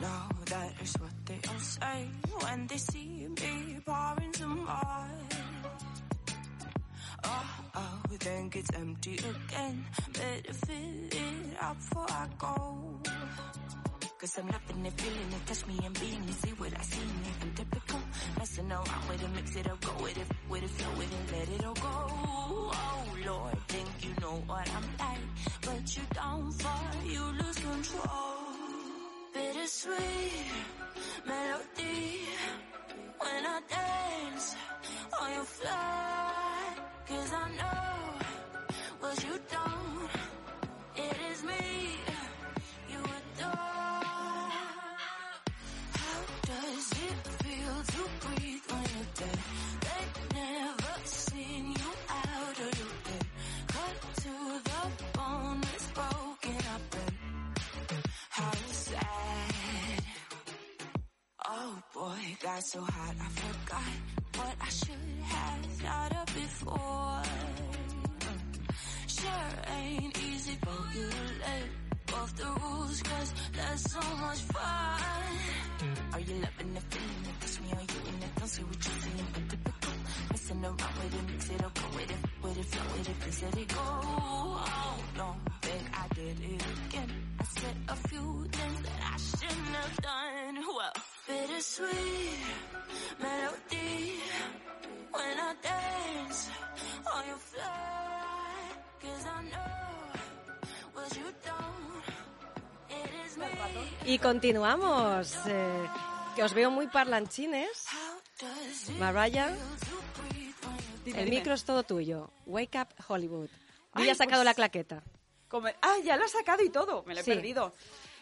no, 0.00 0.28
that 0.46 0.72
is 0.82 0.94
what 1.00 1.10
they 1.24 1.38
all 1.48 1.58
say 1.58 2.08
when 2.42 2.66
they 2.66 2.76
see 2.76 3.28
me 3.28 3.78
pouring 3.86 4.32
some 4.34 4.66
wine. 4.66 5.28
Oh, 7.24 7.64
oh, 7.74 8.02
then 8.20 8.48
gets 8.50 8.70
empty 8.74 9.14
again. 9.14 9.84
Better 10.12 10.52
fill 10.52 11.08
it 11.12 11.56
up 11.62 11.76
before 11.76 12.06
I 12.10 12.26
go. 12.38 13.00
Cause 14.26 14.38
I'm 14.38 14.48
loving 14.48 14.84
it, 14.84 15.00
feeling 15.00 15.32
it, 15.38 15.46
touch 15.46 15.66
me 15.68 15.78
and 15.86 16.00
being 16.00 16.24
it, 16.28 16.34
see 16.34 16.50
what 16.58 16.72
I 16.76 16.82
see 16.82 17.00
in 17.00 17.30
it. 17.30 17.42
I'm 17.42 17.52
typical, 17.54 18.00
messing 18.36 18.72
around 18.72 19.08
with 19.08 19.22
it, 19.22 19.30
mix 19.36 19.54
it 19.54 19.70
up, 19.70 19.80
go 19.80 20.02
with 20.02 20.16
it, 20.16 20.26
with 20.50 20.64
it, 20.64 20.70
flow 20.70 20.98
with 20.98 21.12
it, 21.14 21.32
let 21.32 21.48
it 21.48 21.64
all 21.64 21.74
go. 21.74 22.10
Oh 22.74 23.04
Lord, 23.24 23.58
think 23.68 23.88
you 24.02 24.10
know 24.20 24.42
what 24.48 24.68
I'm 24.68 24.88
like, 24.98 25.26
but 25.60 25.96
you 25.96 26.02
don't 26.12 26.50
for, 26.50 27.06
you 27.06 27.22
lose 27.40 27.54
control. 27.54 28.38
Bittersweet 29.32 30.50
melody. 31.24 32.26
When 33.20 33.46
I 33.46 33.60
dance 33.70 34.56
on 35.22 35.32
your 35.34 35.44
fly. 35.44 36.74
Cause 37.06 37.32
I 37.32 37.48
know 37.60 38.26
what 38.98 39.22
you 39.22 39.38
don't. 39.52 40.10
It 40.96 41.16
is 41.30 41.44
me 41.44 42.05
got 62.42 62.62
so 62.62 62.80
hot 62.80 63.14
I 63.20 63.28
forgot 63.28 63.92
what 64.36 64.54
I 64.60 64.68
should 64.68 65.08
have 65.24 65.66
thought 65.80 66.16
of 66.16 66.26
before. 66.34 67.22
Sure 69.06 69.48
ain't 69.78 70.18
easy 70.18 70.56
for 70.62 70.98
you 70.98 71.08
to 71.08 71.16
let 71.40 72.14
off 72.14 72.36
the 72.36 72.44
rules 72.60 73.02
cause 73.02 73.34
that's 73.56 73.92
so 73.92 74.00
much 74.16 74.40
fun. 74.52 75.00
Are 76.12 76.20
you 76.20 76.34
loving 76.34 76.74
the 76.74 76.80
feeling 76.80 77.24
it? 77.30 77.40
Touch 77.40 77.60
me, 77.60 77.68
are 77.72 77.86
you 77.92 78.00
in 78.08 78.22
it? 78.22 78.34
Don't 78.36 78.48
say 78.48 78.62
what 78.62 78.84
you're 78.84 79.00
feeling, 79.04 79.26
but 79.32 79.48
typical. 79.50 79.92
Messing 80.30 80.64
around 80.64 80.80
with 80.80 81.14
it, 81.14 81.30
mix 81.32 81.50
it 81.50 81.64
up, 81.64 81.74
go 81.74 81.86
with 81.96 82.10
it, 82.10 82.16
with 82.42 82.58
it, 82.58 82.64
flow 82.66 82.96
with 82.96 83.08
it, 83.08 83.20
please 83.20 83.42
let 83.42 83.56
it 83.58 83.68
go. 83.68 83.84
No, 85.16 85.36
then 85.62 85.82
I 85.94 86.14
did 86.14 86.40
it 86.40 86.62
again. 86.88 87.10
I 87.40 87.44
said 87.44 87.76
a 87.88 87.96
few 88.08 88.46
things 88.52 88.82
that 88.82 89.00
I 89.12 89.16
shouldn't 89.16 89.76
have 89.76 89.96
done. 90.02 90.25
Bittersweet 91.26 92.38
melody 93.18 94.20
when 95.10 95.38
I 95.38 95.54
dance 95.62 96.48
on 97.14 97.26
your 97.26 97.38
fly. 97.38 98.70
Cause 99.02 99.26
I 99.26 99.42
know 99.50 100.94
what 100.94 101.10
you 101.16 101.26
don't. 101.44 102.04
It 102.88 103.10
is 103.26 103.36
me. 103.38 104.12
Y 104.12 104.18
continuamos. 104.18 105.34
eh, 105.48 105.88
que 106.36 106.44
os 106.44 106.54
veo 106.54 106.70
muy 106.70 106.86
parlanchines. 106.86 107.86
Mariah, 109.00 109.56
Dime, 111.04 111.18
el 111.20 111.24
dime. 111.24 111.36
micro 111.38 111.54
es 111.54 111.64
todo 111.64 111.82
tuyo. 111.82 112.30
Wake 112.46 112.78
up 112.80 112.88
Hollywood. 113.08 113.48
Y 113.96 114.04
ya 114.06 114.12
ha 114.12 114.14
sacado 114.14 114.42
pues- 114.42 114.44
la 114.46 114.54
claqueta. 114.54 115.02
Come- 115.48 115.74
Ah, 115.80 115.96
ya 116.04 116.16
lo 116.16 116.24
ha 116.24 116.28
sacado 116.28 116.62
y 116.62 116.70
todo, 116.70 117.02
me 117.04 117.14
lo 117.14 117.20
he 117.20 117.24
Sí. 117.24 117.30
perdido. 117.32 117.72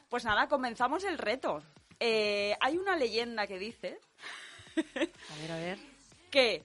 Pues 0.08 0.24
nada, 0.24 0.46
comenzamos 0.48 1.02
el 1.04 1.18
reto. 1.18 1.62
Eh, 2.00 2.56
hay 2.60 2.76
una 2.78 2.96
leyenda 2.96 3.46
que 3.46 3.58
dice 3.58 3.98
A 4.76 5.36
ver, 5.40 5.52
a 5.52 5.56
ver. 5.56 5.78
que 6.30 6.62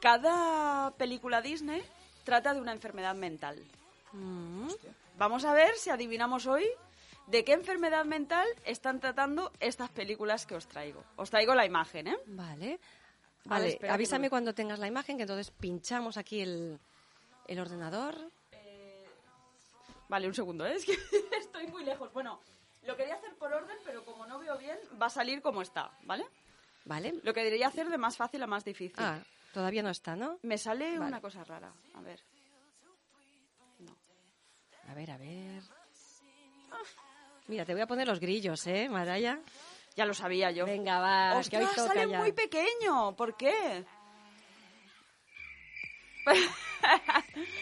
cada 0.00 0.90
película 0.96 1.42
Disney 1.42 1.82
trata 2.24 2.54
de 2.54 2.60
una 2.60 2.72
enfermedad 2.72 3.14
mental. 3.14 3.62
Mm, 4.12 4.68
Vamos 5.18 5.44
a 5.44 5.52
ver 5.52 5.76
si 5.76 5.90
adivinamos 5.90 6.46
hoy 6.46 6.66
de 7.26 7.44
qué 7.44 7.52
enfermedad 7.52 8.04
mental 8.04 8.46
están 8.64 8.98
tratando 8.98 9.52
estas 9.60 9.90
películas 9.90 10.46
que 10.46 10.54
os 10.56 10.66
traigo. 10.66 11.04
Os 11.16 11.30
traigo 11.30 11.54
la 11.54 11.66
imagen, 11.66 12.08
¿eh? 12.08 12.16
Vale. 12.26 12.80
Vale, 13.44 13.76
que 13.78 13.88
avísame 13.88 14.26
no- 14.26 14.30
cuando 14.30 14.54
tengas 14.54 14.78
la 14.78 14.86
imagen, 14.88 15.16
que 15.16 15.22
entonces 15.24 15.50
pinchamos 15.50 16.16
aquí 16.16 16.40
el, 16.40 16.78
el 17.46 17.58
ordenador. 17.58 18.16
Vale, 20.08 20.26
un 20.28 20.34
segundo, 20.34 20.66
¿eh? 20.66 20.74
es 20.76 20.84
que 20.84 20.96
estoy 21.38 21.66
muy 21.68 21.84
lejos. 21.84 22.12
Bueno, 22.12 22.40
lo 22.84 22.96
quería 22.96 23.14
hacer 23.14 23.34
por 23.36 23.52
orden, 23.52 23.76
pero 23.84 24.04
como 24.04 24.26
no 24.26 24.38
veo 24.38 24.56
bien, 24.58 24.78
va 25.00 25.06
a 25.06 25.10
salir 25.10 25.40
como 25.42 25.62
está, 25.62 25.90
¿vale? 26.02 26.24
Vale. 26.84 27.14
Lo 27.22 27.32
que 27.32 27.44
debería 27.44 27.68
hacer 27.68 27.88
de 27.88 27.98
más 27.98 28.16
fácil 28.16 28.42
a 28.42 28.46
más 28.46 28.64
difícil. 28.64 28.96
Ah, 28.98 29.18
todavía 29.52 29.82
no 29.82 29.90
está, 29.90 30.16
¿no? 30.16 30.38
Me 30.42 30.58
sale 30.58 30.98
Vale. 30.98 31.06
una 31.08 31.20
cosa 31.20 31.44
rara. 31.44 31.72
A 31.94 32.00
ver. 32.00 32.20
No. 33.78 33.96
A 34.88 34.94
ver, 34.94 35.10
a 35.12 35.16
ver. 35.16 35.62
Mira, 37.46 37.64
te 37.64 37.72
voy 37.72 37.82
a 37.82 37.86
poner 37.86 38.06
los 38.08 38.18
grillos, 38.18 38.66
¿eh, 38.66 38.88
Maraya? 38.88 39.38
Ya 39.94 40.06
lo 40.06 40.14
sabía 40.14 40.50
yo. 40.50 40.64
Venga, 40.64 40.98
va, 41.00 41.40
que 41.48 41.58
hoy 41.58 41.64
¡Ostras, 41.64 41.86
toca 41.86 41.88
sale 42.00 42.10
ya. 42.10 42.18
muy 42.18 42.32
pequeño! 42.32 43.14
¿Por 43.14 43.36
qué? 43.36 43.84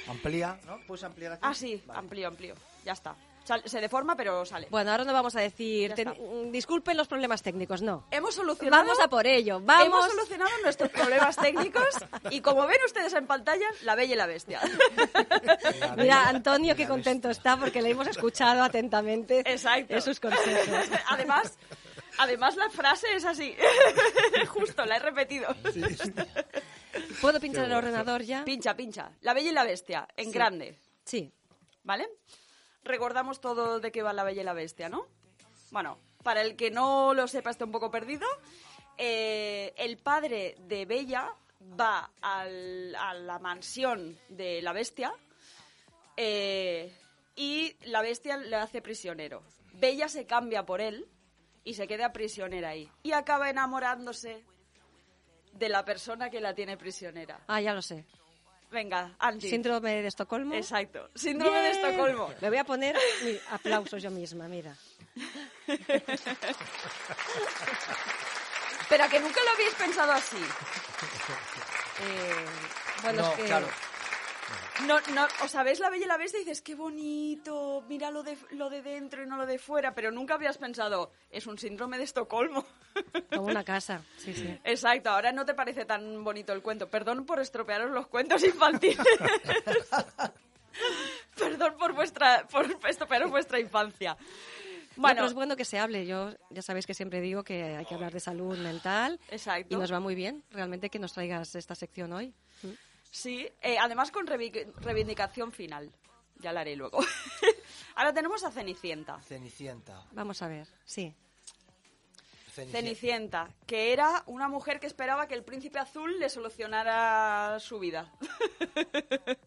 Amplía, 0.08 0.58
¿no? 0.66 0.78
¿Puedes 0.86 1.04
ampliar 1.04 1.32
aquí? 1.32 1.40
ah, 1.44 1.54
sí, 1.54 1.82
Vale. 1.86 1.98
amplío, 1.98 2.28
amplío. 2.28 2.54
Ya 2.84 2.92
está. 2.92 3.16
Sal- 3.50 3.62
se 3.68 3.80
deforma, 3.80 4.14
pero 4.14 4.44
sale. 4.46 4.68
Bueno, 4.70 4.92
ahora 4.92 5.02
no 5.04 5.12
vamos 5.12 5.34
a 5.34 5.40
decir, 5.40 5.92
ten- 5.94 6.52
disculpen 6.52 6.96
los 6.96 7.08
problemas 7.08 7.42
técnicos, 7.42 7.82
no. 7.82 8.06
Hemos 8.12 8.34
solucionado... 8.36 8.84
Vamos 8.84 9.00
a 9.02 9.08
por 9.08 9.26
ello, 9.26 9.60
vamos. 9.60 9.86
Hemos 9.86 10.06
solucionado 10.06 10.50
nuestros 10.62 10.88
problemas 10.90 11.36
técnicos 11.36 11.84
y 12.30 12.40
como 12.42 12.64
ven 12.68 12.78
ustedes 12.86 13.12
en 13.14 13.26
pantalla, 13.26 13.66
la 13.82 13.96
bella 13.96 14.14
y 14.14 14.16
la 14.16 14.26
bestia. 14.26 14.60
La 15.80 15.96
Mira, 15.96 16.28
Antonio, 16.28 16.76
qué 16.76 16.86
contento 16.86 17.26
bestia. 17.26 17.50
está 17.52 17.56
porque 17.60 17.82
le 17.82 17.90
hemos 17.90 18.06
escuchado 18.06 18.62
atentamente 18.62 19.40
Exacto. 19.44 20.00
sus 20.00 20.20
consejos. 20.20 20.86
además, 21.08 21.58
además 22.18 22.54
la 22.56 22.70
frase 22.70 23.06
es 23.16 23.24
así. 23.24 23.56
Justo, 24.48 24.84
la 24.84 24.96
he 24.96 24.98
repetido. 25.00 25.48
¿Puedo 27.20 27.40
pinchar 27.40 27.64
el 27.64 27.72
ordenador 27.72 28.22
ya? 28.22 28.44
Pincha, 28.44 28.74
pincha. 28.76 29.10
La 29.22 29.34
bella 29.34 29.50
y 29.50 29.52
la 29.54 29.64
bestia, 29.64 30.06
en 30.16 30.26
Sí. 30.26 30.32
grande. 30.32 30.78
Sí. 31.04 31.32
¿Vale? 31.82 32.08
Recordamos 32.84 33.40
todo 33.40 33.80
de 33.80 33.92
qué 33.92 34.02
va 34.02 34.12
La 34.12 34.24
Bella 34.24 34.42
y 34.42 34.44
la 34.44 34.52
Bestia, 34.54 34.88
¿no? 34.88 35.06
Bueno, 35.70 35.98
para 36.22 36.40
el 36.42 36.56
que 36.56 36.70
no 36.70 37.14
lo 37.14 37.28
sepa, 37.28 37.50
está 37.50 37.64
un 37.64 37.72
poco 37.72 37.90
perdido. 37.90 38.26
eh, 39.02 39.72
el 39.78 39.96
padre 39.96 40.56
de 40.60 40.84
Bella 40.84 41.32
va 41.78 42.10
al- 42.20 42.94
a 42.96 43.14
la 43.14 43.38
mansión 43.38 44.18
de 44.28 44.60
la 44.60 44.72
bestia 44.74 45.10
eh, 46.16 46.94
y 47.36 47.74
la 47.86 48.02
bestia 48.02 48.36
le 48.36 48.56
hace 48.56 48.82
prisionero. 48.82 49.42
Bella 49.74 50.08
se 50.08 50.26
cambia 50.26 50.66
por 50.66 50.80
él 50.82 51.06
y 51.64 51.74
se 51.74 51.86
queda 51.86 52.12
prisionera 52.12 52.70
ahí. 52.70 52.90
Y 53.02 53.12
acaba 53.12 53.48
enamorándose 53.48 54.44
de 55.52 55.68
la 55.70 55.84
persona 55.84 56.28
que 56.28 56.40
la 56.40 56.54
tiene 56.54 56.76
prisionera. 56.76 57.40
Ah, 57.46 57.60
ya 57.62 57.72
lo 57.72 57.80
sé. 57.82 58.04
Venga, 58.70 59.14
Angie. 59.18 59.50
Síndrome 59.50 60.02
de 60.02 60.08
Estocolmo. 60.08 60.54
Exacto. 60.54 61.10
Síndrome 61.14 61.58
de. 61.60 61.70
Estocolmo. 61.72 62.32
Me 62.40 62.48
voy 62.48 62.58
a 62.58 62.64
poner 62.64 62.96
mi- 63.24 63.38
aplausos 63.50 64.02
yo 64.02 64.10
misma, 64.10 64.46
mira. 64.48 64.74
Pero 68.88 69.08
que 69.08 69.20
nunca 69.20 69.40
lo 69.44 69.50
habéis 69.52 69.74
pensado 69.74 70.12
así. 70.12 70.36
Eh, 72.02 72.46
bueno, 73.02 73.20
no, 73.20 73.28
es 73.32 73.36
que... 73.36 73.44
claro. 73.44 73.68
No, 74.86 74.98
no, 75.14 75.26
o 75.44 75.48
sea, 75.48 75.62
ves 75.62 75.80
la 75.80 75.90
Bella 75.90 76.04
y 76.04 76.08
la 76.08 76.16
Bestia 76.16 76.40
y 76.40 76.44
dices, 76.44 76.62
qué 76.62 76.74
bonito, 76.74 77.84
mira 77.88 78.10
lo 78.10 78.22
de, 78.22 78.36
lo 78.52 78.70
de 78.70 78.82
dentro 78.82 79.22
y 79.22 79.26
no 79.26 79.36
lo 79.36 79.46
de 79.46 79.58
fuera, 79.58 79.94
pero 79.94 80.10
nunca 80.10 80.34
habías 80.34 80.58
pensado, 80.58 81.12
es 81.30 81.46
un 81.46 81.58
síndrome 81.58 81.98
de 81.98 82.04
Estocolmo. 82.04 82.64
Como 83.34 83.46
una 83.46 83.64
casa, 83.64 84.02
sí, 84.16 84.32
sí. 84.34 84.58
Exacto, 84.64 85.10
ahora 85.10 85.32
no 85.32 85.44
te 85.44 85.54
parece 85.54 85.84
tan 85.84 86.24
bonito 86.24 86.52
el 86.52 86.62
cuento. 86.62 86.88
Perdón 86.88 87.24
por 87.24 87.40
estropearos 87.40 87.90
los 87.90 88.06
cuentos 88.06 88.42
infantiles. 88.44 88.98
Perdón 91.36 91.76
por 91.78 91.92
vuestra 91.92 92.46
por 92.50 92.66
estropearos 92.88 93.30
vuestra 93.30 93.58
infancia. 93.58 94.16
Bueno, 94.96 95.14
Bueno, 95.14 95.26
es 95.26 95.34
bueno 95.34 95.56
que 95.56 95.64
se 95.64 95.78
hable. 95.78 96.04
Yo 96.06 96.32
ya 96.50 96.62
sabéis 96.62 96.86
que 96.86 96.94
siempre 96.94 97.20
digo 97.20 97.42
que 97.42 97.76
hay 97.76 97.86
que 97.86 97.94
hablar 97.94 98.12
de 98.12 98.20
salud 98.20 98.56
mental. 98.58 99.18
Exacto. 99.30 99.74
Y 99.74 99.78
nos 99.78 99.92
va 99.92 100.00
muy 100.00 100.14
bien 100.14 100.42
realmente 100.50 100.90
que 100.90 100.98
nos 100.98 101.12
traigas 101.12 101.54
esta 101.54 101.74
sección 101.74 102.12
hoy. 102.12 102.34
Sí, 103.10 103.48
eh, 103.60 103.76
además 103.78 104.10
con 104.10 104.26
revi- 104.26 104.72
reivindicación 104.76 105.52
final. 105.52 105.90
Ya 106.36 106.52
la 106.52 106.60
haré 106.62 106.76
luego. 106.76 107.00
ahora 107.96 108.12
tenemos 108.14 108.42
a 108.44 108.50
Cenicienta. 108.50 109.20
Cenicienta. 109.22 110.04
Vamos 110.12 110.40
a 110.42 110.48
ver, 110.48 110.66
sí. 110.84 111.14
Cenicienta. 112.52 112.78
Cenicienta, 112.78 113.50
que 113.66 113.92
era 113.92 114.22
una 114.26 114.48
mujer 114.48 114.80
que 114.80 114.86
esperaba 114.86 115.28
que 115.28 115.34
el 115.34 115.44
príncipe 115.44 115.78
azul 115.78 116.18
le 116.18 116.28
solucionara 116.28 117.58
su 117.60 117.78
vida. 117.78 118.10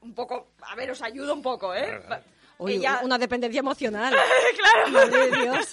un 0.00 0.14
poco, 0.14 0.52
a 0.62 0.74
ver, 0.74 0.90
os 0.90 1.02
ayudo 1.02 1.34
un 1.34 1.42
poco, 1.42 1.74
¿eh? 1.74 2.00
Ella 2.66 3.00
Una 3.02 3.18
dependencia 3.18 3.60
emocional. 3.60 4.14
claro, 4.56 4.88
Madre 4.90 5.30
de 5.30 5.42
Dios. 5.42 5.68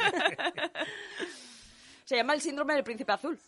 se 2.06 2.16
llama 2.16 2.34
el 2.34 2.42
síndrome 2.42 2.74
del 2.74 2.84
príncipe 2.84 3.12
azul. 3.12 3.40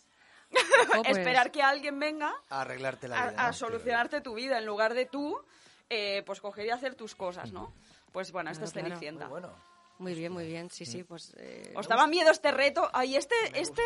Pues, 1.04 1.16
Esperar 1.16 1.50
que 1.50 1.62
alguien 1.62 1.98
venga 1.98 2.32
A 2.50 2.60
arreglarte 2.62 3.08
la 3.08 3.30
vida. 3.30 3.42
a 3.42 3.46
¿no? 3.48 3.52
solucionarte 3.52 4.20
tu 4.20 4.34
vida 4.34 4.58
en 4.58 4.66
lugar 4.66 4.94
de 4.94 5.06
tú, 5.06 5.38
eh, 5.88 6.22
pues 6.26 6.40
coger 6.40 6.66
y 6.66 6.70
hacer 6.70 6.94
tus 6.94 7.14
cosas, 7.14 7.50
¿no? 7.52 7.72
Pues 8.12 8.30
bueno, 8.32 8.50
esta 8.50 8.64
Claro, 8.64 8.68
es 8.68 8.72
claro. 8.72 8.88
Cenicienta. 8.88 9.24
Muy 9.26 9.30
bueno. 9.40 9.54
Muy 9.98 10.14
bien, 10.14 10.32
muy 10.32 10.46
bien. 10.46 10.70
Sí, 10.70 10.84
sí, 10.84 11.02
pues... 11.04 11.32
eh, 11.36 11.72
¿Os 11.76 11.88
daba 11.88 12.06
miedo 12.06 12.30
este 12.30 12.50
reto? 12.50 12.90
Ay, 12.92 13.16
este, 13.16 13.34
este, 13.54 13.82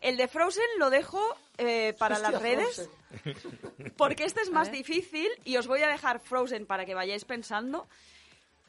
el 0.00 0.16
de 0.16 0.28
Frozen 0.28 0.64
lo 0.78 0.88
dejo 0.88 1.20
eh, 1.58 1.94
para 1.98 2.18
las 2.18 2.40
redes. 2.40 2.88
Porque 3.96 4.24
este 4.24 4.40
es 4.42 4.50
más 4.50 4.70
difícil 4.70 5.28
y 5.44 5.56
os 5.56 5.66
voy 5.66 5.82
a 5.82 5.88
dejar 5.88 6.20
Frozen 6.20 6.66
para 6.66 6.86
que 6.86 6.94
vayáis 6.94 7.24
pensando. 7.24 7.88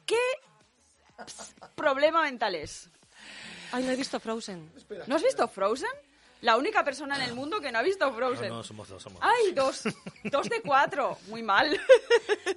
¿Qué 0.04 0.18
problema 1.74 2.22
mental 2.22 2.54
es? 2.54 2.90
Ay, 3.72 3.84
no 3.84 3.92
he 3.92 3.96
visto 3.96 4.18
Frozen. 4.20 4.70
¿No 5.06 5.16
has 5.16 5.22
visto 5.22 5.46
Frozen? 5.48 5.88
La 6.40 6.56
única 6.56 6.84
persona 6.84 7.16
en 7.16 7.22
el 7.22 7.34
mundo 7.34 7.60
que 7.60 7.72
no 7.72 7.78
ha 7.78 7.82
visto 7.82 8.12
Frozen. 8.12 8.48
No, 8.48 8.56
no, 8.58 8.62
somos 8.62 8.88
dos, 8.88 9.02
somos 9.02 9.20
dos. 9.20 9.30
¡Ay, 9.30 9.52
dos! 9.52 9.82
Dos 10.24 10.48
de 10.48 10.62
cuatro. 10.62 11.18
Muy 11.28 11.42
mal. 11.42 11.78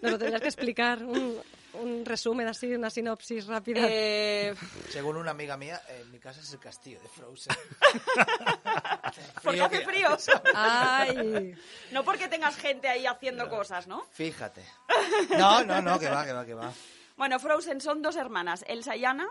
Nos 0.02 0.12
lo 0.12 0.18
tendrías 0.20 0.42
que 0.42 0.48
explicar. 0.48 1.04
Un, 1.04 1.42
un 1.74 2.06
resumen 2.06 2.48
así, 2.48 2.74
una 2.74 2.90
sinopsis 2.90 3.48
rápida. 3.48 3.82
Eh, 3.90 4.54
Según 4.90 5.18
una 5.18 5.32
amiga 5.32 5.58
mía, 5.58 5.82
en 5.88 6.12
mi 6.12 6.20
casa 6.20 6.42
es 6.42 6.52
el 6.54 6.60
castillo 6.60 7.00
de 7.02 7.08
Frozen. 7.10 7.56
porque 9.44 9.62
hace 9.62 9.82
frío. 9.82 10.18
Ay. 10.54 11.56
No 11.92 12.04
porque 12.04 12.28
tengas 12.28 12.58
gente 12.58 12.88
ahí 12.88 13.06
haciendo 13.06 13.50
cosas, 13.50 13.88
¿no? 13.88 14.06
Fíjate. 14.12 14.64
No, 15.38 15.64
no, 15.64 15.82
no, 15.82 16.00
que 16.00 16.10
va, 16.10 16.26
que 16.26 16.34
va, 16.34 16.46
que 16.46 16.54
va. 16.54 16.72
Bueno, 17.16 17.40
Frozen 17.40 17.80
son 17.82 18.02
dos 18.02 18.16
hermanas, 18.16 18.64
Elsa 18.68 18.96
y 18.96 19.06
Anna. 19.06 19.28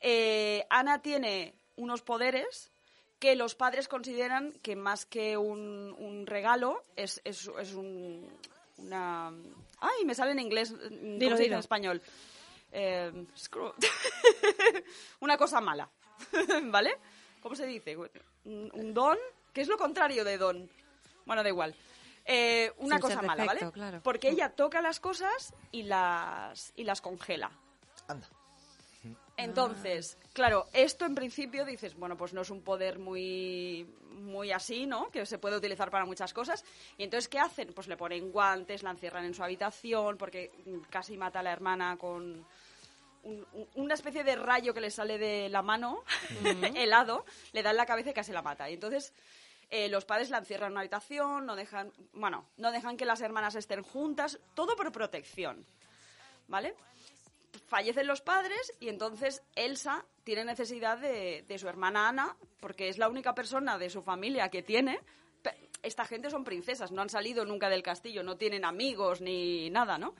Eh, 0.00 0.64
Anna 0.70 1.02
tiene 1.02 1.54
unos 1.76 2.02
poderes 2.02 2.69
que 3.20 3.36
los 3.36 3.54
padres 3.54 3.86
consideran 3.86 4.52
que 4.62 4.74
más 4.74 5.06
que 5.06 5.36
un, 5.36 5.94
un 5.98 6.26
regalo 6.26 6.82
es, 6.96 7.20
es- 7.24 7.48
es 7.60 7.74
un, 7.74 8.28
una... 8.78 9.28
¡Ay, 9.80 10.04
me 10.04 10.14
sale 10.14 10.32
en 10.32 10.40
inglés! 10.40 10.72
¿Cómo 10.72 10.88
Dilo, 10.90 11.36
se 11.36 11.42
dice 11.42 11.42
dilo. 11.44 11.54
en 11.54 11.60
español? 11.60 12.02
Eh, 12.72 13.12
screw- 13.36 13.74
una 15.20 15.36
cosa 15.36 15.60
mala, 15.60 15.88
¿vale? 16.64 16.96
¿Cómo 17.42 17.54
se 17.54 17.66
dice? 17.66 17.96
Un, 18.44 18.94
don, 18.94 19.18
¿qué 19.52 19.60
es 19.62 19.68
lo 19.68 19.76
contrario 19.78 20.24
de 20.24 20.38
don? 20.38 20.70
Bueno, 21.26 21.42
da 21.42 21.48
igual. 21.48 21.74
Eh, 22.24 22.72
una 22.78 22.96
Sin 22.96 23.02
cosa 23.02 23.22
mala, 23.22 23.44
¿vale? 23.44 23.70
claro. 23.72 24.00
Porque 24.02 24.28
ella 24.28 24.50
toca 24.50 24.80
las 24.82 25.00
cosas 25.00 25.54
y 25.72 25.82
las, 25.84 26.72
y 26.76 26.84
las 26.84 27.00
congela. 27.00 27.50
Anda. 28.08 28.28
Entonces, 29.44 30.18
claro, 30.32 30.66
esto 30.72 31.04
en 31.06 31.14
principio 31.14 31.64
dices, 31.64 31.94
bueno, 31.96 32.16
pues 32.16 32.32
no 32.32 32.42
es 32.42 32.50
un 32.50 32.62
poder 32.62 32.98
muy, 32.98 33.84
muy 34.12 34.52
así, 34.52 34.86
¿no? 34.86 35.10
Que 35.10 35.24
se 35.26 35.38
puede 35.38 35.56
utilizar 35.56 35.90
para 35.90 36.04
muchas 36.04 36.32
cosas. 36.32 36.64
Y 36.98 37.04
entonces, 37.04 37.28
¿qué 37.28 37.38
hacen? 37.38 37.72
Pues 37.72 37.88
le 37.88 37.96
ponen 37.96 38.30
guantes, 38.32 38.82
la 38.82 38.90
encierran 38.90 39.24
en 39.24 39.34
su 39.34 39.42
habitación, 39.42 40.16
porque 40.16 40.50
casi 40.90 41.16
mata 41.16 41.40
a 41.40 41.42
la 41.42 41.52
hermana 41.52 41.96
con 41.98 42.44
un- 43.22 43.46
un- 43.52 43.68
una 43.74 43.94
especie 43.94 44.24
de 44.24 44.36
rayo 44.36 44.72
que 44.72 44.80
le 44.80 44.90
sale 44.90 45.18
de 45.18 45.48
la 45.48 45.62
mano, 45.62 46.04
helado, 46.76 47.24
le 47.52 47.62
da 47.62 47.70
en 47.70 47.76
la 47.76 47.86
cabeza 47.86 48.10
y 48.10 48.14
casi 48.14 48.32
la 48.32 48.42
mata. 48.42 48.68
Y 48.70 48.74
entonces, 48.74 49.12
eh, 49.70 49.88
los 49.88 50.04
padres 50.04 50.30
la 50.30 50.38
encierran 50.38 50.68
en 50.68 50.72
una 50.72 50.80
habitación, 50.80 51.46
no 51.46 51.54
dejan, 51.56 51.92
bueno, 52.14 52.46
no 52.56 52.72
dejan 52.72 52.96
que 52.96 53.04
las 53.04 53.20
hermanas 53.20 53.54
estén 53.54 53.82
juntas, 53.82 54.38
todo 54.54 54.74
por 54.74 54.90
protección, 54.90 55.64
¿vale? 56.48 56.74
Fallecen 57.66 58.06
los 58.06 58.20
padres 58.20 58.72
y 58.80 58.88
entonces 58.88 59.42
Elsa 59.54 60.04
tiene 60.24 60.44
necesidad 60.44 60.98
de, 60.98 61.44
de 61.46 61.58
su 61.58 61.68
hermana 61.68 62.08
Ana 62.08 62.36
porque 62.60 62.88
es 62.88 62.98
la 62.98 63.08
única 63.08 63.34
persona 63.34 63.78
de 63.78 63.90
su 63.90 64.02
familia 64.02 64.48
que 64.48 64.62
tiene. 64.62 65.00
Esta 65.82 66.04
gente 66.04 66.30
son 66.30 66.44
princesas, 66.44 66.92
no 66.92 67.00
han 67.00 67.08
salido 67.08 67.46
nunca 67.46 67.70
del 67.70 67.82
castillo, 67.82 68.22
no 68.22 68.36
tienen 68.36 68.66
amigos 68.66 69.22
ni 69.22 69.70
nada, 69.70 69.96
¿no? 69.96 70.14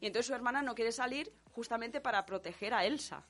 Y 0.00 0.06
entonces 0.06 0.26
su 0.26 0.34
hermana 0.34 0.60
no 0.60 0.74
quiere 0.74 0.92
salir 0.92 1.32
justamente 1.52 2.02
para 2.02 2.26
proteger 2.26 2.74
a 2.74 2.84
Elsa. 2.84 3.24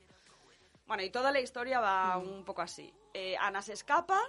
Bueno, 0.87 1.05
y 1.05 1.11
toda 1.11 1.31
la 1.31 1.41
historia 1.41 1.81
va 1.81 2.17
un 2.19 2.45
poco 2.45 2.63
así. 2.63 2.93
Eh, 3.15 3.37
Ana 3.39 3.63
se 3.63 3.73
escapa 3.73 4.21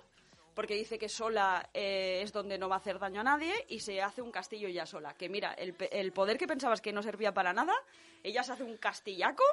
porque 0.58 0.74
dice 0.74 0.97
que 0.97 1.08
sola 1.08 1.70
eh, 1.72 2.22
es 2.24 2.34
donde 2.34 2.58
no 2.58 2.68
va 2.68 2.78
a 2.78 2.80
hacer 2.80 2.97
daño 2.97 3.22
a 3.22 3.24
nadie 3.24 3.53
y 3.70 3.80
se 3.80 4.01
hace 4.01 4.24
un 4.24 4.32
castillo 4.32 4.68
ya 4.70 4.88
sola. 4.88 5.14
Que 5.14 5.30
mira, 5.30 5.53
el, 5.53 5.76
pe- 5.76 5.99
el 5.99 6.12
poder 6.14 6.36
que 6.39 6.47
pensabas 6.47 6.82
que 6.82 6.91
no 6.91 7.03
servía 7.03 7.32
para 7.32 7.53
nada, 7.53 7.76
ella 8.24 8.41
se 8.41 8.53
hace 8.53 8.64
un 8.64 8.76
castillaco 8.78 9.43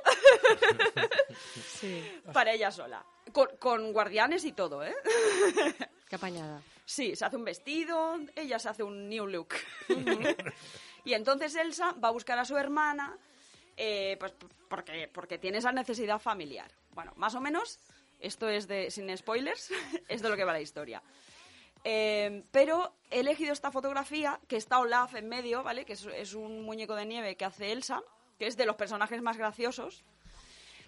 Sí, 1.79 2.03
para 2.33 2.53
ella 2.53 2.71
sola. 2.71 3.05
Con, 3.33 3.49
con 3.59 3.93
guardianes 3.93 4.47
y 4.47 4.53
todo, 4.53 4.83
¿eh? 4.83 4.95
qué 6.09 6.17
apañada. 6.17 6.63
Sí, 6.87 7.15
se 7.17 7.27
hace 7.27 7.37
un 7.37 7.45
vestido, 7.45 8.19
ella 8.35 8.59
se 8.59 8.71
hace 8.71 8.83
un 8.83 9.07
new 9.09 9.27
look. 9.27 9.55
y 11.05 11.13
entonces 11.13 11.55
Elsa 11.55 11.93
va 12.03 12.09
a 12.09 12.13
buscar 12.13 12.39
a 12.39 12.47
su 12.47 12.57
hermana, 12.57 13.17
eh, 13.77 14.17
pues 14.19 14.33
porque, 14.71 15.09
porque 15.13 15.37
tiene 15.37 15.59
esa 15.59 15.71
necesidad 15.71 16.19
familiar. 16.19 16.71
Bueno, 16.93 17.13
más 17.17 17.35
o 17.35 17.43
menos, 17.43 17.79
esto 18.25 18.49
es 18.49 18.67
de, 18.67 18.91
sin 18.91 19.15
spoilers, 19.17 19.71
es 20.09 20.23
de 20.23 20.29
lo 20.29 20.37
que 20.37 20.45
va 20.45 20.53
la 20.53 20.61
historia. 20.61 21.03
Eh, 21.85 22.45
pero 22.51 22.95
he 23.11 23.21
elegido 23.21 23.53
esta 23.53 23.71
fotografía, 23.71 24.41
que 24.49 24.57
está 24.57 24.79
Olaf 24.79 25.15
en 25.15 25.29
medio, 25.29 25.63
¿vale? 25.63 25.85
Que 25.85 25.93
es, 25.93 26.35
un 26.35 26.63
muñeco 26.63 26.95
de 26.95 27.05
nieve 27.05 27.37
que 27.37 27.45
hace 27.45 27.73
Elsa, 27.73 28.03
que 28.39 28.47
es 28.47 28.57
de 28.57 28.65
los 28.65 28.77
personajes 28.77 29.21
más 29.21 29.37
graciosos. 29.37 30.03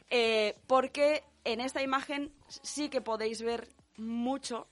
Eh, 0.09 0.57
porque 0.67 1.25
en 1.45 1.61
esta 1.61 1.83
imagen 1.83 2.33
sí 2.49 2.89
que 2.89 3.01
podéis 3.01 3.43
ver 3.43 3.69
mucho 3.97 4.69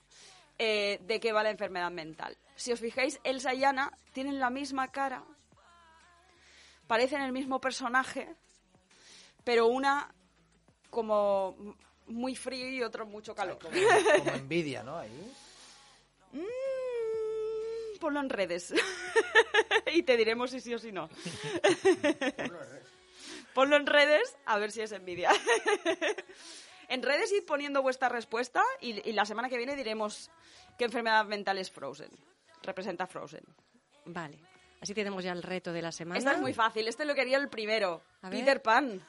eh, 0.59 0.99
de 1.03 1.21
qué 1.21 1.33
va 1.33 1.43
la 1.43 1.51
enfermedad 1.51 1.91
mental. 1.91 2.37
Si 2.57 2.73
os 2.73 2.81
fijáis, 2.81 3.21
Elsa 3.25 3.53
y 3.53 3.65
Anna 3.65 3.93
tienen 4.13 4.39
la 4.39 4.49
misma 4.49 4.91
cara, 4.93 5.25
parecen 6.87 7.21
el 7.21 7.33
mismo 7.33 7.61
personaje, 7.61 8.35
pero 9.43 9.67
una 9.67 10.15
como 10.91 11.77
muy 12.07 12.37
frío 12.37 12.69
y 12.69 12.83
otro 12.83 13.07
mucho 13.07 13.35
calor. 13.35 13.59
Como, 13.59 13.75
como 14.19 14.31
envidia, 14.31 14.83
¿no? 14.83 14.99
Ahí. 14.99 15.33
Mm, 16.35 17.99
ponlo 18.01 18.19
en 18.19 18.29
redes 18.29 18.75
y 19.93 20.03
te 20.03 20.17
diremos 20.17 20.51
si 20.51 20.59
sí 20.59 20.75
o 20.75 20.81
si 20.81 20.91
no. 20.91 21.09
Ponlo 23.55 23.77
en 23.77 23.87
redes 23.87 24.37
a 24.47 24.59
ver 24.59 24.73
si 24.73 24.81
es 24.81 24.91
envidia. 24.91 25.31
en 26.89 27.03
redes 27.05 27.31
id 27.33 27.45
poniendo 27.47 27.83
vuestra 27.83 28.09
respuesta 28.09 28.65
y, 28.81 29.09
y 29.09 29.13
la 29.13 29.25
semana 29.25 29.49
que 29.49 29.57
viene 29.57 29.77
diremos 29.77 30.29
qué 30.77 30.87
enfermedad 30.87 31.25
mental 31.25 31.59
es 31.59 31.71
Frozen. 31.71 32.11
Representa 32.65 33.07
Frozen. 33.07 33.45
Vale. 34.07 34.41
Así 34.81 34.93
tenemos 34.93 35.23
ya 35.23 35.33
el 35.33 35.43
reto 35.43 35.73
de 35.73 35.83
la 35.83 35.93
semana. 35.93 36.19
Esta 36.19 36.33
es 36.33 36.41
muy 36.41 36.53
fácil, 36.53 36.89
este 36.89 37.05
lo 37.05 37.15
quería 37.15 37.39
el 37.39 37.49
primero. 37.49 38.03
A 38.23 38.29
ver. 38.29 38.41
Peter 38.41 38.61
Pan. 38.61 39.01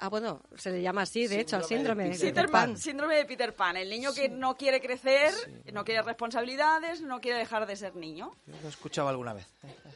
Ah, 0.00 0.08
bueno, 0.08 0.40
se 0.56 0.70
le 0.70 0.80
llama 0.80 1.02
así, 1.02 1.26
de 1.26 1.40
hecho, 1.40 1.56
al 1.56 1.64
síndrome 1.64 2.04
Síndrome 2.04 2.04
de 2.04 2.10
de 2.10 2.18
Peter 2.18 2.34
Peter 2.34 2.52
Pan. 2.52 2.70
Pan, 2.70 2.76
síndrome 2.76 3.16
de 3.16 3.24
Peter 3.24 3.54
Pan, 3.56 3.76
el 3.76 3.90
niño 3.90 4.12
que 4.14 4.28
no 4.28 4.56
quiere 4.56 4.80
crecer, 4.80 5.34
no 5.72 5.84
quiere 5.84 6.02
responsabilidades, 6.02 7.00
no 7.00 7.20
quiere 7.20 7.38
dejar 7.38 7.66
de 7.66 7.74
ser 7.74 7.96
niño. 7.96 8.30
Lo 8.46 8.56
he 8.56 8.68
escuchado 8.68 9.08
alguna 9.08 9.34
vez. 9.34 9.46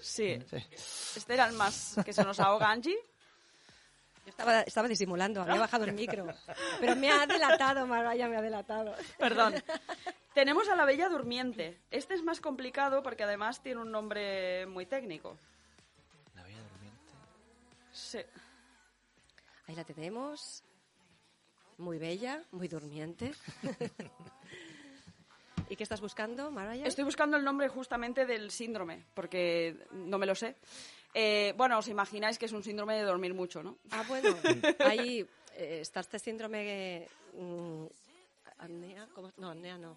Sí. 0.01 0.43
Sí. 0.51 0.57
Este 1.17 1.35
era 1.35 1.47
el 1.47 1.53
más 1.53 1.97
que 2.05 2.13
se 2.13 2.25
nos 2.25 2.41
ahoga 2.41 2.69
Angie. 2.71 2.97
Yo 4.25 4.31
estaba, 4.31 4.61
estaba 4.63 4.89
disimulando, 4.89 5.41
había 5.43 5.61
bajado 5.61 5.85
el 5.85 5.93
micro. 5.93 6.27
Pero 6.81 6.97
me 6.97 7.09
ha 7.11 7.25
delatado, 7.27 7.87
Maraya, 7.87 8.29
me 8.29 8.37
ha 8.37 8.43
delatado. 8.43 8.95
Perdón. 9.19 9.55
Tenemos 10.35 10.69
a 10.69 10.75
la 10.75 10.85
Bella 10.85 11.09
Durmiente. 11.09 11.79
Este 11.93 12.15
es 12.15 12.25
más 12.25 12.41
complicado 12.41 13.05
porque 13.05 13.23
además 13.23 13.63
tiene 13.63 13.81
un 13.83 13.93
nombre 13.93 14.67
muy 14.67 14.87
técnico. 14.87 15.37
La 16.35 16.43
Bella 16.43 16.59
Durmiente. 16.73 17.13
Sí. 17.93 18.19
Ahí 19.67 19.75
la 19.75 19.85
tenemos. 19.85 20.63
Muy 21.79 21.99
bella, 21.99 22.45
muy 22.53 22.69
durmiente. 22.69 23.33
¿Y 25.69 25.77
qué 25.77 25.83
estás 25.83 26.01
buscando, 26.01 26.51
Maraya? 26.51 26.87
Estoy 26.87 27.05
buscando 27.05 27.37
el 27.37 27.45
nombre 27.45 27.69
justamente 27.69 28.27
del 28.27 28.51
síndrome, 28.51 29.05
porque 29.15 29.87
no 29.93 30.19
me 30.19 30.27
lo 30.27 30.35
sé. 30.35 30.57
Eh, 31.15 31.55
bueno, 31.57 31.79
os 31.79 31.89
imagináis 31.89 32.39
que 32.39 32.47
es 32.47 32.53
un 32.53 32.63
síndrome 32.63 32.97
de 32.97 33.03
dormir 33.03 33.35
mucho, 33.35 33.63
¿no? 33.63 33.79
Ah, 33.91 34.05
bueno, 34.07 34.35
ahí 34.81 35.27
eh, 35.57 35.79
está 35.81 36.01
este 36.01 36.19
síndrome... 36.19 37.07
mm, 37.35 37.85
apnea, 38.59 39.09
¿cómo? 39.15 39.33
No, 39.39 39.51
apnea 39.51 39.79
no. 39.79 39.97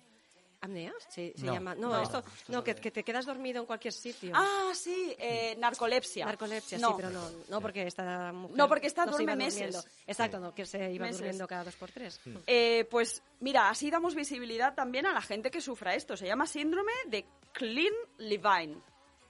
¿Apnea? 0.65 0.93
Sí, 1.09 1.33
se 1.35 1.45
No, 1.45 1.53
llama. 1.53 1.75
No, 1.75 1.89
no, 1.89 2.01
esto, 2.01 2.19
esto 2.19 2.51
no 2.51 2.63
que, 2.63 2.75
que 2.75 2.91
te 2.91 3.03
quedas 3.03 3.25
dormido 3.25 3.59
en 3.61 3.65
cualquier 3.65 3.93
sitio. 3.93 4.31
Ah, 4.35 4.71
sí, 4.73 5.15
eh, 5.17 5.55
narcolepsia. 5.57 6.25
Narcolepsia, 6.25 6.77
No. 6.77 6.89
sí, 6.89 6.93
pero 6.97 7.09
no, 7.09 7.29
no 7.49 7.61
porque 7.61 7.87
esta 7.87 8.31
mujer 8.33 8.57
No, 8.57 8.67
porque 8.67 8.87
esta 8.87 9.05
duerme 9.05 9.35
meses. 9.35 9.87
Exacto, 10.05 10.39
no, 10.39 10.53
que 10.53 10.65
se 10.65 10.91
iba 10.91 11.05
Meses. 11.05 11.19
durmiendo 11.21 11.47
cada 11.47 11.63
dos 11.63 11.75
por 11.75 11.91
tres. 11.91 12.19
Eh, 12.47 12.85
pues 12.91 13.21
mira, 13.39 13.69
así 13.69 13.89
damos 13.89 14.15
visibilidad 14.15 14.75
también 14.75 15.05
a 15.05 15.13
la 15.13 15.21
gente 15.21 15.49
que 15.51 15.61
sufra 15.61 15.95
esto. 15.95 16.15
Se 16.17 16.25
llama 16.27 16.45
síndrome 16.47 16.91
de 17.07 17.25
Klein-Levine. 17.53 18.77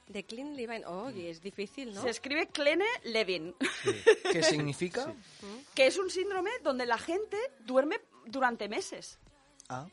De 0.08 0.22
Clean 0.24 0.54
Levine, 0.54 0.86
oye, 0.86 1.30
es 1.30 1.40
difícil, 1.42 1.92
¿no? 1.92 2.00
Se 2.00 2.10
escribe 2.10 2.46
Kleine-Levin, 2.46 3.56
¿Qué 4.32 4.40
significa? 4.40 5.12
que 5.74 5.88
es 5.88 5.98
un 5.98 6.10
síndrome 6.10 6.50
donde 6.62 6.86
la 6.86 6.96
gente 6.96 7.36
duerme 7.64 8.00
durante 8.24 8.68
meses. 8.68 9.18
Ah, 9.68 9.84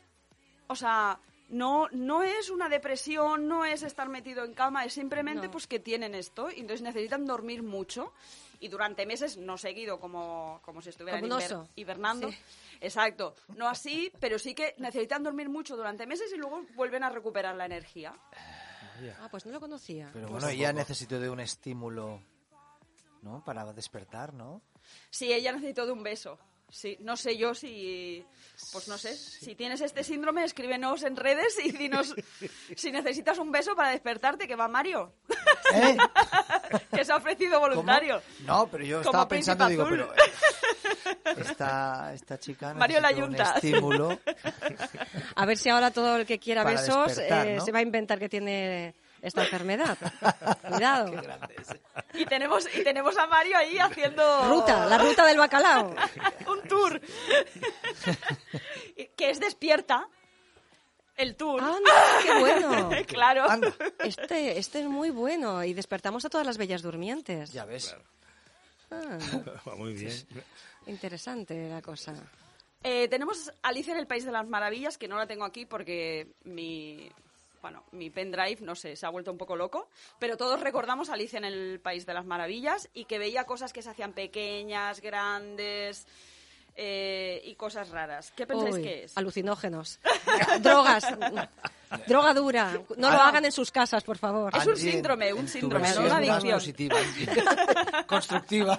O 0.68 0.76
sea, 0.76 1.18
no, 1.54 1.88
no 1.92 2.22
es 2.22 2.50
una 2.50 2.68
depresión, 2.68 3.46
no 3.48 3.64
es 3.64 3.82
estar 3.82 4.08
metido 4.08 4.44
en 4.44 4.54
cama, 4.54 4.84
es 4.84 4.92
simplemente 4.94 5.46
No. 5.46 5.50
pues 5.52 5.66
que 5.66 5.78
tienen 5.78 6.14
esto 6.14 6.50
y 6.50 6.60
entonces 6.60 6.82
necesitan 6.82 7.24
dormir 7.26 7.62
mucho 7.62 8.12
y 8.60 8.68
durante 8.68 9.04
meses, 9.06 9.36
no 9.36 9.56
seguido 9.58 9.98
como, 10.00 10.60
como 10.64 10.80
si 10.82 10.88
estuvieran 10.90 11.22
hiber- 11.24 11.68
hibernando. 11.76 12.30
Sí. 12.30 12.38
Exacto, 12.80 13.34
no 13.56 13.68
así, 13.68 14.12
pero 14.20 14.38
sí 14.38 14.54
que 14.54 14.74
necesitan 14.78 15.22
dormir 15.22 15.48
mucho 15.48 15.76
durante 15.76 16.06
meses 16.06 16.32
y 16.32 16.36
luego 16.36 16.62
vuelven 16.74 17.02
a 17.04 17.10
recuperar 17.10 17.54
la 17.56 17.66
energía. 17.66 18.14
Ah, 19.20 19.28
pues 19.30 19.44
no 19.46 19.52
lo 19.52 19.60
conocía. 19.60 20.10
pero 20.12 20.28
bueno, 20.28 20.48
ella 20.48 20.72
necesitó 20.72 21.18
de 21.18 21.28
un 21.28 21.40
estímulo, 21.40 22.20
¿no? 23.22 23.42
Para 23.44 23.72
despertar, 23.72 24.32
¿no? 24.34 24.62
Sí, 25.10 25.32
ella 25.32 25.52
necesitó 25.52 25.86
de 25.86 25.92
un 25.92 26.02
beso. 26.02 26.38
Sí, 26.70 26.96
no 27.00 27.16
sé 27.16 27.36
yo 27.36 27.54
si, 27.54 28.24
pues 28.72 28.88
no 28.88 28.98
sé, 28.98 29.16
si 29.16 29.54
tienes 29.54 29.80
este 29.80 30.02
síndrome, 30.02 30.42
escríbenos 30.44 31.04
en 31.04 31.14
redes 31.16 31.56
y 31.64 31.70
dinos 31.70 32.14
si 32.76 32.90
necesitas 32.90 33.38
un 33.38 33.52
beso 33.52 33.76
para 33.76 33.90
despertarte, 33.90 34.48
que 34.48 34.56
va 34.56 34.66
Mario, 34.66 35.12
¿Eh? 35.72 35.96
que 36.92 37.04
se 37.04 37.12
ha 37.12 37.16
ofrecido 37.16 37.60
¿Cómo? 37.60 37.68
voluntario. 37.68 38.20
No, 38.44 38.66
pero 38.66 38.84
yo 38.84 39.00
estaba 39.00 39.28
pensando, 39.28 39.68
digo, 39.68 39.86
pero 39.88 40.12
eh, 40.14 41.36
esta, 41.38 42.12
esta 42.12 42.38
chica 42.38 42.74
Mario 42.74 43.00
la 43.00 43.10
un 43.10 43.16
Yunta. 43.16 43.54
estímulo. 43.54 44.18
A 45.36 45.46
ver 45.46 45.56
si 45.56 45.68
ahora 45.68 45.90
todo 45.90 46.16
el 46.16 46.26
que 46.26 46.38
quiera 46.38 46.64
Para 46.64 46.80
besos 46.80 47.18
eh, 47.18 47.56
¿no? 47.58 47.64
se 47.64 47.72
va 47.72 47.78
a 47.78 47.82
inventar 47.82 48.18
que 48.18 48.28
tiene 48.28 48.94
esta 49.24 49.42
enfermedad. 49.42 49.96
Cuidado. 50.68 51.12
Y 52.12 52.26
tenemos, 52.26 52.66
y 52.76 52.84
tenemos 52.84 53.16
a 53.18 53.26
Mario 53.26 53.56
ahí 53.56 53.78
haciendo 53.78 54.48
Ruta, 54.48 54.86
la 54.86 54.98
ruta 54.98 55.24
del 55.26 55.38
bacalao. 55.38 55.94
un 56.46 56.68
tour. 56.68 57.00
que 59.16 59.30
es 59.30 59.40
despierta. 59.40 60.06
El 61.16 61.36
tour. 61.36 61.60
¡Anda, 61.60 61.92
qué 62.22 62.38
bueno! 62.40 62.90
claro. 63.06 63.48
Anda, 63.48 63.72
Este, 64.00 64.58
este 64.58 64.80
es 64.80 64.86
muy 64.86 65.10
bueno 65.10 65.62
y 65.64 65.72
despertamos 65.72 66.24
a 66.24 66.28
todas 66.28 66.46
las 66.46 66.58
bellas 66.58 66.82
durmientes. 66.82 67.52
ya 67.52 67.64
ves. 67.64 67.96
Ah, 68.90 69.18
muy 69.76 69.94
bien. 69.94 70.12
interesante 70.86 71.68
la 71.68 71.80
cosa. 71.82 72.14
Eh, 72.82 73.08
tenemos 73.08 73.50
Alicia 73.62 73.92
en 73.94 74.00
el 74.00 74.06
País 74.06 74.24
de 74.26 74.32
las 74.32 74.46
Maravillas, 74.48 74.98
que 74.98 75.08
no 75.08 75.16
la 75.16 75.26
tengo 75.26 75.44
aquí 75.44 75.64
porque 75.66 76.26
mi, 76.44 77.10
bueno, 77.64 77.82
mi 77.92 78.10
pendrive, 78.10 78.58
no 78.60 78.74
sé, 78.74 78.94
se 78.94 79.06
ha 79.06 79.08
vuelto 79.08 79.32
un 79.32 79.38
poco 79.38 79.56
loco. 79.56 79.88
Pero 80.18 80.36
todos 80.36 80.60
recordamos 80.60 81.08
Alicia 81.08 81.38
en 81.38 81.46
el 81.46 81.80
País 81.80 82.04
de 82.04 82.12
las 82.12 82.26
Maravillas 82.26 82.90
y 82.92 83.06
que 83.06 83.18
veía 83.18 83.44
cosas 83.44 83.72
que 83.72 83.80
se 83.80 83.88
hacían 83.88 84.12
pequeñas, 84.12 85.00
grandes 85.00 86.06
eh, 86.76 87.40
y 87.44 87.54
cosas 87.54 87.88
raras. 87.90 88.32
¿Qué 88.36 88.46
pensáis 88.46 88.74
Uy, 88.76 88.82
que 88.82 89.04
es? 89.04 89.16
Alucinógenos. 89.16 90.00
Drogas. 90.60 91.04
Droga 92.08 92.34
dura. 92.34 92.72
No 92.96 93.10
lo 93.10 93.18
Ah. 93.18 93.28
hagan 93.28 93.44
en 93.44 93.52
sus 93.52 93.70
casas, 93.70 94.02
por 94.02 94.18
favor. 94.18 94.52
Es 94.56 94.66
un 94.66 94.76
síndrome, 94.76 95.32
un 95.32 95.46
síndrome, 95.46 95.88
no 95.94 96.00
una 96.00 96.16
adicción. 96.16 96.54
positiva, 96.58 96.96
constructiva. 98.06 98.78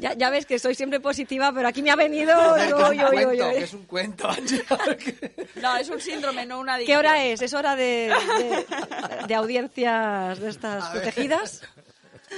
Ya, 0.00 0.14
ya 0.14 0.30
ves 0.30 0.44
que 0.46 0.58
soy 0.58 0.74
siempre 0.74 0.98
positiva, 0.98 1.52
pero 1.54 1.68
aquí 1.68 1.82
me 1.82 1.90
ha 1.92 1.96
venido... 1.96 2.34
Que 2.56 3.58
es 3.62 3.72
un 3.74 3.84
cuento, 3.84 4.28
es 4.30 4.52
un. 4.52 5.62
No, 5.62 5.76
es 5.76 5.88
un 5.88 6.00
síndrome, 6.00 6.44
no 6.46 6.58
una 6.58 6.74
adicción. 6.74 6.94
¿Qué 6.96 6.98
hora 6.98 7.24
es? 7.24 7.42
¿Es 7.42 7.54
hora 7.54 7.76
de, 7.76 8.12
de- 8.38 9.26
de 9.28 9.34
audiencias 9.34 10.40
de 10.40 10.48
estas 10.48 10.88
protegidas? 10.88 11.62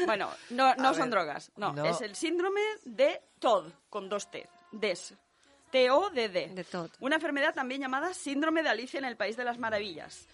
Bueno, 0.07 0.31
no, 0.51 0.75
no 0.77 0.95
son 0.95 1.05
ver, 1.05 1.11
drogas. 1.11 1.53
No, 1.57 1.73
no. 1.73 1.85
es 1.85 2.01
el 2.01 2.15
síndrome 2.15 2.61
de 2.85 3.21
TOD, 3.39 3.73
con 3.91 4.09
dos 4.09 4.31
T. 4.31 4.49
DES. 4.73 5.15
T-O-D-D. 5.71 6.49
De 6.49 6.65
TOD. 6.65 6.91
Una 7.01 7.17
enfermedad 7.17 7.55
también 7.55 7.81
llamada 7.81 8.13
síndrome 8.15 8.63
de 8.63 8.69
Alicia 8.69 8.99
en 8.99 9.05
el 9.05 9.17
País 9.17 9.37
de 9.37 9.45
las 9.45 9.59
Maravillas. 9.59 10.27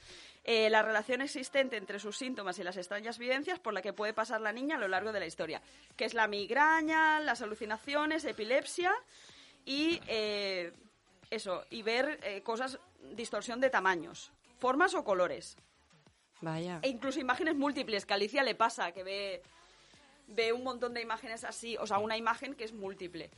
Eh, 0.45 0.71
la 0.71 0.83
relación 0.83 1.21
existente 1.21 1.77
entre 1.77 1.99
sus 1.99 2.17
síntomas 2.17 2.59
y 2.59 2.65
las 2.65 2.77
extrañas 2.77 3.19
vivencias 3.19 3.59
por 3.59 3.75
la 3.75 3.83
que 3.83 3.93
puede 3.93 4.15
pasar 4.15 4.41
la 4.41 4.51
niña 4.51 4.77
a 4.77 4.79
lo 4.79 4.89
largo 4.89 5.13
de 5.13 5.21
la 5.21 5.27
historia, 5.27 5.61
que 5.97 6.07
es 6.07 6.15
la 6.15 6.27
migraña, 6.27 7.21
las 7.21 7.43
alucinaciones, 7.43 8.25
epilepsia 8.25 8.95
y 9.67 10.01
eh, 10.07 10.73
eso, 11.31 11.65
y 11.69 11.83
ver 11.83 12.19
eh, 12.23 12.43
cosas, 12.43 12.79
distorsión 13.13 13.61
de 13.61 13.69
tamaños, 13.69 14.33
formas 14.59 14.95
o 14.95 15.05
colores. 15.05 15.57
Vaya. 16.41 16.79
E 16.83 16.89
incluso 16.89 17.19
imágenes 17.21 17.57
múltiples, 17.57 18.07
que 18.07 18.13
a 18.13 18.17
Alicia 18.17 18.43
le 18.43 18.55
pasa, 18.55 18.93
que 18.93 19.03
ve, 19.03 19.43
ve 20.29 20.53
un 20.53 20.63
montón 20.65 20.95
de 20.95 21.01
imágenes 21.03 21.45
así, 21.45 21.77
o 21.79 21.87
sea, 21.87 21.99
una 21.99 22.17
imagen 22.17 22.55
que 22.55 22.65
es 22.65 22.73
múltiple. 22.73 23.31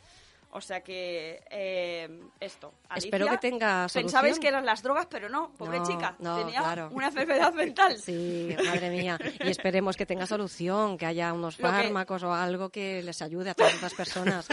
O 0.53 0.61
sea 0.61 0.81
que 0.83 1.41
eh, 1.49 2.09
esto. 2.41 2.75
Alicia, 2.89 3.07
Espero 3.07 3.29
que 3.29 3.39
tenga 3.39 3.87
Pensabais 3.87 4.11
solución. 4.35 4.41
que 4.41 4.49
eran 4.49 4.67
las 4.67 4.83
drogas, 4.83 5.07
pero 5.07 5.29
no, 5.29 5.53
pobre 5.57 5.79
No, 5.79 5.87
chica. 5.87 6.17
no, 6.19 6.39
tenía 6.39 6.59
claro. 6.61 6.89
una 6.93 7.07
enfermedad 7.07 7.53
mental. 7.55 7.97
Sí, 7.99 8.57
madre 8.67 8.91
mía. 8.91 9.17
Y 9.45 9.49
esperemos 9.49 9.97
que 9.97 10.07
tenga 10.07 10.27
solución, 10.27 10.99
que 10.99 11.07
haya 11.07 11.33
unos 11.33 11.57
Lo 11.61 11.69
que- 11.69 11.73
fármacos 11.77 12.25
o 12.25 12.35
algo 12.35 12.69
que 12.71 13.01
les 13.01 13.23
ayude 13.23 13.51
a 13.51 13.55
todas 13.55 13.75
estas 13.75 13.95
personas. 13.95 14.49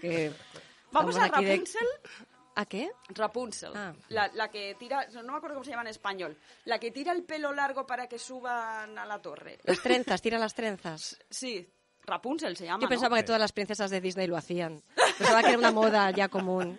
que 0.00 0.32
Vamos 0.92 1.16
a 1.16 1.24
aquí 1.24 1.44
de- 1.44 1.50
Rapunzel. 1.56 1.88
¿A 2.54 2.66
qué? 2.66 2.90
Rapunzel, 3.08 3.72
Ah. 3.74 3.94
la, 4.08 4.28
la 4.34 4.48
que 4.50 4.74
tira, 4.78 5.06
no 5.22 5.32
me 5.32 5.36
acuerdo 5.38 5.54
cómo 5.54 5.64
se 5.64 5.70
llama 5.70 5.82
en 5.82 5.88
español, 5.88 6.36
la 6.66 6.78
que 6.78 6.90
tira 6.90 7.12
el 7.12 7.24
pelo 7.24 7.52
largo 7.52 7.86
para 7.86 8.06
que 8.08 8.18
suban 8.18 8.98
a 8.98 9.06
la 9.06 9.20
torre. 9.22 9.58
Las 9.64 9.80
trenzas, 9.80 10.20
tira 10.20 10.38
las 10.38 10.54
trenzas. 10.54 11.18
Sí, 11.30 11.66
Rapunzel 12.04 12.56
se 12.56 12.64
llama. 12.66 12.80
Yo 12.80 12.86
¿no? 12.86 12.88
pensaba 12.90 13.16
que 13.16 13.22
todas 13.22 13.40
las 13.40 13.52
princesas 13.52 13.90
de 13.90 14.00
Disney 14.00 14.26
lo 14.26 14.36
hacían. 14.36 14.82
Pensaba 15.18 15.42
que 15.42 15.48
era 15.50 15.58
una 15.58 15.70
moda 15.72 16.10
ya 16.10 16.28
común. 16.28 16.78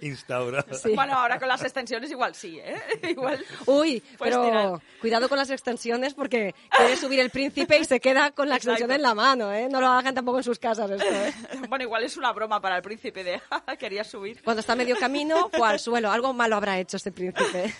Instaurado. 0.00 0.74
Sí. 0.74 0.94
Bueno, 0.94 1.14
ahora 1.14 1.40
con 1.40 1.48
las 1.48 1.62
extensiones 1.62 2.10
igual 2.10 2.34
sí, 2.34 2.58
¿eh? 2.62 2.80
igual. 3.10 3.44
Uy, 3.66 4.00
Puedes 4.16 4.36
pero 4.36 4.44
tirar. 4.44 4.80
cuidado 5.00 5.28
con 5.28 5.38
las 5.38 5.50
extensiones 5.50 6.14
porque 6.14 6.54
quiere 6.70 6.96
subir 6.96 7.18
el 7.18 7.30
príncipe 7.30 7.78
y 7.78 7.84
se 7.84 7.98
queda 7.98 8.30
con 8.30 8.48
la 8.48 8.56
extensión 8.56 8.90
Exacto. 8.90 8.94
en 8.94 9.02
la 9.02 9.14
mano, 9.14 9.52
¿eh? 9.52 9.68
No 9.68 9.80
lo 9.80 9.88
hagan 9.88 10.14
tampoco 10.14 10.38
en 10.38 10.44
sus 10.44 10.58
casas 10.60 10.90
esto, 10.90 11.04
¿eh? 11.04 11.32
Bueno, 11.68 11.84
igual 11.84 12.04
es 12.04 12.16
una 12.16 12.32
broma 12.32 12.60
para 12.60 12.76
el 12.76 12.82
príncipe 12.82 13.24
de 13.24 13.40
quería 13.78 14.04
subir. 14.04 14.40
Cuando 14.42 14.60
está 14.60 14.74
a 14.74 14.76
medio 14.76 14.96
camino, 14.96 15.50
o 15.58 15.64
al 15.64 15.80
suelo. 15.80 16.12
Algo 16.12 16.32
malo 16.32 16.56
habrá 16.56 16.78
hecho 16.78 16.96
este 16.96 17.10
príncipe. 17.10 17.74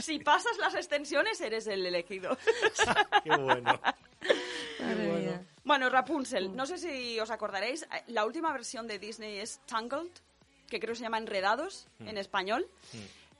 Si 0.00 0.18
pasas 0.20 0.56
las 0.58 0.74
extensiones, 0.74 1.40
eres 1.40 1.66
el 1.66 1.84
elegido. 1.84 2.36
Qué 3.24 3.30
bueno. 3.36 3.80
Madre 4.80 5.12
mía. 5.12 5.42
Bueno, 5.64 5.88
Rapunzel, 5.88 6.54
no 6.56 6.66
sé 6.66 6.78
si 6.78 7.20
os 7.20 7.30
acordaréis, 7.30 7.82
eh, 7.82 8.02
la 8.08 8.24
última 8.24 8.52
versión 8.52 8.86
de 8.86 8.98
Disney 8.98 9.38
es 9.38 9.60
Tangled, 9.66 10.10
que 10.68 10.80
creo 10.80 10.92
que 10.92 10.98
se 10.98 11.02
llama 11.04 11.18
Enredados 11.18 11.86
en 12.00 12.18
español. 12.18 12.68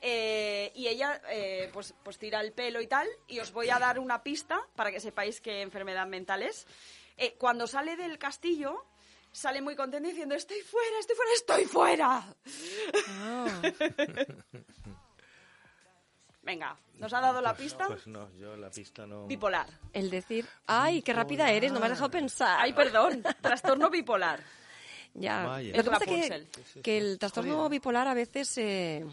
Eh, 0.05 0.73
y 0.75 0.89
ella 0.89 1.23
eh, 1.31 1.71
pues, 1.73 1.95
pues 2.03 2.19
tira 2.19 2.41
el 2.41 2.53
pelo 2.53 2.81
y 2.81 2.89
tal, 2.89 3.09
y 3.29 3.39
os 3.39 3.53
voy 3.53 3.71
a 3.71 3.79
dar 3.79 3.99
una 3.99 4.23
pista 4.23 4.61
para 4.75 4.91
que 4.91 5.01
sepáis 5.01 5.41
qué 5.41 5.63
enfermedad 5.63 6.07
mental 6.07 6.43
es. 6.43 6.67
Eh, 7.17 7.37
cuando 7.39 7.67
sale 7.67 7.97
del 7.97 8.19
castillo, 8.19 8.85
sale 9.31 9.63
muy 9.63 9.77
contenta 9.77 10.09
diciendo, 10.09 10.35
estoy 10.35 10.61
fuera, 10.61 10.99
estoy 10.99 11.17
fuera, 11.17 11.33
estoy 11.35 11.65
fuera. 11.65 12.35
Ah. 13.09 13.63
Venga, 16.43 16.77
¿nos 16.99 17.13
ha 17.13 17.21
dado 17.21 17.41
la 17.41 17.55
pista? 17.55 17.87
Pues 17.87 18.07
no, 18.07 18.29
yo 18.37 18.57
la 18.57 18.71
pista 18.71 19.07
no. 19.07 19.27
Bipolar. 19.27 19.69
El 19.93 20.11
decir, 20.11 20.47
ay, 20.67 21.03
qué 21.03 21.13
rápida 21.13 21.51
eres, 21.51 21.73
no 21.73 21.79
me 21.79 21.87
has 21.87 21.93
dejado 21.93 22.11
pensar. 22.11 22.59
Ay, 22.61 22.73
perdón, 22.73 23.23
trastorno 23.41 23.89
bipolar. 23.91 24.41
Ya. 25.15 25.45
Vaya. 25.45 25.77
Lo 25.77 25.85
que 25.85 25.91
pasa 25.91 26.05
es 26.05 26.31
que, 26.75 26.81
que 26.83 26.99
el 26.99 27.19
trastorno 27.19 27.69
bipolar 27.69 28.09
a 28.09 28.15
veces 28.15 28.59
eh, 28.59 29.05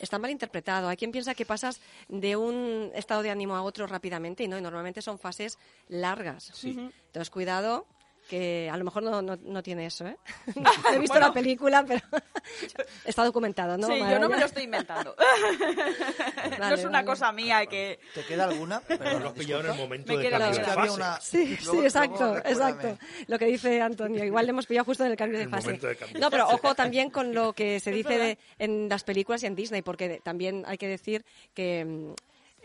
está 0.00 0.18
mal 0.18 0.30
interpretado. 0.30 0.88
Hay 0.88 0.96
quien 0.96 1.12
piensa 1.12 1.34
que 1.34 1.46
pasas 1.46 1.80
de 2.08 2.36
un 2.36 2.90
estado 2.94 3.22
de 3.22 3.30
ánimo 3.30 3.54
a 3.54 3.62
otro 3.62 3.86
rápidamente 3.86 4.42
y 4.44 4.48
no, 4.48 4.58
y 4.58 4.62
normalmente 4.62 5.02
son 5.02 5.18
fases 5.18 5.58
largas. 5.88 6.52
Entonces, 6.64 7.30
cuidado, 7.30 7.86
que 8.28 8.70
a 8.72 8.76
lo 8.76 8.84
mejor 8.84 9.02
no, 9.02 9.20
no, 9.22 9.36
no 9.42 9.62
tiene 9.62 9.86
eso, 9.86 10.06
¿eh? 10.06 10.16
He 10.94 10.98
visto 10.98 11.18
la 11.20 11.32
película, 11.32 11.84
pero 11.86 12.00
está 13.04 13.24
documentado, 13.24 13.76
¿no? 13.78 13.86
sí, 13.86 13.98
yo 13.98 14.18
no 14.18 14.28
me 14.28 14.38
lo 14.38 14.46
estoy 14.46 14.64
inventando. 14.64 15.14
no 15.16 16.58
Vale, 16.58 16.74
es 16.74 16.80
una 16.84 16.98
vale. 16.98 17.06
cosa 17.06 17.32
mía 17.32 17.66
que... 17.66 17.98
¿Te 18.14 18.24
queda 18.24 18.44
alguna? 18.44 18.80
Perdona, 18.80 19.18
lo 19.20 19.28
has 19.28 19.34
pillado 19.34 19.60
en 19.64 19.70
el 19.70 19.76
momento 19.76 20.12
Me 20.12 20.18
de 20.18 20.24
queda 20.24 20.38
cambiar 20.38 20.62
la 20.66 20.68
de 20.68 20.74
fase. 20.74 20.90
una- 20.92 21.20
Sí, 21.20 21.38
Luego- 21.46 21.56
sí, 21.60 21.64
luego 21.66 21.82
exacto, 21.84 22.36
exacto. 22.38 22.98
Lo 23.28 23.38
que 23.38 23.44
dice 23.46 23.80
Antonio. 23.82 24.24
Igual 24.24 24.46
le 24.46 24.50
hemos 24.50 24.66
pillado 24.66 24.84
justo 24.84 25.04
en 25.04 25.10
el 25.12 25.16
cambio 25.16 25.38
de 25.38 25.44
El 25.44 25.50
fase. 25.50 25.72
de. 25.72 25.96
No, 26.18 26.30
pero 26.30 26.48
ojo 26.48 26.74
también 26.74 27.10
con 27.10 27.34
lo 27.34 27.52
que 27.52 27.80
se 27.80 27.90
dice 27.90 28.18
de- 28.18 28.38
en 28.58 28.88
las 28.88 29.04
películas 29.04 29.42
y 29.42 29.46
en 29.46 29.54
Disney, 29.54 29.82
porque 29.82 30.20
también 30.22 30.64
hay 30.66 30.78
que 30.78 30.88
decir 30.88 31.24
que 31.54 31.84
mm, 31.84 32.12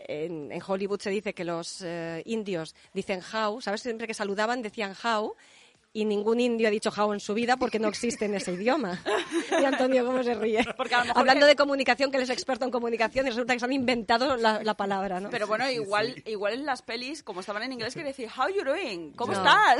en, 0.08 0.52
en 0.52 0.62
Hollywood 0.66 1.00
se 1.00 1.10
dice 1.10 1.34
que 1.34 1.44
los 1.44 1.82
eh, 1.82 2.22
indios 2.26 2.74
dicen 2.92 3.20
how, 3.20 3.60
¿sabes? 3.60 3.82
Siempre 3.82 4.06
que 4.06 4.14
saludaban 4.14 4.62
decían 4.62 4.94
how. 5.04 5.34
Y 5.92 6.04
ningún 6.04 6.38
indio 6.38 6.68
ha 6.68 6.70
dicho 6.70 6.90
how 6.96 7.12
en 7.12 7.18
su 7.18 7.34
vida 7.34 7.56
porque 7.56 7.80
no 7.80 7.88
existe 7.88 8.26
en 8.26 8.34
ese 8.36 8.52
idioma. 8.52 9.00
Y 9.60 9.64
Antonio, 9.64 10.06
¿cómo 10.06 10.22
se 10.22 10.34
ríe? 10.34 10.64
Porque 10.76 10.94
a 10.94 10.98
lo 10.98 11.04
mejor 11.06 11.18
Hablando 11.20 11.46
que- 11.46 11.50
de 11.50 11.56
comunicación, 11.56 12.12
que 12.12 12.16
él 12.18 12.22
es 12.22 12.30
experto 12.30 12.64
en 12.64 12.70
comunicación, 12.70 13.26
y 13.26 13.30
resulta 13.30 13.54
que 13.54 13.58
se 13.58 13.64
han 13.64 13.72
inventado 13.72 14.36
la, 14.36 14.62
la 14.62 14.74
palabra, 14.74 15.18
¿no? 15.18 15.30
Pero 15.30 15.48
bueno, 15.48 15.68
igual, 15.68 16.22
igual 16.26 16.54
en 16.54 16.64
las 16.66 16.82
pelis, 16.82 17.24
como 17.24 17.40
estaban 17.40 17.64
en 17.64 17.72
inglés, 17.72 17.94
quería 17.94 18.08
decir, 18.10 18.28
how 18.28 18.48
you 18.48 18.62
doing? 18.62 19.12
¿Cómo 19.14 19.32
No. 19.32 19.38
estás? 19.40 19.78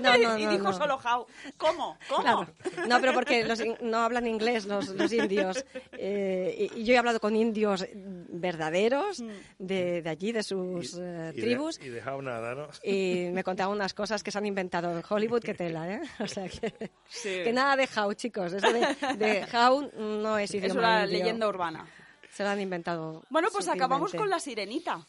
No, 0.00 0.16
no, 0.18 0.36
y 0.38 0.46
dijo 0.46 0.64
no. 0.64 0.72
solo 0.72 0.96
how. 0.96 1.24
¿Cómo? 1.56 1.96
¿Cómo? 2.08 2.22
Claro. 2.22 2.48
No, 2.88 3.00
pero 3.00 3.12
porque 3.14 3.44
los 3.44 3.60
in- 3.60 3.76
no 3.82 3.98
hablan 3.98 4.26
inglés 4.26 4.66
los, 4.66 4.88
los 4.88 5.12
indios. 5.12 5.64
Eh, 5.92 6.70
y, 6.74 6.80
y 6.80 6.84
yo 6.84 6.94
he 6.94 6.98
hablado 6.98 7.20
con 7.20 7.36
indios 7.36 7.86
verdaderos 7.94 9.22
de, 9.58 10.02
de 10.02 10.10
allí, 10.10 10.32
de 10.32 10.42
sus 10.42 10.94
eh, 10.94 11.30
Y 11.34 11.36
de- 11.36 11.42
tribus. 11.42 11.78
Y 11.80 11.88
dejado 11.88 12.20
nada, 12.22 12.54
¿no? 12.54 12.68
Y 12.82 13.28
me 13.32 13.44
contaban 13.44 13.74
unas 13.76 13.94
cosas 13.94 14.22
que 14.24 14.30
se 14.30 14.38
han 14.38 14.46
inventado 14.46 14.90
en 14.90 15.04
Hollywood 15.08 15.19
que 15.42 15.54
tela, 15.54 15.88
¿eh? 15.92 16.00
O 16.20 16.26
sea 16.26 16.48
que, 16.48 16.90
Sí. 17.08 17.42
que 17.44 17.52
nada 17.52 17.76
de 17.76 17.88
how, 17.96 18.12
chicos. 18.14 18.52
Eso 18.52 18.72
de, 18.72 18.80
de 19.16 19.46
how 19.52 19.90
no 19.98 20.38
es 20.38 20.52
idioma 20.54 20.66
Es 20.68 20.74
una 20.76 21.04
indio. 21.04 21.18
leyenda 21.18 21.48
urbana. 21.48 21.86
Se 22.30 22.42
lo 22.44 22.50
han 22.50 22.60
inventado. 22.60 23.22
Bueno, 23.30 23.48
pues 23.52 23.68
acabamos 23.68 24.12
con 24.14 24.30
la 24.30 24.38
sirenita. 24.40 25.04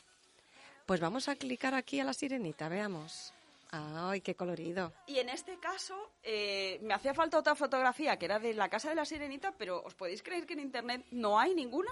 Pues 0.86 1.00
vamos 1.00 1.30
a 1.30 1.36
clicar 1.36 1.74
aquí 1.76 2.00
a 2.00 2.04
la 2.04 2.14
sirenita, 2.14 2.68
veamos. 2.68 3.34
¡Ay, 3.74 4.20
qué 4.20 4.36
colorido! 4.36 4.92
Y 5.08 5.20
en 5.20 5.30
este 5.30 5.58
caso, 5.58 6.12
eh, 6.24 6.78
me 6.82 6.94
hacía 6.94 7.14
falta 7.14 7.38
otra 7.38 7.56
fotografía 7.56 8.18
que 8.18 8.26
era 8.26 8.38
de 8.40 8.54
la 8.54 8.68
casa 8.68 8.90
de 8.90 8.96
la 8.96 9.06
sirenita, 9.06 9.54
pero 9.58 9.82
¿os 9.84 9.94
podéis 9.96 10.22
creer 10.24 10.46
que 10.46 10.54
en 10.54 10.60
internet 10.60 11.06
no 11.12 11.40
hay 11.40 11.56
ninguna? 11.56 11.92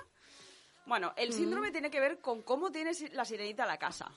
Bueno, 0.86 1.13
el 1.15 1.32
síndrome 1.32 1.72
tiene 1.72 1.89
que 1.89 1.99
ver 2.01 2.20
con 2.20 2.41
cómo 2.41 2.72
tiene 2.72 2.91
la 3.13 3.24
sirenita 3.24 3.65
la 3.65 3.78
casa. 3.78 4.11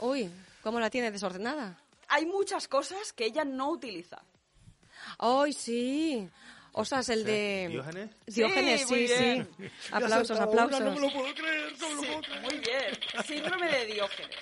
Uy, 0.00 0.30
¿cómo 0.62 0.78
la 0.78 0.90
tiene 0.90 1.10
desordenada? 1.10 1.76
Hay 2.08 2.26
muchas 2.26 2.68
cosas 2.68 3.12
que 3.12 3.26
ella 3.26 3.44
no 3.44 3.70
utiliza. 3.70 4.22
¡Ay, 5.18 5.52
sí! 5.52 6.28
Ostras, 6.72 7.08
el 7.08 7.24
de... 7.24 7.66
¿Diógenes? 7.70 8.10
Diógenes, 8.26 8.80
Sí, 8.82 8.86
muy 8.94 9.08
sí, 9.08 9.14
bien. 9.14 9.48
sí. 9.58 9.64
Aplausos, 9.92 10.38
aplausos. 10.38 10.80
No 10.80 10.90
me 10.92 11.00
lo 11.00 11.10
puedo 11.12 11.34
creer, 11.34 11.72
no 11.80 11.88
me 11.88 11.94
lo 11.94 12.00
puedo 12.02 12.20
creer. 12.20 12.40
Muy 12.42 12.54
bien. 12.58 13.24
Síndrome 13.26 13.68
de 13.72 13.86
Diógenes. 13.86 14.36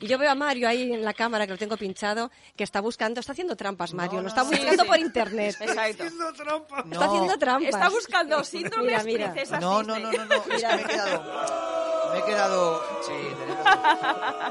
Y 0.00 0.06
yo 0.06 0.16
veo 0.16 0.30
a 0.30 0.34
Mario 0.34 0.68
ahí 0.68 0.92
en 0.92 1.04
la 1.04 1.12
cámara, 1.12 1.44
que 1.46 1.52
lo 1.52 1.58
tengo 1.58 1.76
pinchado, 1.76 2.30
que 2.56 2.64
está 2.64 2.80
buscando, 2.80 3.20
está 3.20 3.32
haciendo 3.32 3.56
trampas, 3.56 3.92
Mario, 3.92 4.16
No, 4.18 4.22
lo 4.22 4.28
está 4.28 4.42
buscando 4.42 4.70
Sí, 4.72 4.78
sí. 4.80 4.86
por 4.86 4.98
internet. 5.00 5.56
Exacto. 5.60 6.04
Haciendo 6.04 6.32
trampa. 6.32 6.78
Está 6.78 6.88
No. 6.98 7.02
haciendo 7.02 7.38
trampas. 7.38 7.74
Está 7.74 7.88
buscando 7.90 8.44
síndromes 8.44 8.86
Mira, 8.86 9.02
mira. 9.04 9.32
princesas 9.32 9.60
No, 9.60 9.82
no, 9.82 9.98
no, 9.98 10.12
no, 10.12 10.24
no, 10.24 10.34
es 10.34 10.42
que 10.42 10.50
me 10.50 10.82
he 10.82 10.84
quedado. 10.84 11.71
Me 12.12 12.18
he 12.18 12.24
quedado. 12.24 12.82
Sí, 13.02 13.12
tenés 13.38 13.56
razón. 13.64 13.82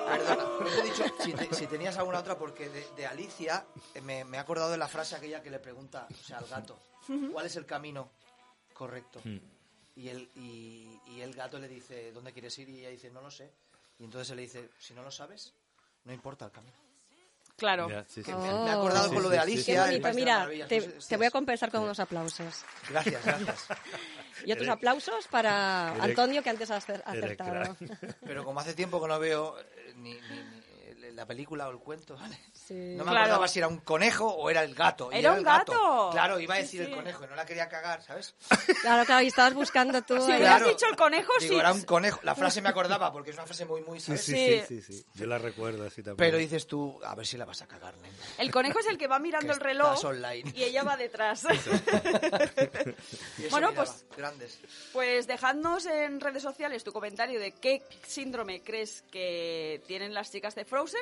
Perdona, 0.05 0.45
pero 0.57 0.69
te 0.69 0.79
he 0.79 0.83
dicho 0.83 1.03
si, 1.19 1.33
te- 1.33 1.53
si 1.53 1.67
tenías 1.67 1.97
alguna 1.97 2.19
otra, 2.19 2.37
porque 2.37 2.69
de, 2.69 2.87
de 2.95 3.05
Alicia 3.05 3.65
eh, 3.93 4.01
me, 4.01 4.23
me 4.25 4.37
he 4.37 4.39
acordado 4.39 4.71
de 4.71 4.77
la 4.77 4.87
frase 4.87 5.15
aquella 5.15 5.41
que 5.41 5.49
le 5.51 5.59
pregunta, 5.59 6.07
o 6.09 6.23
sea, 6.23 6.37
al 6.39 6.47
gato, 6.47 6.79
¿cuál 7.31 7.45
es 7.45 7.55
el 7.55 7.65
camino 7.65 8.11
correcto? 8.73 9.19
Y 9.95 10.07
el, 10.09 10.29
y, 10.35 10.99
y 11.07 11.21
el 11.21 11.33
gato 11.33 11.59
le 11.59 11.67
dice, 11.67 12.11
¿dónde 12.11 12.31
quieres 12.33 12.57
ir? 12.59 12.69
Y 12.69 12.79
ella 12.79 12.89
dice, 12.89 13.09
no 13.11 13.21
lo 13.21 13.29
sé. 13.29 13.51
Y 13.99 14.05
entonces 14.05 14.29
él 14.31 14.37
le 14.37 14.43
dice, 14.43 14.69
si 14.79 14.93
no 14.93 15.03
lo 15.03 15.11
sabes, 15.11 15.53
no 16.05 16.13
importa 16.13 16.45
el 16.45 16.51
camino. 16.51 16.77
Claro. 17.61 17.87
Ya, 17.91 18.03
sí, 18.07 18.23
sí. 18.23 18.31
Oh. 18.33 18.63
Me 18.63 18.71
he 18.71 18.73
acordado 18.73 19.07
Sí, 19.09 19.13
con 19.13 19.21
lo 19.23 19.29
de 19.29 19.37
sí, 19.37 19.43
sí. 19.45 19.51
Alicia. 19.53 19.73
Qué 19.75 19.79
bonito, 20.01 20.13
mira, 20.15 20.49
te, 20.67 20.81
te 20.81 21.17
voy 21.17 21.25
a 21.27 21.31
compensar 21.31 21.69
con 21.69 21.83
unos 21.83 21.99
aplausos. 21.99 22.63
Gracias, 22.89 23.23
gracias. 23.23 23.67
Y 24.45 24.51
otros 24.51 24.69
aplausos 24.69 25.27
para 25.27 25.89
Antonio, 26.03 26.41
que 26.41 26.49
antes 26.49 26.71
ha 26.71 26.77
acertado. 26.77 27.77
Pero 28.25 28.43
como 28.43 28.59
hace 28.59 28.73
tiempo 28.73 28.99
que 28.99 29.07
no 29.07 29.19
veo 29.19 29.59
eh, 29.59 29.93
ni, 29.97 30.13
ni- 30.15 30.99
ni 31.01 31.11
la 31.11 31.27
película 31.27 31.67
o 31.67 31.71
el 31.71 31.77
cuento, 31.77 32.15
¿vale? 32.15 32.39
Sí. 32.67 32.73
No 32.95 33.03
me 33.03 33.11
Claro. 33.11 33.19
acordaba 33.25 33.47
si 33.47 33.59
era 33.59 33.67
un 33.67 33.79
conejo 33.79 34.27
o 34.27 34.49
era 34.49 34.63
el 34.63 34.73
gato. 34.75 35.09
Y 35.11 35.17
Era 35.17 35.31
un 35.31 35.39
el 35.39 35.43
gato. 35.43 36.09
Claro, 36.11 36.39
iba 36.39 36.53
a 36.53 36.57
Sí, 36.57 36.63
decir 36.63 36.85
sí. 36.85 36.91
el 36.91 36.95
conejo 36.95 37.23
y 37.25 37.27
no 37.27 37.35
la 37.35 37.45
quería 37.45 37.67
cagar, 37.67 38.01
¿sabes? 38.03 38.33
Claro, 38.81 39.03
claro, 39.05 39.21
y 39.23 39.27
estabas 39.27 39.53
buscando 39.53 40.01
tú. 40.03 40.15
Si 40.23 40.31
ahí. 40.31 40.37
hubieras 40.39 40.63
dicho 40.65 40.85
el 40.87 40.95
conejo, 40.95 41.33
Digo, 41.39 41.53
sí. 41.55 41.59
era 41.59 41.73
un 41.73 41.81
conejo. 41.81 42.19
La 42.23 42.35
frase 42.35 42.61
me 42.61 42.69
acordaba 42.69 43.11
porque 43.11 43.31
es 43.31 43.35
una 43.35 43.45
frase 43.45 43.65
muy, 43.65 43.81
muy, 43.81 43.99
Sí, 43.99 44.05
¿sabes? 44.07 44.23
sí, 44.23 44.33
Sí. 44.35 44.63
sí, 44.67 44.81
sí, 44.81 44.93
sí. 44.99 45.05
Yo 45.15 45.25
la 45.25 45.37
recuerdo 45.37 45.85
así 45.85 46.01
también. 46.03 46.17
Pero 46.17 46.37
dices 46.37 46.65
tú, 46.67 46.99
a 47.03 47.13
ver 47.15 47.25
si 47.27 47.35
la 47.37 47.45
vas 47.45 47.61
a 47.61 47.67
cagar, 47.67 47.95
nena. 47.97 48.15
El 48.37 48.51
conejo 48.51 48.79
es 48.79 48.85
el 48.87 48.97
que 48.97 49.07
va 49.07 49.19
mirando 49.19 49.47
Que 49.47 49.53
el 49.53 49.59
reloj 49.59 50.05
online. 50.05 50.51
y 50.55 50.63
ella 50.63 50.83
va 50.83 50.95
detrás. 50.97 51.45
Bueno, 53.49 53.69
miraba, 53.71 53.85
pues- 53.85 54.05
Grandes. 54.17 54.59
Pues 54.93 55.27
dejadnos 55.27 55.85
en 55.85 56.19
redes 56.19 56.43
sociales 56.43 56.83
tu 56.83 56.91
comentario 56.93 57.39
de 57.39 57.51
qué 57.53 57.83
síndrome 58.07 58.61
crees 58.61 59.03
que 59.11 59.81
tienen 59.87 60.13
las 60.13 60.31
chicas 60.31 60.55
de 60.55 60.65
Frozen 60.65 61.01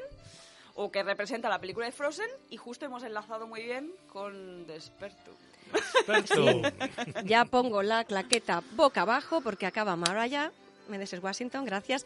o 0.81 0.89
que 0.89 1.03
representa 1.03 1.49
la 1.49 1.59
película 1.59 1.87
de 1.87 1.91
Frozen 1.91 2.29
y 2.49 2.55
justo 2.55 2.85
hemos 2.85 3.03
enlazado 3.03 3.47
muy 3.47 3.63
bien 3.63 3.91
con 4.07 4.65
Despertum. 4.65 5.35
Experto. 5.73 6.61
Ya 7.25 7.43
pongo 7.43 7.83
la 7.83 8.05
claqueta 8.05 8.63
boca 8.77 9.01
abajo 9.01 9.41
porque 9.41 9.65
acaba 9.65 9.97
Mariah, 9.97 10.53
Menezes 10.87 11.21
Washington, 11.21 11.65
gracias. 11.65 12.05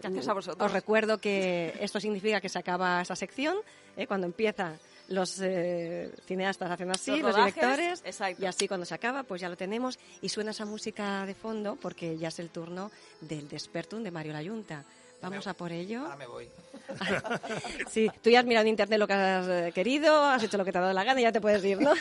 Gracias 0.00 0.26
a 0.26 0.32
vosotros. 0.32 0.66
Os 0.66 0.72
recuerdo 0.72 1.18
que 1.18 1.74
esto 1.80 2.00
significa 2.00 2.40
que 2.40 2.48
se 2.48 2.58
acaba 2.58 3.02
esa 3.02 3.14
sección, 3.14 3.58
¿eh? 3.94 4.06
cuando 4.06 4.26
empiezan 4.26 4.78
los 5.08 5.38
eh, 5.42 6.10
cineastas 6.24 6.70
hacen 6.70 6.90
así, 6.92 7.10
Los 7.10 7.20
los, 7.20 7.36
rodajes, 7.36 7.54
directores, 7.54 8.02
exacto. 8.06 8.42
y 8.42 8.46
así 8.46 8.66
cuando 8.66 8.86
se 8.86 8.94
acaba, 8.94 9.24
pues 9.24 9.42
ya 9.42 9.50
lo 9.50 9.56
tenemos, 9.58 9.98
y 10.22 10.30
suena 10.30 10.52
esa 10.52 10.64
música 10.64 11.26
de 11.26 11.34
fondo 11.34 11.76
porque 11.76 12.16
ya 12.16 12.28
es 12.28 12.38
el 12.38 12.48
turno 12.48 12.90
del 13.20 13.50
Despertum 13.50 14.02
de 14.02 14.10
Mario 14.10 14.32
Layunta. 14.32 14.82
Vamos 15.24 15.46
a 15.46 15.54
por 15.54 15.72
ello. 15.72 16.00
Ahora 16.02 16.16
me 16.16 16.26
voy. 16.26 16.48
Sí, 17.88 18.10
tú 18.22 18.30
ya 18.30 18.40
has 18.40 18.44
mirado 18.44 18.62
en 18.62 18.68
internet 18.68 18.98
lo 18.98 19.06
que 19.06 19.14
has 19.14 19.48
eh, 19.48 19.72
querido, 19.74 20.24
has 20.24 20.42
hecho 20.42 20.58
lo 20.58 20.64
que 20.64 20.72
te 20.72 20.78
ha 20.78 20.80
dado 20.82 20.92
la 20.92 21.04
gana 21.04 21.20
y 21.20 21.22
ya 21.22 21.32
te 21.32 21.40
puedes 21.40 21.64
ir, 21.64 21.80
¿no? 21.80 21.92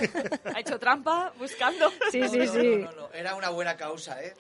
Ha 0.54 0.60
hecho 0.60 0.78
trampa 0.80 1.32
buscando. 1.38 1.90
Sí, 2.12 2.20
No, 2.20 2.30
sí, 2.30 2.38
no, 2.38 2.46
sí. 2.54 2.76
No, 2.84 2.92
no, 2.92 3.02
no. 3.02 3.14
Era 3.14 3.36
una 3.36 3.50
buena 3.50 3.78
causa, 3.78 4.22
¿eh? 4.24 4.34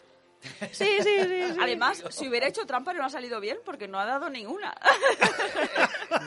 Sí, 0.71 0.85
sí, 1.01 1.03
sí. 1.03 1.53
sí. 1.53 1.57
Además, 1.61 2.03
si 2.09 2.27
hubiera 2.27 2.47
hecho 2.47 2.65
trampa 2.65 2.93
no 2.93 3.05
ha 3.05 3.09
salido 3.09 3.39
bien 3.39 3.57
porque 3.63 3.87
no 3.87 3.99
ha 3.99 4.05
dado 4.05 4.29
ninguna. 4.29 4.75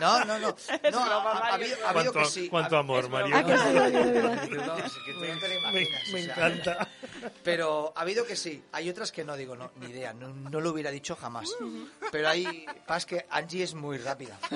No, 0.00 0.24
no, 0.24 0.38
no. 0.38 0.54
No, 0.90 0.98
ha, 1.00 1.54
habido, 1.54 1.76
ha 1.86 1.90
habido 1.90 2.12
Cuánto, 2.12 2.12
que 2.12 2.24
sí. 2.26 2.48
cuánto 2.48 2.76
amor, 2.76 3.08
Mario. 3.08 3.40
No, 3.40 3.48
no 3.48 3.90
lo 3.90 4.70
Me, 5.72 5.88
me 6.12 6.20
encanta. 6.20 6.88
Pero 7.42 7.92
ha 7.96 8.00
habido 8.00 8.26
que 8.26 8.36
sí. 8.36 8.62
Hay 8.72 8.88
otras 8.90 9.12
que 9.12 9.24
no 9.24 9.36
digo, 9.36 9.56
no, 9.56 9.70
ni 9.76 9.86
idea. 9.86 10.12
No, 10.12 10.28
no 10.28 10.60
lo 10.60 10.70
hubiera 10.70 10.90
dicho 10.90 11.16
jamás. 11.16 11.48
Pero 12.12 12.28
hay. 12.28 12.66
Pasa 12.86 13.06
que 13.06 13.26
Angie 13.30 13.62
es 13.62 13.74
muy 13.74 13.98
rápida. 13.98 14.38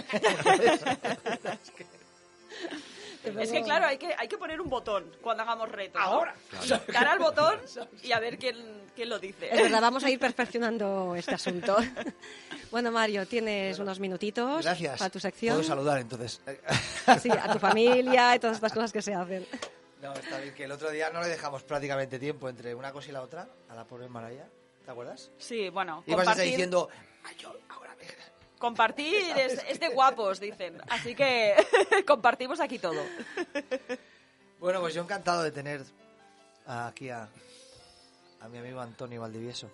Es 3.22 3.50
que 3.52 3.62
claro, 3.62 3.86
hay 3.86 3.98
que, 3.98 4.14
hay 4.16 4.28
que 4.28 4.38
poner 4.38 4.60
un 4.60 4.70
botón 4.70 5.04
cuando 5.20 5.42
hagamos 5.42 5.70
retos. 5.70 6.00
¿no? 6.00 6.06
Ahora. 6.06 6.34
Y 6.64 6.92
dar 6.92 7.06
al 7.06 7.18
botón 7.18 7.60
y 8.02 8.12
a 8.12 8.18
ver 8.18 8.38
quién, 8.38 8.56
quién 8.96 9.10
lo 9.10 9.18
dice. 9.18 9.48
Es 9.52 9.60
verdad, 9.62 9.80
vamos 9.80 10.02
a 10.04 10.10
ir 10.10 10.18
perfeccionando 10.18 11.14
este 11.14 11.34
asunto. 11.34 11.76
Bueno, 12.70 12.90
Mario, 12.90 13.26
tienes 13.26 13.78
unos 13.78 13.98
minutitos 14.00 14.64
Gracias. 14.64 14.98
para 14.98 15.10
tu 15.10 15.20
sección. 15.20 15.56
Puedo 15.56 15.68
saludar 15.68 15.98
entonces. 15.98 16.40
Sí, 17.20 17.28
a 17.30 17.52
tu 17.52 17.58
familia 17.58 18.36
y 18.36 18.38
todas 18.38 18.56
estas 18.56 18.72
cosas 18.72 18.92
que 18.92 19.02
se 19.02 19.12
hacen. 19.12 19.44
No, 20.00 20.14
está 20.14 20.38
bien 20.38 20.54
que 20.54 20.64
el 20.64 20.72
otro 20.72 20.90
día 20.90 21.10
no 21.10 21.20
le 21.20 21.28
dejamos 21.28 21.62
prácticamente 21.62 22.18
tiempo 22.18 22.48
entre 22.48 22.74
una 22.74 22.92
cosa 22.92 23.08
y 23.10 23.12
la 23.12 23.22
otra 23.22 23.48
a 23.68 23.74
la 23.74 23.84
pobre 23.84 24.08
Maraya. 24.08 24.48
¿Te 24.84 24.90
acuerdas? 24.90 25.30
Sí, 25.38 25.68
bueno, 25.68 26.02
Ibas 26.06 26.24
compartir, 26.24 26.50
diciendo, 26.50 26.88
"Ay, 27.22 27.36
yo 27.38 27.54
ahora 27.68 27.94
me... 27.96 28.06
compartir 28.58 29.14
es, 29.36 29.62
es 29.68 29.78
de 29.78 29.88
guapos, 29.88 30.40
dicen. 30.40 30.80
Así 30.88 31.14
que 31.14 31.54
compartimos 32.06 32.60
aquí 32.60 32.78
todo. 32.78 33.02
Bueno, 34.58 34.80
pues 34.80 34.94
yo 34.94 35.02
encantado 35.02 35.42
de 35.42 35.50
tener 35.52 35.82
aquí 36.66 37.10
a, 37.10 37.28
a 38.40 38.48
mi 38.48 38.58
amigo 38.58 38.80
Antonio 38.80 39.20
Valdivieso. 39.20 39.70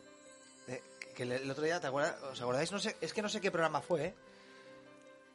Eh, 0.66 0.82
que 1.14 1.22
el, 1.22 1.32
el 1.32 1.50
otro 1.50 1.62
día, 1.64 1.80
¿te 1.80 1.86
acuerdas? 1.86 2.20
¿Os 2.24 2.40
acordáis? 2.40 2.72
No 2.72 2.80
sé, 2.80 2.96
es 3.00 3.12
que 3.12 3.22
no 3.22 3.28
sé 3.28 3.40
qué 3.40 3.50
programa 3.52 3.80
fue, 3.80 4.06
¿eh? 4.06 4.14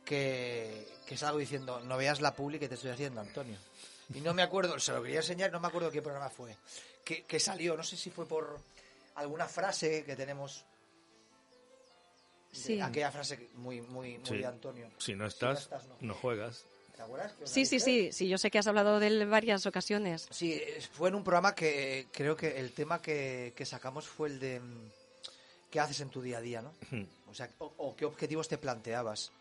que, 0.06 0.88
que 1.06 1.16
es 1.16 1.24
algo 1.24 1.40
diciendo, 1.40 1.80
no 1.82 1.96
veas 1.98 2.20
la 2.22 2.34
publi 2.36 2.60
que 2.60 2.68
te 2.68 2.76
estoy 2.76 2.92
haciendo, 2.92 3.22
Antonio. 3.22 3.58
Y 4.14 4.22
no 4.22 4.34
me 4.34 4.42
acuerdo, 4.44 4.78
se 4.80 4.92
lo 4.92 5.02
quería 5.02 5.18
enseñar, 5.20 5.52
no 5.52 5.60
me 5.60 5.68
acuerdo 5.68 5.92
qué 5.92 6.02
programa 6.02 6.30
fue. 6.30 6.56
Que, 7.04 7.24
que 7.24 7.40
salió, 7.40 7.76
no 7.78 7.84
sé 7.84 7.98
si 7.98 8.10
fue 8.10 8.28
por 8.28 8.60
alguna 9.16 9.48
frase 9.48 10.04
que 10.04 10.16
tenemos. 10.16 10.64
de- 12.52 12.58
Sí. 12.58 12.82
Aquella 12.82 13.12
frase 13.12 13.50
muy, 13.56 13.80
muy, 13.82 14.18
muy 14.18 14.28
Sí. 14.28 14.38
de 14.38 14.46
Antonio. 14.46 14.92
Si 14.98 15.16
no 15.16 15.26
estás, 15.26 15.70
no. 15.72 15.96
no 16.02 16.14
juegas. 16.16 16.66
¿Te 16.96 17.02
acuerdas? 17.02 17.32
que 17.34 17.46
os 17.46 17.50
Sí, 17.50 17.66
sí, 17.66 17.80
sí, 17.80 18.12
sí, 18.12 18.28
yo 18.28 18.38
sé 18.38 18.52
que 18.52 18.60
has 18.60 18.68
hablado 18.68 19.00
de 19.00 19.08
él 19.08 19.22
en 19.22 19.32
varias 19.32 19.66
ocasiones. 19.66 20.28
Sí, 20.32 20.62
fue 20.92 21.08
en 21.10 21.16
un 21.16 21.24
programa 21.24 21.56
que 21.56 22.08
creo 22.12 22.36
que 22.36 22.60
el 22.60 22.74
tema 22.74 23.02
que, 23.02 23.54
que 23.56 23.66
sacamos 23.66 24.06
fue 24.08 24.28
el 24.28 24.40
de 24.42 24.60
mm, 24.60 24.90
qué 25.72 25.80
haces 25.80 26.02
en 26.02 26.10
tu 26.10 26.22
día 26.22 26.40
a 26.40 26.42
día, 26.42 26.62
¿no? 26.62 26.74
O 27.30 27.34
sea, 27.34 27.50
o, 27.60 27.72
o 27.78 27.96
qué 27.96 28.04
objetivos 28.06 28.50
te 28.50 28.58
planteabas. 28.58 29.32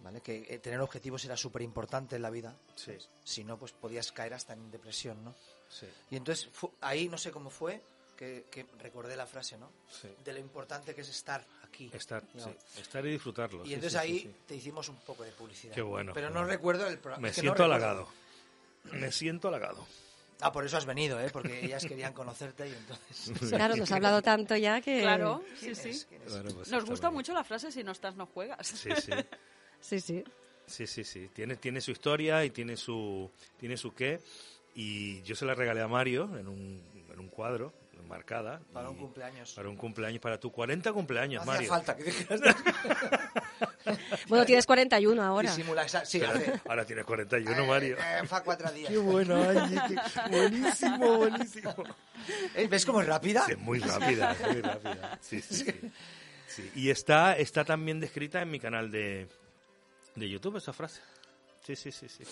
¿Vale? 0.00 0.20
Que 0.20 0.46
eh, 0.48 0.58
tener 0.60 0.80
objetivos 0.80 1.24
era 1.24 1.36
súper 1.36 1.62
importante 1.62 2.16
en 2.16 2.22
la 2.22 2.30
vida. 2.30 2.54
Sí. 2.76 2.92
Si 3.24 3.42
no, 3.44 3.58
pues 3.58 3.72
podías 3.72 4.12
caer 4.12 4.34
hasta 4.34 4.52
en 4.52 4.70
depresión, 4.70 5.24
¿no? 5.24 5.34
Sí, 5.68 5.86
Y 6.10 6.16
entonces 6.16 6.48
fu- 6.52 6.72
ahí 6.80 7.08
no 7.08 7.18
sé 7.18 7.30
cómo 7.32 7.50
fue 7.50 7.82
que, 8.16 8.46
que 8.50 8.64
recordé 8.80 9.16
la 9.16 9.26
frase, 9.26 9.58
¿no? 9.58 9.70
sí. 9.90 10.08
De 10.24 10.32
lo 10.32 10.38
importante 10.38 10.94
que 10.94 11.00
es 11.00 11.08
estar 11.08 11.44
aquí. 11.64 11.90
Estar, 11.92 12.22
sí. 12.36 12.80
Estar 12.80 13.04
y 13.06 13.10
disfrutarlo. 13.10 13.64
Y 13.64 13.68
sí, 13.68 13.74
entonces 13.74 13.98
ahí 13.98 14.20
sí. 14.20 14.34
te 14.46 14.54
hicimos 14.54 14.88
un 14.88 14.96
poco 14.96 15.24
de 15.24 15.32
publicidad. 15.32 15.74
Qué 15.74 15.82
bueno, 15.82 16.12
Pero 16.14 16.30
no 16.30 16.44
recuerdo 16.44 16.86
el 16.86 16.98
programa. 16.98 17.22
Me 17.22 17.28
es 17.30 17.34
que 17.34 17.42
no 17.42 17.48
siento 17.48 17.64
halagado. 17.64 18.08
Me 18.92 19.12
siento 19.12 19.48
halagado. 19.48 19.84
Ah, 20.40 20.52
por 20.52 20.64
eso 20.64 20.76
has 20.76 20.86
venido, 20.86 21.18
¿eh? 21.20 21.30
Porque 21.32 21.64
ellas 21.64 21.84
querían 21.84 22.12
conocerte 22.12 22.68
y 22.68 22.72
entonces... 22.72 23.50
Claro, 23.50 23.74
nos 23.74 23.90
ha 23.90 23.96
hablado 23.96 24.22
tanto 24.22 24.56
ya 24.56 24.80
que... 24.80 25.00
Claro, 25.00 25.42
sí, 25.58 25.72
¿Quién 25.74 25.74
sí. 25.74 26.06
pues 26.54 26.68
Nos 26.68 26.84
gusta 26.84 27.10
mucho 27.10 27.32
la 27.34 27.42
frase 27.42 27.72
si 27.72 27.82
no 27.82 27.90
estás 27.90 28.14
no 28.14 28.26
juegas. 28.26 28.64
Sí, 28.68 28.88
sí. 29.02 29.10
Sí, 29.80 30.00
sí. 30.00 30.22
Sí, 30.66 30.86
sí, 30.86 31.04
sí. 31.04 31.30
Tiene, 31.34 31.56
tiene 31.56 31.80
su 31.80 31.90
historia 31.90 32.44
y 32.44 32.50
tiene 32.50 32.76
su, 32.76 33.30
tiene 33.58 33.76
su 33.76 33.94
qué. 33.94 34.20
Y 34.74 35.22
yo 35.22 35.34
se 35.34 35.44
la 35.46 35.54
regalé 35.54 35.80
a 35.80 35.88
Mario 35.88 36.36
en 36.38 36.46
un, 36.46 36.82
en 37.12 37.18
un 37.18 37.28
cuadro, 37.28 37.72
enmarcada. 37.98 38.60
Para 38.72 38.90
un 38.90 38.96
cumpleaños. 38.96 39.52
Para 39.54 39.68
un 39.70 39.76
cumpleaños, 39.76 40.20
para 40.20 40.38
tu 40.38 40.52
40 40.52 40.92
cumpleaños, 40.92 41.44
No 41.44 41.50
Mario. 41.52 41.68
falta 41.70 41.96
que 41.96 42.04
dijeras 42.04 42.40
Bueno, 44.28 44.44
tienes 44.44 44.66
41 44.66 45.22
ahora. 45.22 45.48
disimular 45.50 45.86
esa- 45.86 46.04
Sí, 46.04 46.18
Pero 46.18 46.32
hace- 46.32 46.60
ahora 46.68 46.84
tienes 46.84 47.04
41, 47.06 47.64
Mario. 47.66 47.96
Eh, 47.98 48.26
fa 48.26 48.42
cuatro 48.42 48.70
días. 48.70 48.90
Qué 48.90 48.98
bueno, 48.98 49.36
Angie, 49.42 49.80
qué- 49.88 50.30
buenísimo, 50.30 51.16
buenísimo. 51.18 51.74
Eh, 52.54 52.66
¿Ves 52.68 52.84
cómo 52.84 53.00
es 53.00 53.06
rápida? 53.06 53.44
Sí, 53.46 53.52
es 53.52 53.58
muy 53.58 53.78
rápida, 53.78 54.32
es 54.32 54.52
muy 54.52 54.60
rápida. 54.60 55.18
Sí, 55.22 55.40
sí, 55.40 55.54
sí. 55.64 55.72
Sí, 56.48 56.70
Y 56.74 56.90
está, 56.90 57.36
está 57.36 57.64
también 57.64 58.00
descrita 58.00 58.40
en 58.42 58.50
mi 58.50 58.58
canal 58.58 58.90
de, 58.90 59.28
de 60.18 60.28
YouTube 60.28 60.56
esa 60.56 60.72
frase. 60.72 61.00
Sí, 61.64 61.76
sí, 61.76 61.92
sí, 61.92 62.08
sí. 62.08 62.24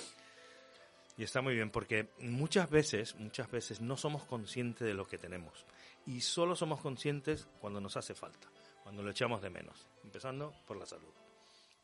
Y 1.19 1.25
está 1.25 1.41
muy 1.41 1.55
bien 1.55 1.71
porque 1.71 2.11
muchas 2.21 2.69
veces, 2.69 3.15
muchas 3.17 3.51
veces 3.51 3.81
no 3.81 3.97
somos 3.97 4.25
conscientes 4.25 4.87
de 4.87 4.95
lo 4.95 5.07
que 5.07 5.19
tenemos. 5.19 5.65
Y 6.07 6.21
solo 6.21 6.55
somos 6.55 6.81
conscientes 6.81 7.49
cuando 7.61 7.81
nos 7.81 7.97
hace 7.97 8.15
falta, 8.15 8.49
cuando 8.83 9.03
lo 9.03 9.11
echamos 9.11 9.41
de 9.43 9.51
menos. 9.51 9.87
Empezando 10.05 10.55
por 10.67 10.77
la 10.77 10.87
salud. 10.87 11.13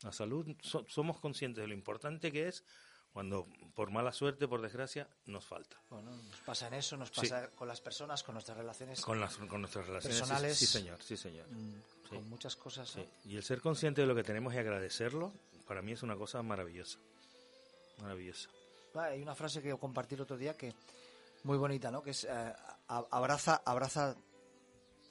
La 0.03 0.13
salud, 0.13 0.47
so- 0.61 0.85
somos 0.89 1.19
conscientes 1.19 1.63
de 1.63 1.69
lo 1.69 1.75
importante 1.75 2.31
que 2.31 2.49
es 2.49 2.65
cuando, 3.13 3.47
por 3.75 3.91
mala 3.91 4.11
suerte, 4.13 4.49
por 4.49 4.61
desgracia, 4.63 5.07
nos 5.27 5.45
falta. 5.45 5.77
Bueno, 5.91 6.11
nos 6.17 6.41
pasa 6.41 6.69
en 6.69 6.75
eso, 6.75 6.97
nos 6.97 7.09
Sí. 7.11 7.21
pasa 7.23 7.51
con 7.51 7.69
las 7.69 7.81
personas, 7.81 8.23
con 8.23 8.35
nuestras 8.35 8.57
relaciones, 8.57 9.01
Con, 9.03 9.21
las, 9.21 9.37
con 9.37 9.61
nuestras 9.61 9.87
relaciones. 9.87 10.17
sí, 10.17 10.23
Personales. 10.23 10.59
Sí, 10.59 10.67
señor, 10.67 11.03
sí, 11.03 11.17
señor. 11.17 11.47
mm, 11.51 11.73
Sí. 12.09 12.09
con 12.17 12.29
muchas 12.29 12.57
cosas. 12.57 12.89
Sí, 12.91 13.01
¿no? 13.01 13.31
y 13.31 13.37
el 13.37 13.43
ser 13.43 13.61
consciente 13.61 14.01
de 14.03 14.07
lo 14.07 14.15
que 14.15 14.23
tenemos 14.25 14.55
y 14.55 14.59
agradecerlo, 14.59 15.33
para 15.67 15.83
mí 15.83 15.93
es 15.93 16.03
una 16.03 16.17
cosa 16.17 16.43
maravillosa. 16.43 16.99
Maravillosa. 18.01 18.49
Ah, 18.95 19.05
Hay 19.05 19.23
una 19.23 19.35
frase 19.35 19.63
que 19.63 19.77
compartí 19.79 20.15
el 20.15 20.23
otro 20.23 20.37
día 20.37 20.57
que 20.57 20.75
muy 21.45 21.57
bonita, 21.59 21.91
¿no? 21.91 22.03
Que 22.03 22.11
es 22.11 22.25
eh, 22.25 22.29
a- 22.31 23.07
abraza, 23.11 23.63
abraza 23.65 24.17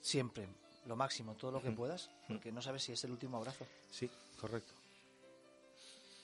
siempre 0.00 0.48
lo 0.86 0.96
máximo, 0.96 1.34
todo 1.36 1.52
lo 1.52 1.62
que 1.62 1.70
puedas, 1.70 2.10
porque 2.28 2.50
no 2.52 2.60
sabes 2.62 2.82
si 2.82 2.92
es 2.92 3.04
el 3.04 3.12
último 3.12 3.36
abrazo. 3.38 3.66
Sí, 3.90 4.10
correcto. 4.40 4.72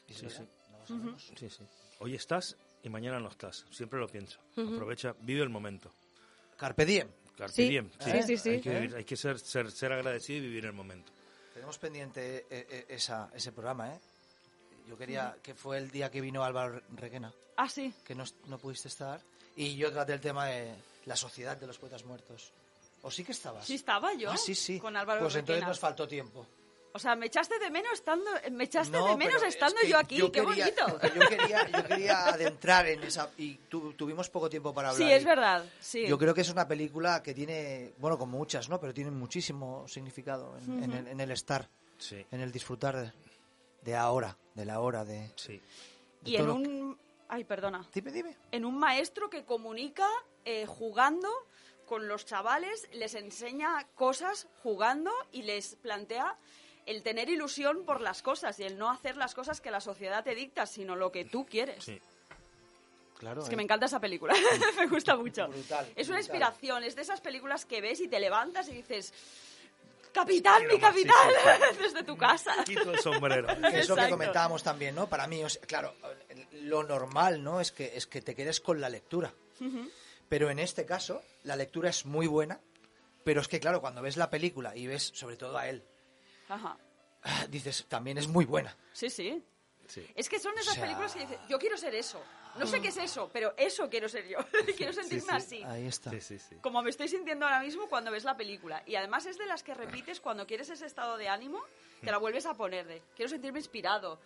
Y 0.08 0.12
es 0.12 0.18
Sí, 0.18 0.26
verdad, 0.26 0.40
sí. 0.44 0.48
no 0.72 0.78
lo 0.78 0.86
sabemos. 0.86 1.32
Sí, 1.38 1.50
sí. 1.50 1.62
Hoy 2.00 2.14
estás 2.14 2.56
y 2.82 2.88
mañana 2.88 3.20
no 3.20 3.28
estás. 3.28 3.66
Siempre 3.70 3.98
lo 4.00 4.08
pienso. 4.08 4.38
Aprovecha, 4.56 5.14
vive 5.20 5.42
el 5.42 5.48
momento. 5.48 5.92
Carpe 6.56 6.84
diem. 6.84 7.08
Carpe 7.36 7.52
Sí, 7.54 7.68
diem, 7.68 7.90
sí, 8.00 8.22
sí, 8.26 8.36
sí. 8.36 8.50
Hay 8.50 8.60
que, 8.60 8.70
vivir- 8.80 8.96
hay 8.96 9.04
que 9.04 9.16
ser, 9.16 9.38
ser, 9.38 9.70
ser 9.70 9.92
agradecido 9.92 10.38
y 10.38 10.48
vivir 10.48 10.64
el 10.66 10.72
momento. 10.72 11.12
Tenemos 11.54 11.78
pendiente 11.78 12.46
eh, 12.50 12.66
eh, 12.70 12.86
esa, 12.88 13.30
ese 13.34 13.52
programa, 13.52 13.94
¿eh? 13.94 14.00
Yo 14.88 14.96
quería, 14.96 15.36
que 15.42 15.54
fue 15.54 15.78
el 15.78 15.90
día 15.90 16.10
que 16.10 16.20
vino 16.20 16.42
Álvaro 16.42 16.80
Requena, 16.96 17.32
Ah, 17.56 17.68
sí. 17.68 17.92
que 18.04 18.14
no, 18.14 18.24
no 18.46 18.58
pudiste 18.58 18.88
estar, 18.88 19.20
y 19.56 19.76
yo 19.76 19.92
traté 19.92 20.14
el 20.14 20.20
tema 20.20 20.46
de 20.46 20.74
la 21.04 21.14
sociedad 21.16 21.56
de 21.56 21.66
los 21.66 21.78
poetas 21.78 22.04
muertos. 22.04 22.52
¿O 23.02 23.10
sí 23.10 23.22
que 23.22 23.32
estabas? 23.32 23.64
Sí 23.66 23.74
estaba 23.74 24.14
yo. 24.14 24.30
Ah, 24.30 24.36
sí, 24.36 24.54
sí. 24.54 24.80
Con 24.80 24.96
Álvaro 24.96 25.20
Pues 25.20 25.34
entonces 25.36 25.56
Requena. 25.56 25.68
nos 25.68 25.78
faltó 25.78 26.08
tiempo. 26.08 26.46
O 26.94 26.98
sea, 26.98 27.14
me 27.14 27.26
echaste 27.26 27.58
de 27.58 27.70
menos 27.70 27.92
estando, 27.92 28.24
me 28.50 28.64
echaste 28.64 28.90
No, 28.96 29.08
de 29.08 29.16
menos 29.16 29.34
pero 29.36 29.46
es 29.46 29.54
estando 29.54 29.76
que 29.82 29.88
yo 29.88 29.98
aquí. 29.98 30.16
yo 30.16 30.32
Qué 30.32 30.40
quería- 30.44 30.64
bonito. 30.64 30.98
porque 30.98 31.18
Yo 31.18 31.28
quería, 31.28 31.68
yo 31.68 31.84
quería 31.86 32.24
adentrar 32.28 32.86
en 32.88 33.02
esa... 33.04 33.30
Y 33.36 33.54
tu- 33.68 33.92
tuvimos 33.92 34.28
poco 34.30 34.48
tiempo 34.48 34.72
para 34.74 34.88
hablar. 34.90 35.06
Sí, 35.06 35.12
es 35.14 35.22
y 35.22 35.26
verdad. 35.26 35.64
Sí. 35.80 36.06
Yo 36.08 36.18
creo 36.18 36.34
que 36.34 36.40
es 36.40 36.48
una 36.50 36.66
película 36.66 37.22
que 37.22 37.34
tiene, 37.34 37.92
bueno, 37.98 38.18
como 38.18 38.38
muchas, 38.38 38.68
¿no? 38.68 38.80
Pero 38.80 38.94
tiene 38.94 39.10
muchísimo 39.10 39.86
significado 39.86 40.56
en, 40.58 40.82
en 40.84 40.92
el, 40.92 41.08
en 41.08 41.20
el 41.20 41.30
estar, 41.30 41.68
Sí, 41.98 42.24
en 42.32 42.40
el 42.40 42.50
disfrutar 42.50 42.96
de, 42.96 43.12
de 43.82 43.94
ahora, 43.94 44.36
de 44.58 44.64
la 44.66 44.80
hora, 44.80 45.04
de... 45.04 45.30
sí. 45.36 45.60
de 46.22 46.30
y 46.30 46.36
en 46.36 46.44
que- 46.44 46.50
un, 46.50 46.98
ay, 47.28 47.44
perdona, 47.44 47.86
Dime, 47.94 48.10
dime. 48.12 48.36
en 48.52 48.64
un 48.64 48.76
maestro 48.78 49.30
que 49.30 49.44
comunica 49.44 50.08
eh, 50.44 50.66
jugando 50.66 51.28
con 51.86 52.08
los 52.08 52.26
chavales, 52.26 52.88
les 52.92 53.14
enseña 53.14 53.86
cosas 53.94 54.46
jugando 54.62 55.10
y 55.32 55.42
les 55.42 55.76
plantea 55.76 56.36
el 56.86 57.02
tener 57.02 57.28
ilusión 57.30 57.84
por 57.84 58.00
las 58.00 58.20
cosas 58.22 58.58
y 58.60 58.64
el 58.64 58.76
no 58.78 58.90
hacer 58.90 59.16
las 59.16 59.34
cosas 59.34 59.60
que 59.60 59.70
la 59.70 59.80
sociedad 59.80 60.24
te 60.24 60.34
dicta, 60.34 60.66
sino 60.66 60.96
lo 60.96 61.12
que 61.12 61.24
tú 61.24 61.46
quieres. 61.46 61.84
sí. 61.84 62.00
Claro. 63.18 63.42
Es 63.42 63.48
que 63.48 63.54
eh. 63.54 63.56
me 63.56 63.64
encanta 63.64 63.86
esa 63.86 63.98
película, 63.98 64.32
me 64.78 64.86
gusta 64.86 65.16
mucho. 65.16 65.48
Brutal, 65.48 65.86
es 65.96 66.06
una 66.08 66.18
brutal. 66.18 66.20
inspiración, 66.20 66.84
es 66.84 66.94
de 66.94 67.02
esas 67.02 67.20
películas 67.20 67.64
que 67.66 67.80
ves 67.80 68.00
y 68.00 68.06
te 68.06 68.20
levantas 68.20 68.68
y 68.68 68.72
dices, 68.74 69.12
¡Capitán, 70.12 70.66
mi 70.66 70.78
capitán! 70.78 71.30
Desde 71.78 72.02
tu 72.04 72.16
casa. 72.16 72.52
Quito 72.64 72.92
el 72.92 72.98
sombrero. 73.00 73.46
Que 73.70 73.80
es 73.80 73.88
lo 73.88 73.96
que 73.96 74.08
comentábamos 74.08 74.62
también, 74.62 74.94
¿no? 74.94 75.08
Para 75.08 75.26
mí, 75.26 75.42
o 75.44 75.48
sea, 75.48 75.62
claro, 75.62 75.94
lo 76.52 76.82
normal, 76.82 77.42
¿no? 77.42 77.60
Es 77.60 77.72
que, 77.72 77.92
es 77.96 78.06
que 78.06 78.20
te 78.22 78.34
quedes 78.34 78.60
con 78.60 78.80
la 78.80 78.88
lectura. 78.88 79.32
Pero 80.28 80.50
en 80.50 80.58
este 80.58 80.84
caso, 80.84 81.22
la 81.44 81.56
lectura 81.56 81.90
es 81.90 82.04
muy 82.06 82.26
buena, 82.26 82.60
pero 83.24 83.40
es 83.40 83.48
que, 83.48 83.60
claro, 83.60 83.80
cuando 83.80 84.02
ves 84.02 84.16
la 84.16 84.30
película 84.30 84.76
y 84.76 84.86
ves 84.86 85.10
sobre 85.14 85.36
todo 85.36 85.56
a 85.58 85.68
él, 85.68 85.82
Ajá. 86.48 86.76
dices, 87.48 87.86
también 87.88 88.18
es 88.18 88.28
muy 88.28 88.44
buena. 88.44 88.76
Sí, 88.92 89.10
sí. 89.10 89.42
Sí. 89.86 90.06
Es 90.14 90.28
que 90.28 90.38
son 90.38 90.56
esas 90.58 90.74
sea- 90.74 90.82
películas 90.84 91.14
que 91.14 91.20
dices, 91.20 91.38
yo 91.48 91.58
quiero 91.58 91.76
ser 91.78 91.94
eso. 91.94 92.22
No 92.56 92.66
sé 92.66 92.80
qué 92.80 92.88
es 92.88 92.96
eso, 92.96 93.30
pero 93.32 93.54
eso 93.56 93.88
quiero 93.88 94.08
ser 94.08 94.26
yo. 94.28 94.38
quiero 94.76 94.92
sentirme 94.92 95.32
así. 95.32 95.62
Ahí 95.64 95.86
está. 95.86 96.10
Sí, 96.10 96.20
sí, 96.20 96.38
sí. 96.38 96.56
Como 96.60 96.82
me 96.82 96.90
estoy 96.90 97.08
sintiendo 97.08 97.44
ahora 97.46 97.60
mismo 97.60 97.88
cuando 97.88 98.10
ves 98.10 98.24
la 98.24 98.36
película. 98.36 98.82
Y 98.86 98.94
además 98.96 99.26
es 99.26 99.38
de 99.38 99.46
las 99.46 99.62
que 99.62 99.74
repites 99.74 100.20
cuando 100.20 100.46
quieres 100.46 100.68
ese 100.70 100.86
estado 100.86 101.16
de 101.16 101.28
ánimo, 101.28 101.62
te 102.00 102.10
la 102.10 102.18
vuelves 102.18 102.46
a 102.46 102.54
poner 102.54 102.86
de, 102.86 103.02
quiero 103.14 103.28
sentirme 103.28 103.58
inspirado, 103.58 104.18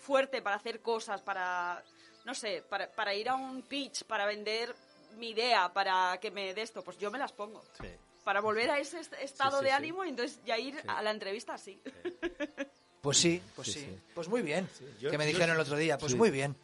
fuerte 0.00 0.42
para 0.42 0.56
hacer 0.56 0.80
cosas, 0.80 1.20
para, 1.22 1.82
no 2.24 2.34
sé, 2.34 2.62
para, 2.68 2.90
para 2.90 3.14
ir 3.14 3.28
a 3.28 3.34
un 3.34 3.62
pitch, 3.62 4.04
para 4.04 4.26
vender 4.26 4.74
mi 5.16 5.30
idea, 5.30 5.72
para 5.72 6.18
que 6.20 6.30
me 6.30 6.54
dé 6.54 6.62
esto. 6.62 6.82
Pues 6.82 6.98
yo 6.98 7.10
me 7.10 7.18
las 7.18 7.32
pongo. 7.32 7.62
Sí. 7.80 7.88
Para 8.24 8.40
volver 8.40 8.70
a 8.70 8.78
ese 8.78 9.00
est- 9.00 9.14
estado 9.14 9.58
sí, 9.58 9.64
de 9.64 9.70
sí. 9.70 9.76
ánimo 9.76 10.04
y 10.04 10.10
entonces 10.10 10.38
ya 10.44 10.58
ir 10.58 10.82
a 10.86 11.00
la 11.02 11.10
entrevista 11.10 11.54
así. 11.54 11.80
Pues 13.08 13.18
sí, 13.18 13.40
pues 13.56 13.68
sí. 13.68 13.74
Sí, 13.74 13.80
sí. 13.80 13.98
Pues 14.14 14.28
muy 14.28 14.42
bien. 14.42 14.68
Yo- 15.00 15.10
que 15.10 15.18
me 15.18 15.24
yo- 15.24 15.30
dijeron 15.32 15.54
el 15.56 15.60
otro 15.60 15.76
día, 15.76 15.96
pues 15.98 16.12
sí. 16.12 16.18
muy 16.18 16.30
bien. 16.30 16.54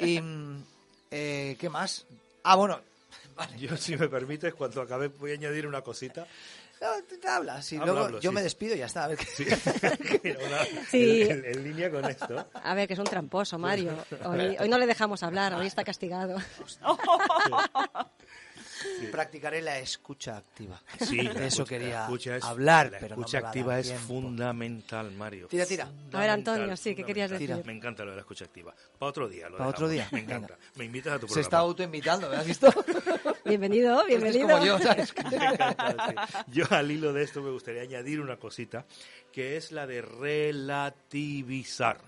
Y, 0.00 0.20
eh, 1.10 1.56
¿qué 1.60 1.68
más? 1.68 2.06
Ah, 2.42 2.56
bueno. 2.56 2.80
Vale. 3.36 3.58
Yo, 3.58 3.76
si 3.76 3.96
me 3.96 4.08
permites, 4.08 4.54
cuando 4.54 4.80
acabe, 4.80 5.08
voy 5.08 5.32
a 5.32 5.34
añadir 5.34 5.66
una 5.66 5.82
cosita. 5.82 6.26
No, 6.80 7.30
hablas. 7.30 7.72
Y 7.72 7.76
Hablo, 7.76 7.86
luego 7.92 8.04
hablo, 8.06 8.20
yo 8.20 8.30
sí, 8.30 8.34
me 8.34 8.40
sí. 8.40 8.44
despido 8.44 8.74
y 8.74 8.78
ya 8.78 8.86
está. 8.86 9.04
A 9.04 9.08
ver 9.08 9.18
qué- 9.18 9.24
Sí. 9.26 9.44
Una- 10.46 10.86
Sí. 10.90 11.22
en, 11.22 11.30
en- 11.30 11.44
en 11.46 11.64
línea 11.64 11.90
con 11.90 12.04
esto. 12.04 12.46
A 12.54 12.74
ver, 12.74 12.86
que 12.86 12.92
es 12.94 12.98
un 12.98 13.06
tramposo, 13.06 13.58
Mario. 13.58 13.92
Hoy, 14.24 14.56
hoy 14.60 14.68
no 14.68 14.78
le 14.78 14.86
dejamos 14.86 15.22
hablar, 15.22 15.54
hoy 15.54 15.66
está 15.66 15.84
castigado. 15.84 16.36
Practicaré 19.10 19.60
la 19.62 19.78
escucha 19.78 20.36
activa. 20.36 20.80
Sí, 21.00 21.16
la 21.22 21.30
eso 21.32 21.62
escucha- 21.62 21.64
quería 21.68 22.02
escucha 22.04 22.36
es- 22.36 22.44
hablar, 22.44 22.90
la 22.92 22.98
pero 22.98 23.14
escucha 23.14 23.38
activa 23.38 23.78
es 23.78 23.86
tiempo. 23.88 24.06
fundamental, 24.06 25.12
Mario. 25.12 25.48
Tira, 25.48 25.66
tira. 25.66 25.88
A 26.12 26.18
ver, 26.20 26.30
Antonio, 26.30 26.76
sí, 26.76 26.94
¿qué 26.94 27.04
querías 27.04 27.30
decir? 27.30 27.54
Me 27.64 27.72
encanta 27.72 28.04
lo 28.04 28.10
de 28.10 28.16
la 28.16 28.20
escucha 28.22 28.44
activa. 28.44 28.74
Para 28.98 29.10
otro 29.10 29.28
día. 29.28 29.48
Lo 29.48 29.58
Pa' 29.58 29.68
otro 29.68 29.88
día, 29.88 30.08
Me 30.12 30.20
encanta. 30.20 30.56
Me 30.76 30.84
invitas 30.84 31.12
a 31.14 31.18
tu 31.18 31.26
Se 31.26 31.34
programa. 31.34 31.42
está 31.42 31.58
autoinvitando, 31.58 32.30
¿me 32.30 32.36
has 32.36 32.46
visto? 32.46 32.68
Bienvenido, 33.44 34.00
Este 34.02 34.14
es 34.14 34.22
bienvenido. 34.22 34.48
como 34.58 34.66
yo, 34.66 34.78
¿sabes? 34.80 35.14
Me 35.30 35.36
encanta, 35.36 36.06
sí. 36.08 36.38
Yo 36.52 36.64
al 36.70 36.90
hilo 36.90 37.12
de 37.12 37.22
esto 37.22 37.40
me 37.42 37.50
gustaría 37.50 37.82
añadir 37.82 38.20
una 38.20 38.36
cosita, 38.38 38.84
que 39.32 39.56
es 39.56 39.70
la 39.72 39.86
de 39.86 40.02
relativizar. 40.02 41.98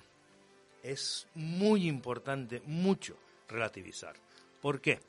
Es 0.83 1.27
muy 1.35 1.87
importante, 1.89 2.63
mucho, 2.67 3.17
relativizar. 3.49 4.15
¿Por 4.61 4.81
qué? 4.81 5.01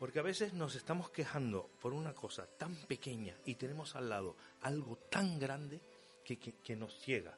Porque 0.00 0.18
a 0.18 0.22
veces 0.22 0.52
nos 0.54 0.74
estamos 0.74 1.10
quejando 1.10 1.70
por 1.80 1.92
una 1.92 2.12
cosa 2.14 2.46
tan 2.58 2.74
pequeña 2.74 3.36
y 3.44 3.54
tenemos 3.54 3.94
al 3.94 4.08
lado 4.08 4.34
algo 4.62 4.96
tan 4.96 5.38
grande 5.38 5.78
que, 6.24 6.38
que- 6.38 6.54
que 6.54 6.74
nos 6.74 6.98
ciega. 6.98 7.36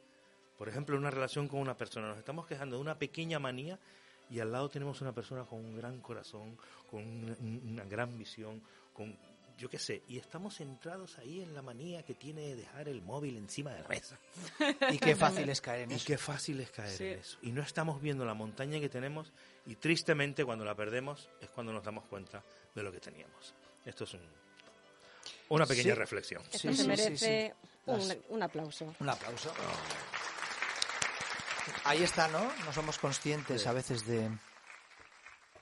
Por 0.57 0.69
ejemplo, 0.69 0.95
en 0.95 1.01
una 1.01 1.11
relación 1.11 1.49
con 1.49 1.59
una 1.61 1.77
persona, 1.77 2.09
nos 2.09 2.19
estamos 2.19 2.47
quejando 2.47 2.77
de 2.77 2.83
una 2.83 2.97
pequeña 2.99 3.39
manía 3.39 3.79
y 4.31 4.39
al 4.41 4.53
lado 4.53 4.69
tenemos 4.71 5.01
una 5.01 5.13
persona 5.13 5.45
con 5.45 5.59
un 5.59 5.77
gran 5.77 6.01
corazón, 6.01 6.57
con 6.91 7.03
una, 7.03 7.37
una 7.41 7.85
gran 7.85 8.17
visión, 8.17 8.63
con 8.95 9.19
yo 9.59 9.69
qué 9.69 9.79
sé, 9.79 10.03
y 10.09 10.19
estamos 10.19 10.57
centrados 10.57 11.19
ahí 11.19 11.41
en 11.43 11.55
la 11.55 11.63
manía 11.63 12.03
que 12.03 12.15
tiene 12.15 12.41
de 12.41 12.57
dejar 12.57 12.89
el 12.89 13.03
móvil 13.03 13.37
encima 13.37 13.73
de 13.75 13.83
la 13.83 13.89
mesa. 13.89 14.19
Y 14.91 14.99
qué 14.99 15.15
fácil 15.15 15.49
es 15.51 15.61
caer 15.61 15.83
en 15.83 15.93
Y 15.93 15.95
eso. 15.97 16.05
qué 16.07 16.17
fácil 16.19 16.59
es 16.61 16.71
caer 16.71 16.97
Sí. 16.97 17.05
en 17.05 17.19
eso. 17.19 17.39
Y 17.43 17.53
no 17.53 17.61
estamos 17.63 18.01
viendo 18.01 18.25
la 18.25 18.35
montaña 18.35 18.81
que 18.81 18.89
tenemos 18.89 19.31
y 19.67 19.77
tristemente 19.77 20.45
cuando 20.45 20.65
la 20.65 20.75
perdemos 20.75 21.29
es 21.41 21.49
cuando 21.51 21.73
nos 21.73 21.85
damos 21.85 22.05
cuenta 22.07 22.43
de 22.75 22.83
lo 22.83 22.91
que 22.93 23.01
teníamos. 23.01 23.55
Esto 23.85 24.05
es 24.05 24.15
un- 24.15 24.29
una 25.51 25.67
pequeña 25.67 25.93
Sí. 25.95 25.99
reflexión. 25.99 26.43
Esto 26.45 26.59
Sí, 26.59 26.75
se 26.75 26.83
sí, 26.83 26.89
merece 26.89 27.55
sí. 27.57 27.71
Un, 28.31 28.43
aplauso. 28.43 28.95
Un 29.01 29.09
aplauso. 29.09 29.53
Ahí 31.85 32.03
está, 32.03 32.29
¿no? 32.29 32.51
No 32.65 32.73
somos 32.73 32.99
conscientes 32.99 33.67
a 33.67 33.73
veces 33.73 34.07
de, 34.07 34.31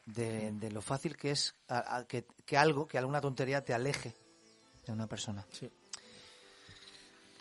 de, 0.06 0.50
de 0.52 0.70
lo 0.70 0.80
fácil 0.82 1.16
que 1.16 1.30
es 1.32 1.54
a- 1.68 1.96
a- 1.98 2.06
que, 2.06 2.26
que 2.46 2.56
algo, 2.56 2.86
que 2.86 2.98
alguna 2.98 3.20
tontería 3.20 3.64
te 3.64 3.74
aleje 3.74 4.14
de 4.86 4.92
una 4.92 5.06
persona. 5.06 5.46
Sí. 5.52 5.70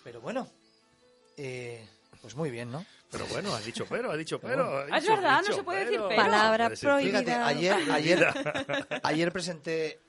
Pero 0.04 0.22
bueno, 0.22 0.50
eh, 1.38 1.88
pues 2.22 2.36
muy 2.36 2.50
bien, 2.52 2.72
¿no? 2.72 2.86
Pero 3.12 3.26
bueno, 3.28 3.54
has 3.56 3.66
dicho 3.66 3.86
pero, 3.90 4.12
has 4.12 4.18
dicho 4.18 4.40
pero. 4.40 4.80
has 4.92 5.04
es 5.04 5.10
verdad, 5.10 5.42
no 5.48 5.54
se 5.56 5.64
puede 5.64 5.86
decir 5.86 6.02
pero. 6.08 6.22
Palabra 6.22 6.70
prohibida. 6.70 7.20
Fíjate, 7.20 7.34
ayer, 7.34 7.76
ayer, 7.92 8.28
ayer 9.04 9.32
presenté, 9.32 10.00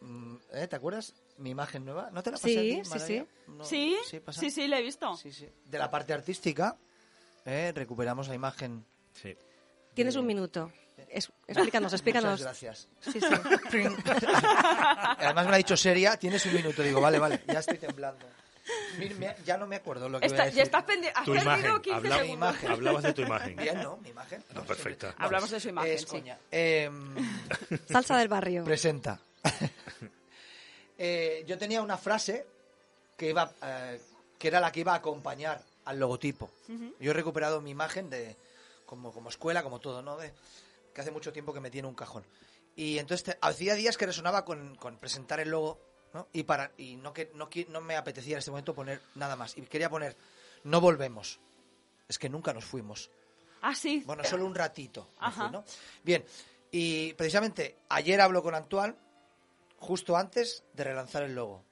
mm, 0.00 0.36
¿eh? 0.52 0.66
¿te 0.68 0.76
acuerdas? 0.76 1.14
Mi 1.38 1.50
imagen 1.50 1.84
nueva. 1.84 2.10
¿No 2.12 2.22
te 2.22 2.30
la 2.30 2.36
pasé 2.36 2.48
Sí, 2.48 2.58
a 2.58 2.82
ti, 2.82 2.90
sí, 2.90 2.98
sí. 3.06 3.26
No, 3.48 3.64
¿Sí? 3.64 3.96
pasa. 4.24 4.40
Sí, 4.40 4.50
sí, 4.50 4.68
le 4.68 4.78
he 4.78 4.82
visto. 4.82 5.16
Sí, 5.16 5.32
sí. 5.32 5.48
De 5.64 5.78
la 5.78 5.90
parte 5.90 6.12
artística, 6.12 6.76
¿eh? 7.44 7.72
recuperamos 7.74 8.28
la 8.28 8.34
imagen. 8.34 8.84
Sí. 9.20 9.36
Tienes 9.94 10.16
un 10.16 10.26
minuto. 10.26 10.70
Es- 11.08 11.32
explícanos, 11.48 11.92
explícanos. 11.92 12.40
Muchas 12.40 12.42
gracias. 12.62 12.88
Sí, 13.00 13.20
sí. 13.70 13.82
Además 15.18 15.46
me 15.46 15.54
ha 15.54 15.56
dicho 15.56 15.76
seria, 15.76 16.16
tienes 16.16 16.44
un 16.46 16.54
minuto. 16.54 16.82
Digo, 16.82 17.00
vale, 17.00 17.18
vale, 17.18 17.42
ya 17.46 17.60
estoy 17.60 17.78
temblando. 17.78 18.26
Mira, 18.98 19.14
me- 19.16 19.36
ya 19.44 19.56
no 19.58 19.66
me 19.66 19.76
acuerdo 19.76 20.08
lo 20.08 20.18
que 20.20 20.26
voy 20.28 20.32
a 20.32 20.36
Está- 20.36 20.44
decir. 20.44 20.56
ya 20.58 20.62
estás 20.64 20.84
pendiente. 20.84 21.18
Has 21.18 21.24
Tu 21.24 21.34
imagen. 21.34 21.80
15 21.82 21.90
habla- 21.92 22.14
segundos. 22.16 22.34
imagen. 22.34 22.70
Hablabas 22.70 23.02
de 23.02 23.12
tu 23.12 23.22
imagen. 23.22 23.56
Bien, 23.56 23.82
¿no? 23.82 23.96
Mi 23.98 24.08
imagen. 24.10 24.44
No, 24.54 24.64
perfecta. 24.64 25.08
siempre- 25.08 25.24
Hablamos 25.26 25.50
de 25.50 25.60
su 25.60 25.68
imagen, 25.68 25.92
Es 25.92 26.00
sí. 26.00 26.06
coña. 26.06 26.38
Eh, 26.50 26.90
Salsa 27.90 28.16
del 28.18 28.28
barrio. 28.28 28.64
presenta. 28.64 29.20
Eh, 30.96 31.44
yo 31.46 31.58
tenía 31.58 31.82
una 31.82 31.98
frase 31.98 32.46
que 33.16 33.30
iba, 33.30 33.52
eh, 33.62 34.00
que 34.38 34.46
era 34.48 34.60
la 34.60 34.70
que 34.70 34.80
iba 34.80 34.92
a 34.92 34.96
acompañar 34.96 35.60
al 35.86 35.98
logotipo. 35.98 36.50
Yo 37.00 37.10
he 37.10 37.14
recuperado 37.14 37.60
mi 37.60 37.70
imagen 37.72 38.08
de 38.10 38.36
como, 38.86 39.12
como 39.12 39.28
escuela, 39.28 39.62
como 39.64 39.80
todo, 39.80 40.02
¿no? 40.02 40.16
De, 40.16 40.32
que 40.94 41.00
hace 41.00 41.10
mucho 41.10 41.32
tiempo 41.32 41.52
que 41.52 41.58
metí 41.60 41.80
en 41.80 41.86
un 41.86 41.94
cajón. 41.94 42.24
Y 42.76 42.98
entonces 42.98 43.24
te- 43.24 43.38
hacía 43.40 43.74
días 43.74 43.96
que 43.96 44.06
resonaba 44.06 44.44
con, 44.44 44.76
con 44.76 44.96
presentar 44.98 45.40
el 45.40 45.50
logo, 45.50 45.80
¿no? 46.14 46.28
Y 46.32 46.44
para 46.44 46.72
y 46.78 46.96
no 46.96 47.12
que 47.12 47.30
no, 47.34 47.50
no 47.68 47.80
me 47.80 47.96
apetecía 47.96 48.34
en 48.34 48.38
este 48.38 48.50
momento 48.50 48.74
poner 48.74 49.02
nada 49.16 49.36
más. 49.36 49.56
Y 49.58 49.62
quería 49.62 49.90
poner 49.90 50.16
no 50.62 50.80
volvemos. 50.80 51.40
Es 52.08 52.18
que 52.18 52.28
nunca 52.28 52.52
nos 52.54 52.64
fuimos. 52.64 53.10
Ah, 53.60 53.74
sí. 53.74 54.02
Bueno, 54.06 54.24
solo 54.24 54.46
un 54.46 54.54
ratito. 54.54 55.08
Ajá. 55.18 55.42
fui, 55.42 55.52
¿no? 55.52 55.64
Bien, 56.02 56.24
y 56.70 57.12
precisamente 57.14 57.78
ayer 57.88 58.20
hablo 58.20 58.42
con 58.42 58.54
Antoine 58.54 58.94
justo 59.78 60.16
antes 60.16 60.64
de 60.72 60.84
relanzar 60.84 61.24
el 61.24 61.34
logo. 61.34 61.62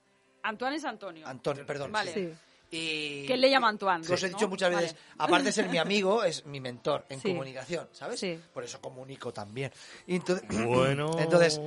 Antoine 0.43 0.77
es 0.77 0.85
Antonio. 0.85 1.27
Antonio, 1.27 1.65
perdón. 1.65 1.93
Vale. 1.93 2.13
Sí. 2.13 2.35
Y 2.75 3.27
Que 3.27 3.35
él 3.35 3.41
le 3.43 3.51
llama 3.51 3.69
Antoine. 3.69 4.01
os 4.01 4.23
he 4.23 4.29
¿no? 4.31 4.35
dicho 4.37 4.49
muchas 4.49 4.71
veces, 4.71 4.95
Vale. 4.95 5.05
aparte 5.19 5.45
de 5.45 5.53
ser 5.53 5.69
mi 5.69 5.77
amigo, 5.77 6.25
es 6.25 6.47
mi 6.47 6.59
mentor 6.59 7.05
en 7.11 7.21
Sí. 7.21 7.29
comunicación, 7.29 7.87
¿sabes? 7.93 8.19
Sí. 8.19 8.41
Por 8.55 8.65
eso 8.65 8.81
comunico 8.81 9.31
también. 9.31 9.71
Entonces, 10.07 10.49
Bueno. 10.67 11.11
entonces, 11.19 11.61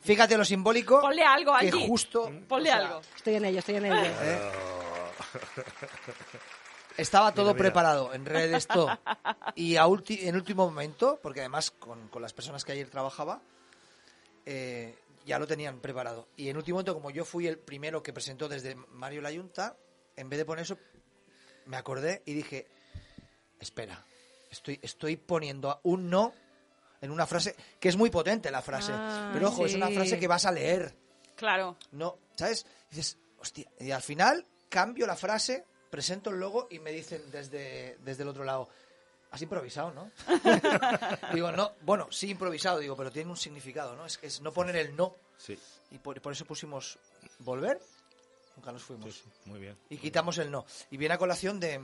fíjate 0.00 0.36
lo 0.36 0.44
simbólico. 0.44 1.00
Ponle 1.00 1.22
algo 1.22 1.52
que 1.60 1.68
allí. 1.68 1.86
justo. 1.86 2.30
Ponle 2.48 2.70
o 2.70 2.72
sea, 2.74 2.84
algo. 2.86 3.00
Estoy 3.16 3.34
en 3.36 3.44
ello, 3.44 3.58
estoy 3.60 3.76
en 3.76 3.86
ello. 3.86 3.96
¿eh? 4.22 4.38
Estaba 6.96 7.32
todo 7.32 7.44
Mira, 7.46 7.54
mira. 7.54 7.62
preparado, 7.64 8.12
en 8.12 8.26
redes 8.26 8.66
todo. 8.66 8.98
Y 9.54 9.76
a 9.76 9.86
ulti- 9.86 10.26
en 10.26 10.34
último 10.34 10.64
momento, 10.66 11.20
porque 11.22 11.40
además 11.40 11.70
con, 11.70 12.08
con 12.08 12.22
las 12.22 12.32
personas 12.32 12.64
que 12.64 12.72
ayer 12.72 12.90
trabajaba, 12.90 13.40
eh, 14.44 14.96
ya 15.24 15.38
lo 15.38 15.46
tenían 15.46 15.78
preparado. 15.78 16.26
Y 16.36 16.48
en 16.48 16.56
último 16.56 16.76
momento, 16.76 16.94
como 16.94 17.10
yo 17.12 17.24
fui 17.24 17.46
el 17.46 17.56
primero 17.58 18.02
que 18.02 18.12
presentó 18.12 18.48
desde 18.48 18.74
Mario 18.74 19.20
Layunta, 19.20 19.76
en 20.18 20.28
vez 20.28 20.38
de 20.38 20.44
poner 20.44 20.62
eso, 20.62 20.78
me 21.66 21.76
acordé 21.76 22.22
y 22.26 22.34
dije, 22.34 22.66
espera, 23.60 24.04
estoy, 24.50 24.78
estoy 24.82 25.16
poniendo 25.16 25.80
un 25.84 26.10
no 26.10 26.34
en 27.00 27.10
una 27.10 27.26
frase 27.26 27.54
que 27.78 27.88
es 27.88 27.96
muy 27.96 28.10
potente 28.10 28.50
la 28.50 28.62
frase. 28.62 28.92
Ah, 28.94 29.30
pero 29.32 29.48
ojo, 29.48 29.66
es 29.66 29.74
una 29.74 29.88
sí. 29.88 29.94
frase 29.94 30.18
que 30.18 30.26
vas 30.26 30.44
a 30.44 30.52
leer. 30.52 30.94
Claro. 31.36 31.76
No, 31.92 32.18
¿sabes? 32.34 32.66
Y 32.90 32.96
dices, 32.96 33.18
hostia. 33.38 33.70
Y 33.78 33.90
al 33.90 34.02
final 34.02 34.44
cambio 34.68 35.06
la 35.06 35.16
frase, 35.16 35.64
presento 35.90 36.30
el 36.30 36.40
logo 36.40 36.66
y 36.70 36.78
me 36.80 36.90
dicen 36.92 37.30
desde, 37.30 37.98
desde 38.04 38.22
el 38.22 38.28
otro 38.28 38.44
lado, 38.44 38.68
has 39.30 39.42
improvisado, 39.42 39.92
¿no? 39.92 40.10
digo, 41.34 41.52
no, 41.52 41.72
bueno, 41.82 42.08
sí 42.10 42.30
improvisado, 42.30 42.78
digo, 42.78 42.96
pero 42.96 43.12
tiene 43.12 43.30
un 43.30 43.36
significado, 43.36 43.94
¿no? 43.94 44.06
Es 44.06 44.18
que 44.18 44.26
es 44.26 44.40
no 44.40 44.52
poner 44.52 44.76
el 44.76 44.96
no. 44.96 45.14
Sí, 45.36 45.56
Y 45.92 45.98
por, 45.98 46.20
por 46.20 46.32
eso 46.32 46.44
pusimos 46.44 46.98
volver, 47.38 47.80
nunca 48.58 48.72
nos 48.72 48.82
fuimos. 48.82 49.14
sí, 49.14 49.22
sí, 49.24 49.30
muy 49.50 49.60
bien. 49.60 49.78
Y 49.88 49.96
quitamos 49.98 50.36
el 50.38 50.50
no. 50.50 50.66
Y 50.90 50.96
viene 50.96 51.14
a 51.14 51.18
colación 51.18 51.58
de 51.60 51.80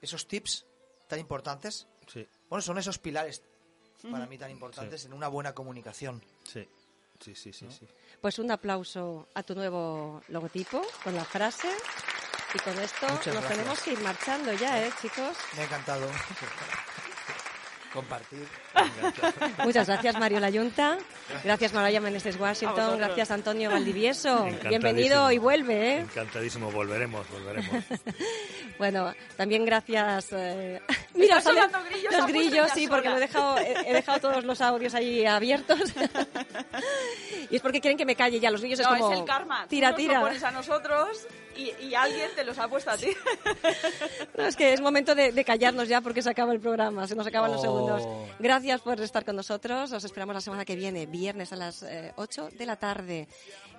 esos 0.00 0.28
tips 0.28 0.66
tan 1.08 1.18
importantes. 1.18 1.86
Sí, 2.06 2.26
Bueno, 2.48 2.62
son 2.62 2.78
esos 2.78 2.98
pilares 2.98 3.42
para 4.10 4.26
mí 4.26 4.38
tan 4.38 4.50
importantes 4.50 5.04
en 5.06 5.12
una 5.12 5.28
buena 5.28 5.54
comunicación. 5.54 6.22
sí, 6.44 6.68
sí, 7.20 7.34
sí, 7.34 7.52
sí. 7.52 7.66
sí. 7.70 7.86
Pues 8.20 8.38
un 8.38 8.50
aplauso 8.50 9.28
a 9.34 9.42
tu 9.42 9.54
nuevo 9.54 10.22
logotipo 10.28 10.82
con 11.02 11.14
la 11.14 11.24
frase. 11.24 11.68
Y 12.54 12.58
con 12.60 12.78
esto 12.78 13.06
Muchas 13.08 13.26
nos 13.26 13.34
gracias. 13.34 13.52
tenemos 13.58 13.82
que 13.82 13.92
ir 13.92 14.00
marchando 14.00 14.52
ya, 14.54 14.82
¿eh, 14.86 14.90
chicos? 15.02 15.36
Me 15.54 15.62
ha 15.62 15.64
encantado 15.64 16.06
compartir. 18.00 18.46
Muchas 19.64 19.86
gracias, 19.86 20.18
Mario 20.18 20.40
Layunta. 20.40 20.98
Gracias, 21.44 21.72
Maraya 21.72 22.00
Meneses 22.00 22.38
Washington. 22.38 22.98
Gracias, 22.98 23.30
Antonio 23.30 23.70
Valdivieso. 23.70 24.46
Bienvenido 24.68 25.30
y 25.32 25.38
vuelve, 25.38 25.92
¿eh? 25.94 25.98
Encantadísimo, 26.00 26.70
volveremos, 26.70 27.26
volveremos. 27.30 27.84
Bueno, 28.78 29.12
también 29.36 29.64
gracias. 29.64 30.28
eh, 30.30 30.80
sale- 31.12 31.42
sonando 31.42 31.82
grillos, 31.90 32.12
los 32.16 32.26
grillos, 32.28 32.70
sí, 32.72 32.86
porque 32.86 33.08
lo 33.08 33.16
he 33.16 33.20
dejado, 33.20 33.58
he, 33.58 33.72
he 33.90 33.92
dejado 33.92 34.20
todos 34.20 34.44
los 34.44 34.60
audios 34.60 34.94
ahí 34.94 35.26
abiertos. 35.26 35.80
y 37.50 37.56
es 37.56 37.60
porque 37.60 37.80
quieren 37.80 37.98
que 37.98 38.04
me 38.06 38.14
calle 38.14 38.38
ya. 38.38 38.52
Los 38.52 38.60
grillos 38.60 38.78
No, 38.80 38.94
es 38.94 39.00
como. 39.00 39.12
es 39.12 39.18
el 39.18 39.24
karma. 39.24 39.62
Tú 39.62 39.68
Tira, 39.70 39.90
nos 39.90 39.98
lo 39.98 40.04
tira. 40.06 40.20
pones 40.20 40.42
a 40.44 40.50
nosotros 40.52 41.26
y, 41.58 41.86
y 41.86 41.94
alguien 41.94 42.30
te 42.34 42.44
los 42.44 42.58
ha 42.58 42.68
puesto 42.68 42.90
a 42.90 42.96
ti. 42.96 43.08
No, 44.36 44.44
es 44.46 44.54
que 44.56 44.72
es 44.72 44.80
momento 44.80 45.14
de, 45.16 45.32
de 45.32 45.44
callarnos 45.44 45.88
ya 45.88 46.00
porque 46.00 46.22
se 46.22 46.30
acaba 46.30 46.52
el 46.52 46.60
programa, 46.60 47.06
se 47.08 47.14
nos 47.16 47.26
acaban 47.26 47.50
los 47.50 47.60
Oh. 47.60 47.62
segundos. 47.62 48.02
Gracias 48.38 48.80
por 48.80 49.00
estar 49.00 49.24
con 49.24 49.34
nosotros. 49.36 49.90
Os 49.92 50.04
esperamos 50.04 50.34
la 50.34 50.40
semana 50.40 50.64
que 50.64 50.76
viene, 50.76 51.06
viernes 51.06 51.52
a 51.52 51.56
las 51.56 51.82
eh, 51.82 52.12
8 52.16 52.50
de 52.56 52.66
la 52.66 52.76
tarde. 52.76 53.26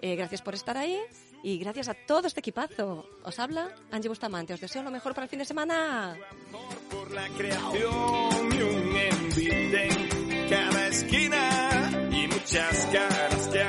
Eh, 0.01 0.15
gracias 0.15 0.41
por 0.41 0.53
estar 0.55 0.75
ahí 0.77 0.99
y 1.43 1.57
gracias 1.59 1.87
a 1.87 1.93
todo 1.93 2.27
este 2.27 2.41
equipazo. 2.41 3.05
Os 3.23 3.39
habla 3.39 3.69
Angie 3.91 4.09
Bustamante. 4.09 4.53
Os 4.53 4.59
deseo 4.59 4.83
lo 4.83 4.91
mejor 4.91 5.13
para 5.13 5.23
el 5.25 5.29
fin 5.29 5.39
de 5.39 5.45
semana. 5.45 6.17
por 6.91 7.09
la 7.11 7.27
creación 7.29 8.49
y 8.51 8.61
un 8.61 8.95
envite 8.95 9.87
en 9.87 10.49
cada 10.49 10.87
esquina 10.87 12.09
y 12.11 12.27
muchas 12.27 12.85
caras 12.91 13.47
que 13.47 13.61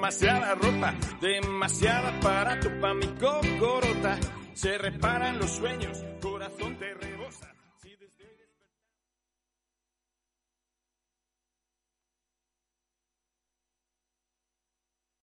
demasiada 0.00 0.54
ropa, 0.54 0.94
demasiada 1.20 2.08
aparato 2.08 2.70
pa' 2.80 2.94
mi 2.94 3.06
cocorota. 3.20 4.16
Se 4.54 4.78
reparan 4.78 5.38
los 5.38 5.50
sueños, 5.50 6.02
corazón 6.22 6.76
te 6.78 6.94
re- 6.94 7.09